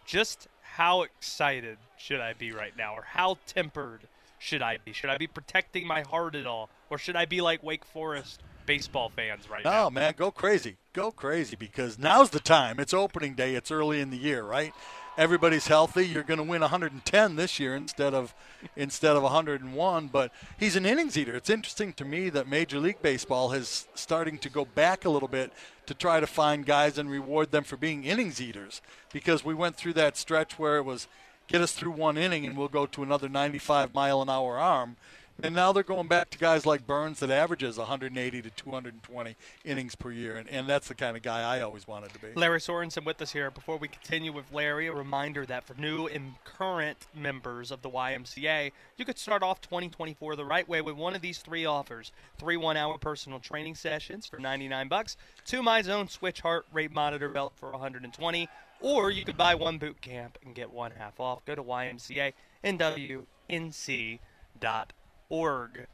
Just 0.05 0.49
how 0.62 1.03
excited 1.03 1.78
should 1.97 2.20
I 2.20 2.35
be 2.35 2.53
right 2.53 2.76
now, 2.76 2.95
or 2.95 3.03
how 3.03 3.39
tempered 3.47 4.03
should 4.39 4.62
I 4.62 4.78
be? 4.85 4.93
Should 4.93 5.11
I 5.11 5.16
be 5.16 5.26
protecting 5.26 5.87
my 5.87 6.03
heart 6.03 6.35
at 6.35 6.47
all, 6.47 6.68
or 6.91 6.99
should 6.99 7.16
I 7.16 7.24
be 7.24 7.41
like 7.41 7.62
Wake 7.62 7.85
Forest 7.85 8.43
baseball 8.66 9.09
fans 9.09 9.49
right 9.49 9.64
now? 9.64 9.85
No, 9.85 9.91
man, 9.91 10.14
go 10.16 10.30
crazy. 10.30 10.76
Go 10.93 11.11
crazy 11.11 11.57
because 11.57 11.99
now's 11.99 12.30
the 12.30 12.41
time. 12.41 12.78
It's 12.78 12.95
opening 12.95 13.35
day. 13.35 13.55
It's 13.55 13.70
early 13.70 14.01
in 14.01 14.11
the 14.11 14.16
year, 14.16 14.43
right? 14.45 14.72
Everybody's 15.17 15.69
healthy. 15.69 16.09
You're 16.09 16.25
going 16.25 16.39
to 16.39 16.45
win 16.45 16.61
110 16.61 17.37
this 17.37 17.61
year 17.61 17.77
instead 17.77 18.15
of 18.15 18.35
instead 18.75 19.15
of 19.15 19.23
101, 19.23 20.09
but 20.09 20.33
he's 20.59 20.75
an 20.75 20.85
innings 20.85 21.17
eater. 21.17 21.37
It's 21.37 21.51
interesting 21.51 21.93
to 21.93 22.05
me 22.05 22.31
that 22.31 22.49
Major 22.49 22.81
League 22.81 23.01
Baseball 23.01 23.53
is 23.53 23.87
starting 23.95 24.39
to 24.39 24.49
go 24.49 24.65
back 24.65 25.05
a 25.05 25.11
little 25.11 25.29
bit 25.29 25.53
to 25.87 25.95
try 25.95 26.19
to 26.19 26.27
find 26.27 26.67
guys 26.67 26.99
and 26.99 27.09
reward 27.09 27.53
them 27.53 27.62
for 27.62 27.77
being 27.77 28.03
innings 28.03 28.41
eaters 28.41 28.83
because 29.12 29.45
we 29.45 29.55
went 29.55 29.77
through 29.77 29.93
that 29.93 30.17
stretch 30.17 30.59
where 30.59 30.79
it 30.79 30.85
was 30.85 31.07
get 31.47 31.61
us 31.61 31.73
through 31.73 31.93
one 31.93 32.19
inning 32.19 32.45
and 32.45 32.57
we'll 32.57 32.67
go 32.67 32.87
to 32.87 33.03
another 33.05 33.29
95 33.29 33.95
mile 33.95 34.21
an 34.21 34.29
hour 34.29 34.59
arm. 34.59 34.97
And 35.43 35.55
now 35.55 35.72
they're 35.72 35.82
going 35.82 36.07
back 36.07 36.30
to 36.30 36.39
guys 36.39 36.64
like 36.64 36.87
Burnes 36.87 37.20
that 37.20 37.30
averages 37.30 37.76
180 37.76 38.43
to 38.43 38.51
220 38.51 39.37
innings 39.64 39.95
per 39.95 40.11
year, 40.12 40.37
and, 40.37 40.49
and 40.49 40.68
that's 40.68 40.89
the 40.89 40.95
kind 40.95 41.16
of 41.16 41.22
guy 41.22 41.43
I 41.43 41.61
always 41.61 41.89
wanted 41.89 42.12
to 42.14 42.20
be. 42.20 42.28
Lary 42.35 42.61
Sorensen 42.61 43.05
with 43.05 43.20
us 43.20 43.32
here. 43.32 43.51
Before 43.51 43.76
we 43.76 43.89
continue 43.89 44.32
with 44.32 44.53
Lary, 44.53 44.87
a 44.87 44.93
reminder 44.93 45.45
that 45.47 45.64
for 45.64 45.74
new 45.74 46.07
and 46.07 46.35
current 46.45 47.07
members 47.14 47.70
of 47.70 47.82
the 47.82 47.91
YMCA, 47.91 48.70
you 48.97 49.05
could 49.05 49.18
start 49.18 49.43
off 49.43 49.61
2024 49.61 50.37
the 50.37 50.45
right 50.45 50.68
way 50.68 50.80
with 50.80 50.95
one 50.95 51.14
of 51.14 51.20
these 51.20 51.39
three 51.39 51.66
offers: 51.66 52.12
three 52.39 52.57
one-hour 52.57 52.99
personal 52.99 53.41
training 53.41 53.74
sessions 53.74 54.26
for 54.26 54.39
99 54.39 54.89
bucks, 54.89 55.16
two 55.45 55.62
My 55.62 55.82
Zone 55.82 56.09
Switch 56.09 56.41
heart 56.41 56.64
rate 56.72 56.93
monitor 56.93 57.28
belt 57.28 57.55
for 57.57 57.70
120, 57.72 58.49
or 58.80 59.11
you 59.11 59.24
could 59.24 59.37
buy 59.37 59.55
one 59.57 59.78
boot 59.78 60.01
camp 60.01 60.39
and 60.45 60.55
get 60.55 60.70
one 60.70 60.93
half 60.93 61.18
off. 61.18 61.45
Go 61.45 61.55
to 61.55 61.62
ymcanwnc.org. 65.31 65.87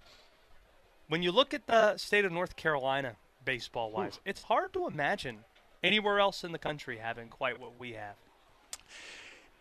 When 1.09 1.23
you 1.23 1.33
look 1.33 1.53
at 1.53 1.67
the 1.67 1.97
state 1.97 2.25
of 2.25 2.33
North 2.33 2.57
Carolina 2.57 3.17
baseball 3.45 3.91
wise, 3.91 4.21
it's 4.25 4.43
hard 4.45 4.73
to 4.75 4.87
imagine 4.87 5.39
anywhere 5.83 6.21
else 6.21 6.45
in 6.45 6.53
the 6.53 6.59
country 6.59 6.99
having 6.99 7.29
quite 7.29 7.61
what 7.61 7.79
we 7.79 7.93
have. 7.93 8.15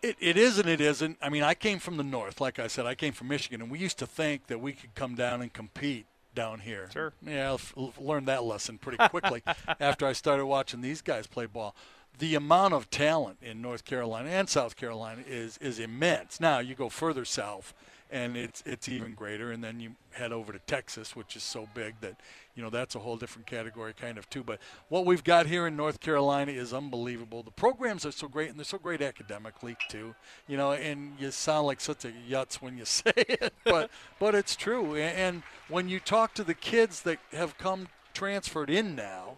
It, 0.02 0.16
it 0.20 0.38
is 0.38 0.60
and 0.60 0.70
it 0.70 0.80
isn't. 0.80 1.18
I 1.22 1.30
mean, 1.30 1.44
I 1.44 1.56
came 1.56 1.80
from 1.80 1.98
the 1.98 2.04
north, 2.04 2.40
like 2.40 2.60
I 2.60 2.68
said. 2.68 2.86
I 2.86 2.96
came 2.96 3.14
from 3.14 3.28
Michigan, 3.28 3.62
and 3.62 3.72
we 3.72 3.80
used 3.80 3.98
to 4.00 4.08
think 4.08 4.48
that 4.48 4.62
we 4.62 4.74
could 4.74 4.96
come 4.96 5.16
down 5.16 5.42
and 5.42 5.52
compete 5.52 6.06
down 6.36 6.60
here. 6.60 6.90
Sure. 6.94 7.14
Yeah, 7.26 7.54
I've 7.54 7.74
learned 8.00 8.28
that 8.28 8.44
lesson 8.44 8.78
pretty 8.78 8.98
quickly 9.10 9.44
after 9.80 10.06
I 10.06 10.14
started 10.14 10.46
watching 10.46 10.82
these 10.82 11.02
guys 11.02 11.28
play 11.28 11.48
ball. 11.48 11.76
The 12.18 12.36
amount 12.36 12.74
of 12.74 12.90
talent 12.90 13.40
in 13.42 13.62
North 13.62 13.84
Carolina 13.86 14.30
and 14.30 14.48
South 14.48 14.76
Carolina 14.76 15.24
is 15.28 15.58
is 15.58 15.80
immense. 15.80 16.40
Now 16.40 16.60
you 16.60 16.76
go 16.76 16.90
further 16.90 17.26
south, 17.26 17.74
and 18.12 18.36
it's 18.36 18.64
it's 18.66 18.90
even 18.90 19.14
greater, 19.14 19.52
and 19.52 19.64
then 19.64 19.80
you 19.80 19.96
head 20.12 20.32
over 20.32 20.52
to 20.52 20.60
Texas, 20.60 21.16
which 21.16 21.36
is 21.36 21.44
so 21.44 21.68
big 21.74 21.96
that 22.02 22.20
you 22.56 22.64
know 22.64 22.70
that's 22.70 22.96
a 22.96 23.00
whole 23.00 23.18
different 23.18 23.46
category 23.46 23.94
kind 23.94 24.18
of 24.18 24.30
too. 24.30 24.44
But 24.44 24.60
what 24.90 25.06
we've 25.06 25.24
got 25.24 25.46
here 25.46 25.68
in 25.68 25.76
North 25.76 26.00
Carolina 26.00 26.52
is 26.52 26.74
unbelievable. 26.74 27.44
The 27.44 27.52
programs 27.52 28.06
are 28.06 28.12
so 28.12 28.28
great, 28.28 28.50
and 28.50 28.58
they're 28.58 28.66
so 28.66 28.80
great 28.80 29.02
academically 29.02 29.78
too. 29.90 30.16
You 30.48 30.58
know, 30.58 30.72
and 30.72 31.14
you 31.20 31.32
sound 31.32 31.68
like 31.68 31.82
such 31.82 32.06
a 32.06 32.12
yutz 32.30 32.56
when 32.56 32.78
you 32.78 32.86
say 32.86 33.14
it, 33.16 33.54
but 33.64 33.92
but 34.20 34.34
it's 34.34 34.56
true. 34.56 34.96
And 34.96 35.44
when 35.68 35.88
you 35.88 36.00
talk 36.00 36.34
to 36.36 36.44
the 36.44 36.56
kids 36.56 37.02
that 37.04 37.20
have 37.32 37.58
come 37.58 37.88
transferred 38.20 38.70
in 38.70 38.96
now, 38.96 39.38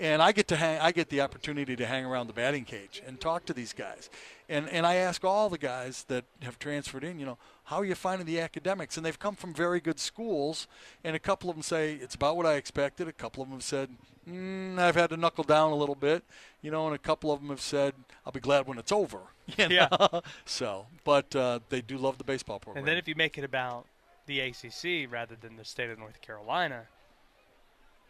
and 0.00 0.22
I 0.22 0.32
get 0.32 0.48
to 0.48 0.56
hang, 0.56 0.80
I 0.80 0.90
get 0.90 1.10
the 1.10 1.20
opportunity 1.20 1.76
to 1.76 1.84
hang 1.84 2.06
around 2.06 2.28
the 2.28 2.32
batting 2.32 2.64
cage 2.64 3.02
and 3.06 3.20
talk 3.20 3.44
to 3.44 3.52
these 3.52 3.74
guys, 3.74 4.08
and 4.48 4.70
and 4.70 4.86
I 4.86 4.94
ask 4.94 5.22
all 5.22 5.50
the 5.50 5.58
guys 5.58 6.04
that 6.08 6.24
have 6.40 6.58
transferred 6.58 7.04
in, 7.04 7.18
you 7.18 7.26
know, 7.26 7.36
how 7.64 7.76
are 7.76 7.84
you 7.84 7.94
finding 7.94 8.26
the 8.26 8.40
academics? 8.40 8.96
And 8.96 9.04
they've 9.04 9.18
come 9.18 9.36
from 9.36 9.52
very 9.52 9.80
good 9.80 10.00
schools, 10.00 10.66
and 11.04 11.14
a 11.14 11.18
couple 11.18 11.50
of 11.50 11.56
them 11.56 11.62
say 11.62 11.92
it's 11.94 12.14
about 12.14 12.38
what 12.38 12.46
I 12.46 12.54
expected. 12.54 13.06
A 13.06 13.12
couple 13.12 13.42
of 13.42 13.50
them 13.50 13.58
have 13.58 13.64
said 13.64 13.90
mm, 14.26 14.78
I've 14.78 14.94
had 14.94 15.10
to 15.10 15.18
knuckle 15.18 15.44
down 15.44 15.70
a 15.70 15.76
little 15.76 15.94
bit, 15.94 16.24
you 16.62 16.70
know, 16.70 16.86
and 16.86 16.94
a 16.94 16.98
couple 16.98 17.30
of 17.32 17.40
them 17.40 17.50
have 17.50 17.60
said 17.60 17.92
I'll 18.24 18.32
be 18.32 18.40
glad 18.40 18.66
when 18.66 18.78
it's 18.78 18.92
over. 18.92 19.20
You 19.58 19.66
Yeah. 19.68 19.88
so, 20.46 20.86
but 21.04 21.34
uh, 21.36 21.58
they 21.68 21.82
do 21.82 21.98
love 21.98 22.16
the 22.16 22.24
baseball 22.24 22.60
program. 22.60 22.80
And 22.80 22.88
then 22.88 22.96
if 22.96 23.08
you 23.08 23.14
make 23.14 23.36
it 23.36 23.44
about 23.44 23.86
the 24.26 24.40
ACC 24.40 25.12
rather 25.12 25.34
than 25.34 25.56
the 25.56 25.64
state 25.64 25.90
of 25.90 25.98
North 25.98 26.20
Carolina, 26.20 26.86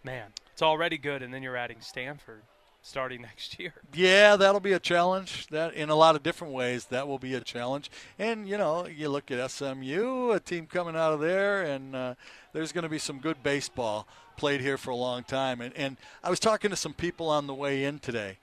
man, 0.04 0.32
it's 0.52 0.62
already 0.62 0.98
good. 0.98 1.22
And 1.22 1.32
then 1.32 1.42
you're 1.42 1.56
adding 1.56 1.78
Stanford 1.80 2.42
starting 2.82 3.22
next 3.22 3.58
year. 3.58 3.74
Yeah, 3.94 4.36
that'll 4.36 4.60
be 4.60 4.72
a 4.72 4.78
challenge. 4.78 5.46
That 5.48 5.74
in 5.74 5.88
a 5.88 5.94
lot 5.94 6.16
of 6.16 6.22
different 6.22 6.52
ways, 6.52 6.86
that 6.86 7.08
will 7.08 7.18
be 7.18 7.34
a 7.34 7.40
challenge. 7.40 7.90
And 8.18 8.48
you 8.48 8.58
know, 8.58 8.86
you 8.86 9.08
look 9.08 9.30
at 9.30 9.50
SMU, 9.50 10.30
a 10.32 10.40
team 10.40 10.66
coming 10.66 10.96
out 10.96 11.12
of 11.12 11.20
there, 11.20 11.62
and 11.62 11.96
uh, 11.96 12.14
there's 12.52 12.72
going 12.72 12.84
to 12.84 12.90
be 12.90 12.98
some 12.98 13.18
good 13.18 13.42
baseball 13.42 14.06
played 14.36 14.60
here 14.60 14.78
for 14.78 14.90
a 14.90 14.96
long 14.96 15.24
time. 15.24 15.60
And 15.60 15.74
and 15.76 15.96
I 16.22 16.30
was 16.30 16.40
talking 16.40 16.70
to 16.70 16.76
some 16.76 16.94
people 16.94 17.28
on 17.28 17.46
the 17.46 17.54
way 17.54 17.84
in 17.84 17.98
today. 17.98 18.38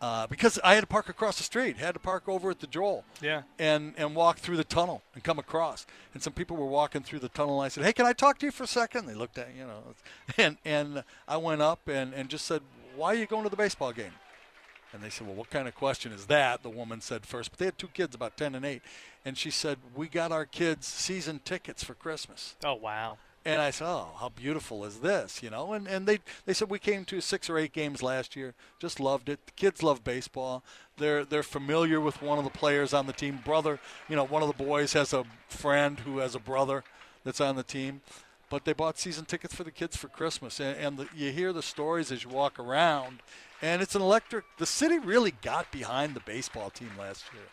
Uh, 0.00 0.28
because 0.28 0.60
I 0.62 0.74
had 0.74 0.82
to 0.82 0.86
park 0.86 1.08
across 1.08 1.38
the 1.38 1.42
street, 1.42 1.76
had 1.76 1.94
to 1.94 1.98
park 1.98 2.28
over 2.28 2.50
at 2.50 2.60
the 2.60 2.68
Joel, 2.68 3.04
Yeah. 3.20 3.42
and 3.58 3.94
and 3.96 4.14
walk 4.14 4.38
through 4.38 4.56
the 4.56 4.62
tunnel 4.64 5.02
and 5.14 5.24
come 5.24 5.40
across. 5.40 5.86
And 6.14 6.22
some 6.22 6.32
people 6.32 6.56
were 6.56 6.66
walking 6.68 7.02
through 7.02 7.18
the 7.18 7.28
tunnel, 7.28 7.60
and 7.60 7.66
I 7.66 7.68
said, 7.68 7.84
"Hey, 7.84 7.92
can 7.92 8.06
I 8.06 8.12
talk 8.12 8.38
to 8.38 8.46
you 8.46 8.52
for 8.52 8.62
a 8.62 8.68
second? 8.68 9.06
They 9.06 9.14
looked 9.14 9.38
at 9.38 9.48
you 9.56 9.64
know, 9.66 9.82
and 10.36 10.56
and 10.64 11.02
I 11.26 11.36
went 11.36 11.62
up 11.62 11.88
and 11.88 12.14
and 12.14 12.28
just 12.28 12.44
said, 12.46 12.62
"Why 12.94 13.08
are 13.08 13.14
you 13.16 13.26
going 13.26 13.42
to 13.42 13.50
the 13.50 13.56
baseball 13.56 13.92
game?" 13.92 14.12
And 14.92 15.02
they 15.02 15.10
said, 15.10 15.26
Well, 15.26 15.36
what 15.36 15.50
kind 15.50 15.68
of 15.68 15.74
question 15.74 16.12
is 16.12 16.26
that? 16.26 16.62
The 16.62 16.70
woman 16.70 17.02
said 17.02 17.26
first. 17.26 17.50
But 17.50 17.58
they 17.58 17.66
had 17.66 17.76
two 17.76 17.88
kids, 17.88 18.14
about 18.14 18.38
10 18.38 18.54
and 18.54 18.64
8. 18.64 18.80
And 19.22 19.36
she 19.36 19.50
said, 19.50 19.76
We 19.94 20.08
got 20.08 20.32
our 20.32 20.46
kids 20.46 20.86
season 20.86 21.40
tickets 21.44 21.84
for 21.84 21.92
Christmas. 21.92 22.56
Oh 22.64 22.72
wow. 22.74 23.18
And 23.48 23.62
I 23.62 23.70
said, 23.70 23.86
Oh, 23.86 24.08
how 24.20 24.28
beautiful 24.28 24.84
is 24.84 24.98
this? 25.00 25.42
You 25.42 25.50
know, 25.50 25.72
and, 25.72 25.86
and 25.88 26.06
they, 26.06 26.18
they 26.44 26.52
said 26.52 26.68
we 26.70 26.78
came 26.78 27.04
to 27.06 27.20
six 27.20 27.48
or 27.48 27.56
eight 27.58 27.72
games 27.72 28.02
last 28.02 28.36
year, 28.36 28.54
just 28.78 29.00
loved 29.00 29.28
it. 29.28 29.46
The 29.46 29.52
kids 29.52 29.82
love 29.82 30.04
baseball. 30.04 30.62
They're 30.98 31.24
they're 31.24 31.42
familiar 31.42 32.00
with 32.00 32.20
one 32.20 32.38
of 32.38 32.44
the 32.44 32.50
players 32.50 32.92
on 32.92 33.06
the 33.06 33.12
team. 33.12 33.40
Brother, 33.44 33.80
you 34.08 34.16
know, 34.16 34.24
one 34.24 34.42
of 34.42 34.48
the 34.48 34.64
boys 34.64 34.92
has 34.92 35.12
a 35.12 35.24
friend 35.48 36.00
who 36.00 36.18
has 36.18 36.34
a 36.34 36.38
brother 36.40 36.84
that's 37.24 37.40
on 37.40 37.56
the 37.56 37.62
team. 37.62 38.00
but 38.50 38.64
they 38.64 38.72
bought 38.72 38.98
season 38.98 39.24
tickets 39.24 39.54
for 39.54 39.64
the 39.64 39.70
kids 39.70 39.96
for 39.96 40.08
Christmas, 40.08 40.60
and, 40.60 40.76
and 40.78 40.96
the, 40.98 41.08
you 41.14 41.30
hear 41.32 41.52
the 41.52 41.62
stories 41.62 42.10
as 42.10 42.24
you 42.24 42.30
walk 42.30 42.58
around, 42.58 43.20
and 43.60 43.82
it's 43.82 43.94
an 43.94 44.02
electric. 44.02 44.44
The 44.58 44.66
city 44.66 44.98
really 44.98 45.32
got 45.42 45.70
behind 45.70 46.14
the 46.14 46.20
baseball 46.20 46.70
team 46.70 46.90
last 46.98 47.24
year, 47.34 47.44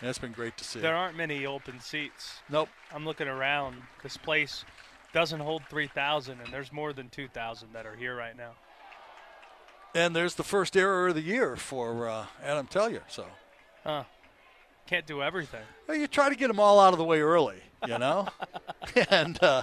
and 0.00 0.10
it's 0.10 0.18
been 0.18 0.32
great 0.32 0.56
to 0.58 0.64
see. 0.64 0.80
There 0.80 0.94
aren't 0.96 1.16
many 1.16 1.46
open 1.46 1.80
seats. 1.80 2.40
Nope. 2.50 2.68
I'm 2.94 3.04
looking 3.06 3.28
around. 3.28 3.76
This 4.02 4.16
place 4.16 4.64
doesn't 5.12 5.40
hold 5.40 5.62
3,000, 5.68 6.40
and 6.40 6.52
there's 6.52 6.72
more 6.72 6.92
than 6.92 7.08
2,000 7.08 7.72
that 7.72 7.86
are 7.86 7.96
here 7.96 8.16
right 8.16 8.36
now. 8.36 8.52
And 9.94 10.16
there's 10.16 10.34
the 10.36 10.44
first 10.44 10.76
error 10.76 11.08
of 11.08 11.14
the 11.14 11.20
year 11.22 11.54
for 11.56 12.08
uh, 12.08 12.26
Adam 12.42 12.66
Tellier. 12.66 13.02
So, 13.08 13.26
Huh. 13.84 14.04
Can't 14.86 15.06
do 15.06 15.22
everything. 15.22 15.62
well, 15.86 15.96
you 15.96 16.06
try 16.06 16.28
to 16.28 16.34
get 16.34 16.48
them 16.48 16.58
all 16.58 16.80
out 16.80 16.92
of 16.92 16.98
the 16.98 17.04
way 17.04 17.20
early, 17.20 17.60
you 17.86 17.98
know, 17.98 18.28
and 19.10 19.40
uh, 19.42 19.62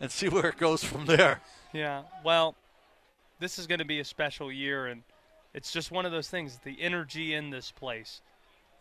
and 0.00 0.10
see 0.10 0.28
where 0.28 0.46
it 0.46 0.56
goes 0.56 0.82
from 0.82 1.06
there. 1.06 1.40
Yeah. 1.72 2.02
Well, 2.24 2.54
this 3.40 3.58
is 3.58 3.66
going 3.66 3.80
to 3.80 3.84
be 3.84 4.00
a 4.00 4.04
special 4.04 4.50
year, 4.50 4.86
and 4.86 5.02
it's 5.52 5.70
just 5.70 5.90
one 5.90 6.06
of 6.06 6.12
those 6.12 6.28
things. 6.28 6.58
The 6.64 6.80
energy 6.80 7.34
in 7.34 7.50
this 7.50 7.70
place. 7.70 8.20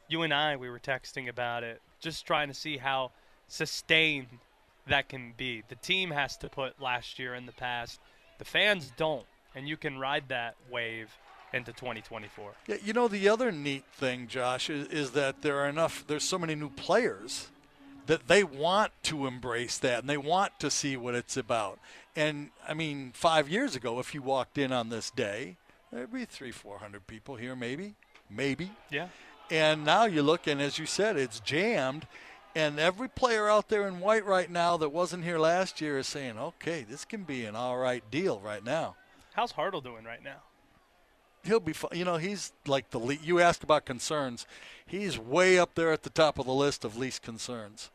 You 0.07 0.21
and 0.21 0.33
I, 0.33 0.55
we 0.55 0.69
were 0.69 0.79
texting 0.79 1.27
about 1.27 1.63
it, 1.63 1.81
just 1.99 2.25
trying 2.25 2.47
to 2.47 2.53
see 2.53 2.77
how 2.77 3.11
sustained 3.47 4.27
that 4.87 5.09
can 5.09 5.33
be. 5.37 5.63
The 5.67 5.75
team 5.75 6.11
has 6.11 6.37
to 6.37 6.49
put 6.49 6.81
last 6.81 7.19
year 7.19 7.35
in 7.35 7.45
the 7.45 7.51
past. 7.51 7.99
The 8.37 8.45
fans 8.45 8.91
don't, 8.97 9.25
and 9.55 9.67
you 9.67 9.77
can 9.77 9.97
ride 9.97 10.29
that 10.29 10.55
wave 10.69 11.09
into 11.53 11.71
2024. 11.71 12.53
Yeah, 12.67 12.75
you 12.83 12.93
know 12.93 13.07
the 13.07 13.29
other 13.29 13.51
neat 13.51 13.85
thing, 13.93 14.27
Josh, 14.27 14.69
is, 14.69 14.87
is 14.87 15.11
that 15.11 15.41
there 15.41 15.59
are 15.59 15.69
enough. 15.69 16.03
There's 16.05 16.23
so 16.23 16.37
many 16.37 16.55
new 16.55 16.69
players 16.69 17.49
that 18.07 18.27
they 18.27 18.43
want 18.43 18.91
to 19.03 19.27
embrace 19.27 19.77
that 19.77 19.99
and 19.99 20.09
they 20.09 20.17
want 20.17 20.59
to 20.59 20.69
see 20.69 20.97
what 20.97 21.15
it's 21.15 21.37
about. 21.37 21.79
And 22.15 22.49
I 22.67 22.73
mean, 22.73 23.11
five 23.13 23.47
years 23.47 23.75
ago, 23.75 23.99
if 23.99 24.13
you 24.13 24.21
walked 24.21 24.57
in 24.57 24.71
on 24.71 24.89
this 24.89 25.09
day, 25.09 25.57
there'd 25.91 26.11
be 26.11 26.25
three, 26.25 26.51
four 26.51 26.79
hundred 26.79 27.07
people 27.07 27.35
here, 27.35 27.55
maybe, 27.55 27.95
maybe. 28.29 28.71
Yeah. 28.91 29.07
And 29.49 29.85
now 29.85 30.05
you 30.05 30.23
look, 30.23 30.47
and 30.47 30.61
as 30.61 30.79
you 30.79 30.85
said, 30.85 31.17
it's 31.17 31.39
jammed. 31.39 32.07
And 32.55 32.79
every 32.79 33.07
player 33.07 33.49
out 33.49 33.69
there 33.69 33.87
in 33.87 33.99
white 33.99 34.25
right 34.25 34.49
now 34.49 34.77
that 34.77 34.89
wasn't 34.89 35.23
here 35.23 35.39
last 35.39 35.81
year 35.81 35.97
is 35.97 36.07
saying, 36.07 36.37
"Okay, 36.37 36.83
this 36.83 37.03
can 37.03 37.23
be 37.23 37.45
an 37.45 37.55
all 37.55 37.77
right 37.77 38.03
deal 38.11 38.39
right 38.39 38.63
now." 38.63 38.95
How's 39.33 39.53
Hartle 39.53 39.83
doing 39.83 40.03
right 40.03 40.23
now? 40.23 40.43
he'll 41.45 41.59
be 41.59 41.73
fine. 41.73 41.91
You 41.93 42.05
know, 42.05 42.17
he's 42.17 42.53
like 42.65 42.89
the 42.91 42.99
you 43.21 43.39
asked 43.39 43.63
about 43.63 43.85
concerns. 43.85 44.45
He's 44.85 45.17
way 45.17 45.59
up 45.59 45.75
there 45.75 45.91
at 45.91 46.03
the 46.03 46.09
top 46.09 46.39
of 46.39 46.45
the 46.45 46.53
list 46.53 46.83
of 46.85 46.97
least 46.97 47.21
concerns. 47.21 47.89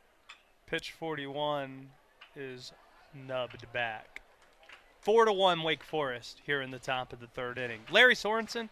Pitch 0.66 0.92
41 0.92 1.90
is 2.36 2.72
nubbed 3.14 3.70
back. 3.72 4.20
Four 5.00 5.24
to 5.24 5.32
one 5.32 5.62
Wake 5.62 5.82
Forest 5.82 6.42
here 6.44 6.60
in 6.60 6.70
the 6.70 6.78
top 6.78 7.12
of 7.12 7.20
the 7.20 7.26
third 7.26 7.58
inning. 7.58 7.80
Lary 7.90 8.14
Sorensen, 8.14 8.68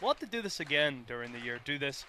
we'll 0.00 0.10
have 0.10 0.18
to 0.20 0.26
do 0.26 0.42
this 0.42 0.58
again 0.58 1.04
during 1.06 1.32
the 1.32 1.38
year. 1.38 1.60
Do 1.64 1.78
this. 1.78 2.04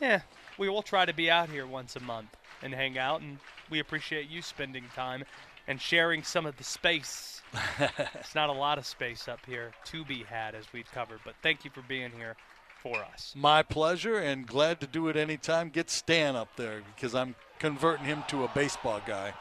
Yeah, 0.00 0.20
we 0.58 0.68
will 0.68 0.82
try 0.82 1.04
to 1.06 1.14
be 1.14 1.30
out 1.30 1.48
here 1.48 1.66
once 1.66 1.96
a 1.96 2.00
month 2.00 2.36
and 2.62 2.74
hang 2.74 2.98
out, 2.98 3.20
and 3.20 3.38
we 3.70 3.78
appreciate 3.78 4.28
you 4.28 4.42
spending 4.42 4.84
time 4.94 5.24
and 5.66 5.80
sharing 5.80 6.22
some 6.22 6.46
of 6.46 6.56
the 6.56 6.64
space. 6.64 7.42
it's 8.14 8.34
not 8.34 8.48
a 8.50 8.52
lot 8.52 8.78
of 8.78 8.86
space 8.86 9.28
up 9.28 9.40
here 9.46 9.72
to 9.86 10.04
be 10.04 10.24
had 10.24 10.54
as 10.54 10.64
we've 10.72 10.90
covered, 10.92 11.20
but 11.24 11.34
thank 11.42 11.64
you 11.64 11.70
for 11.70 11.82
being 11.82 12.10
here 12.10 12.36
for 12.82 12.96
us. 13.12 13.32
My 13.36 13.62
pleasure, 13.62 14.18
and 14.18 14.46
glad 14.46 14.80
to 14.80 14.86
do 14.86 15.08
it 15.08 15.16
anytime. 15.16 15.68
Get 15.70 15.90
Stan 15.90 16.36
up 16.36 16.48
there 16.56 16.82
because 16.94 17.14
I'm 17.14 17.34
converting 17.58 18.06
him 18.06 18.24
to 18.28 18.44
a 18.44 18.48
baseball 18.48 19.00
guy. 19.06 19.32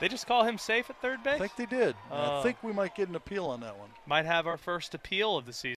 They 0.00 0.08
just 0.08 0.26
call 0.26 0.44
him 0.44 0.56
safe 0.56 0.88
at 0.88 1.00
third 1.02 1.22
base? 1.22 1.34
I 1.34 1.38
think 1.46 1.56
they 1.56 1.66
did. 1.66 1.94
I 2.10 2.38
Oh. 2.38 2.42
think 2.42 2.62
we 2.62 2.72
might 2.72 2.94
get 2.94 3.10
an 3.10 3.16
appeal 3.16 3.46
on 3.46 3.60
that 3.60 3.76
one. 3.76 3.90
Might 4.06 4.24
have 4.24 4.46
our 4.46 4.56
first 4.56 4.94
appeal 4.94 5.36
of 5.36 5.44
the 5.44 5.52
season. 5.52 5.68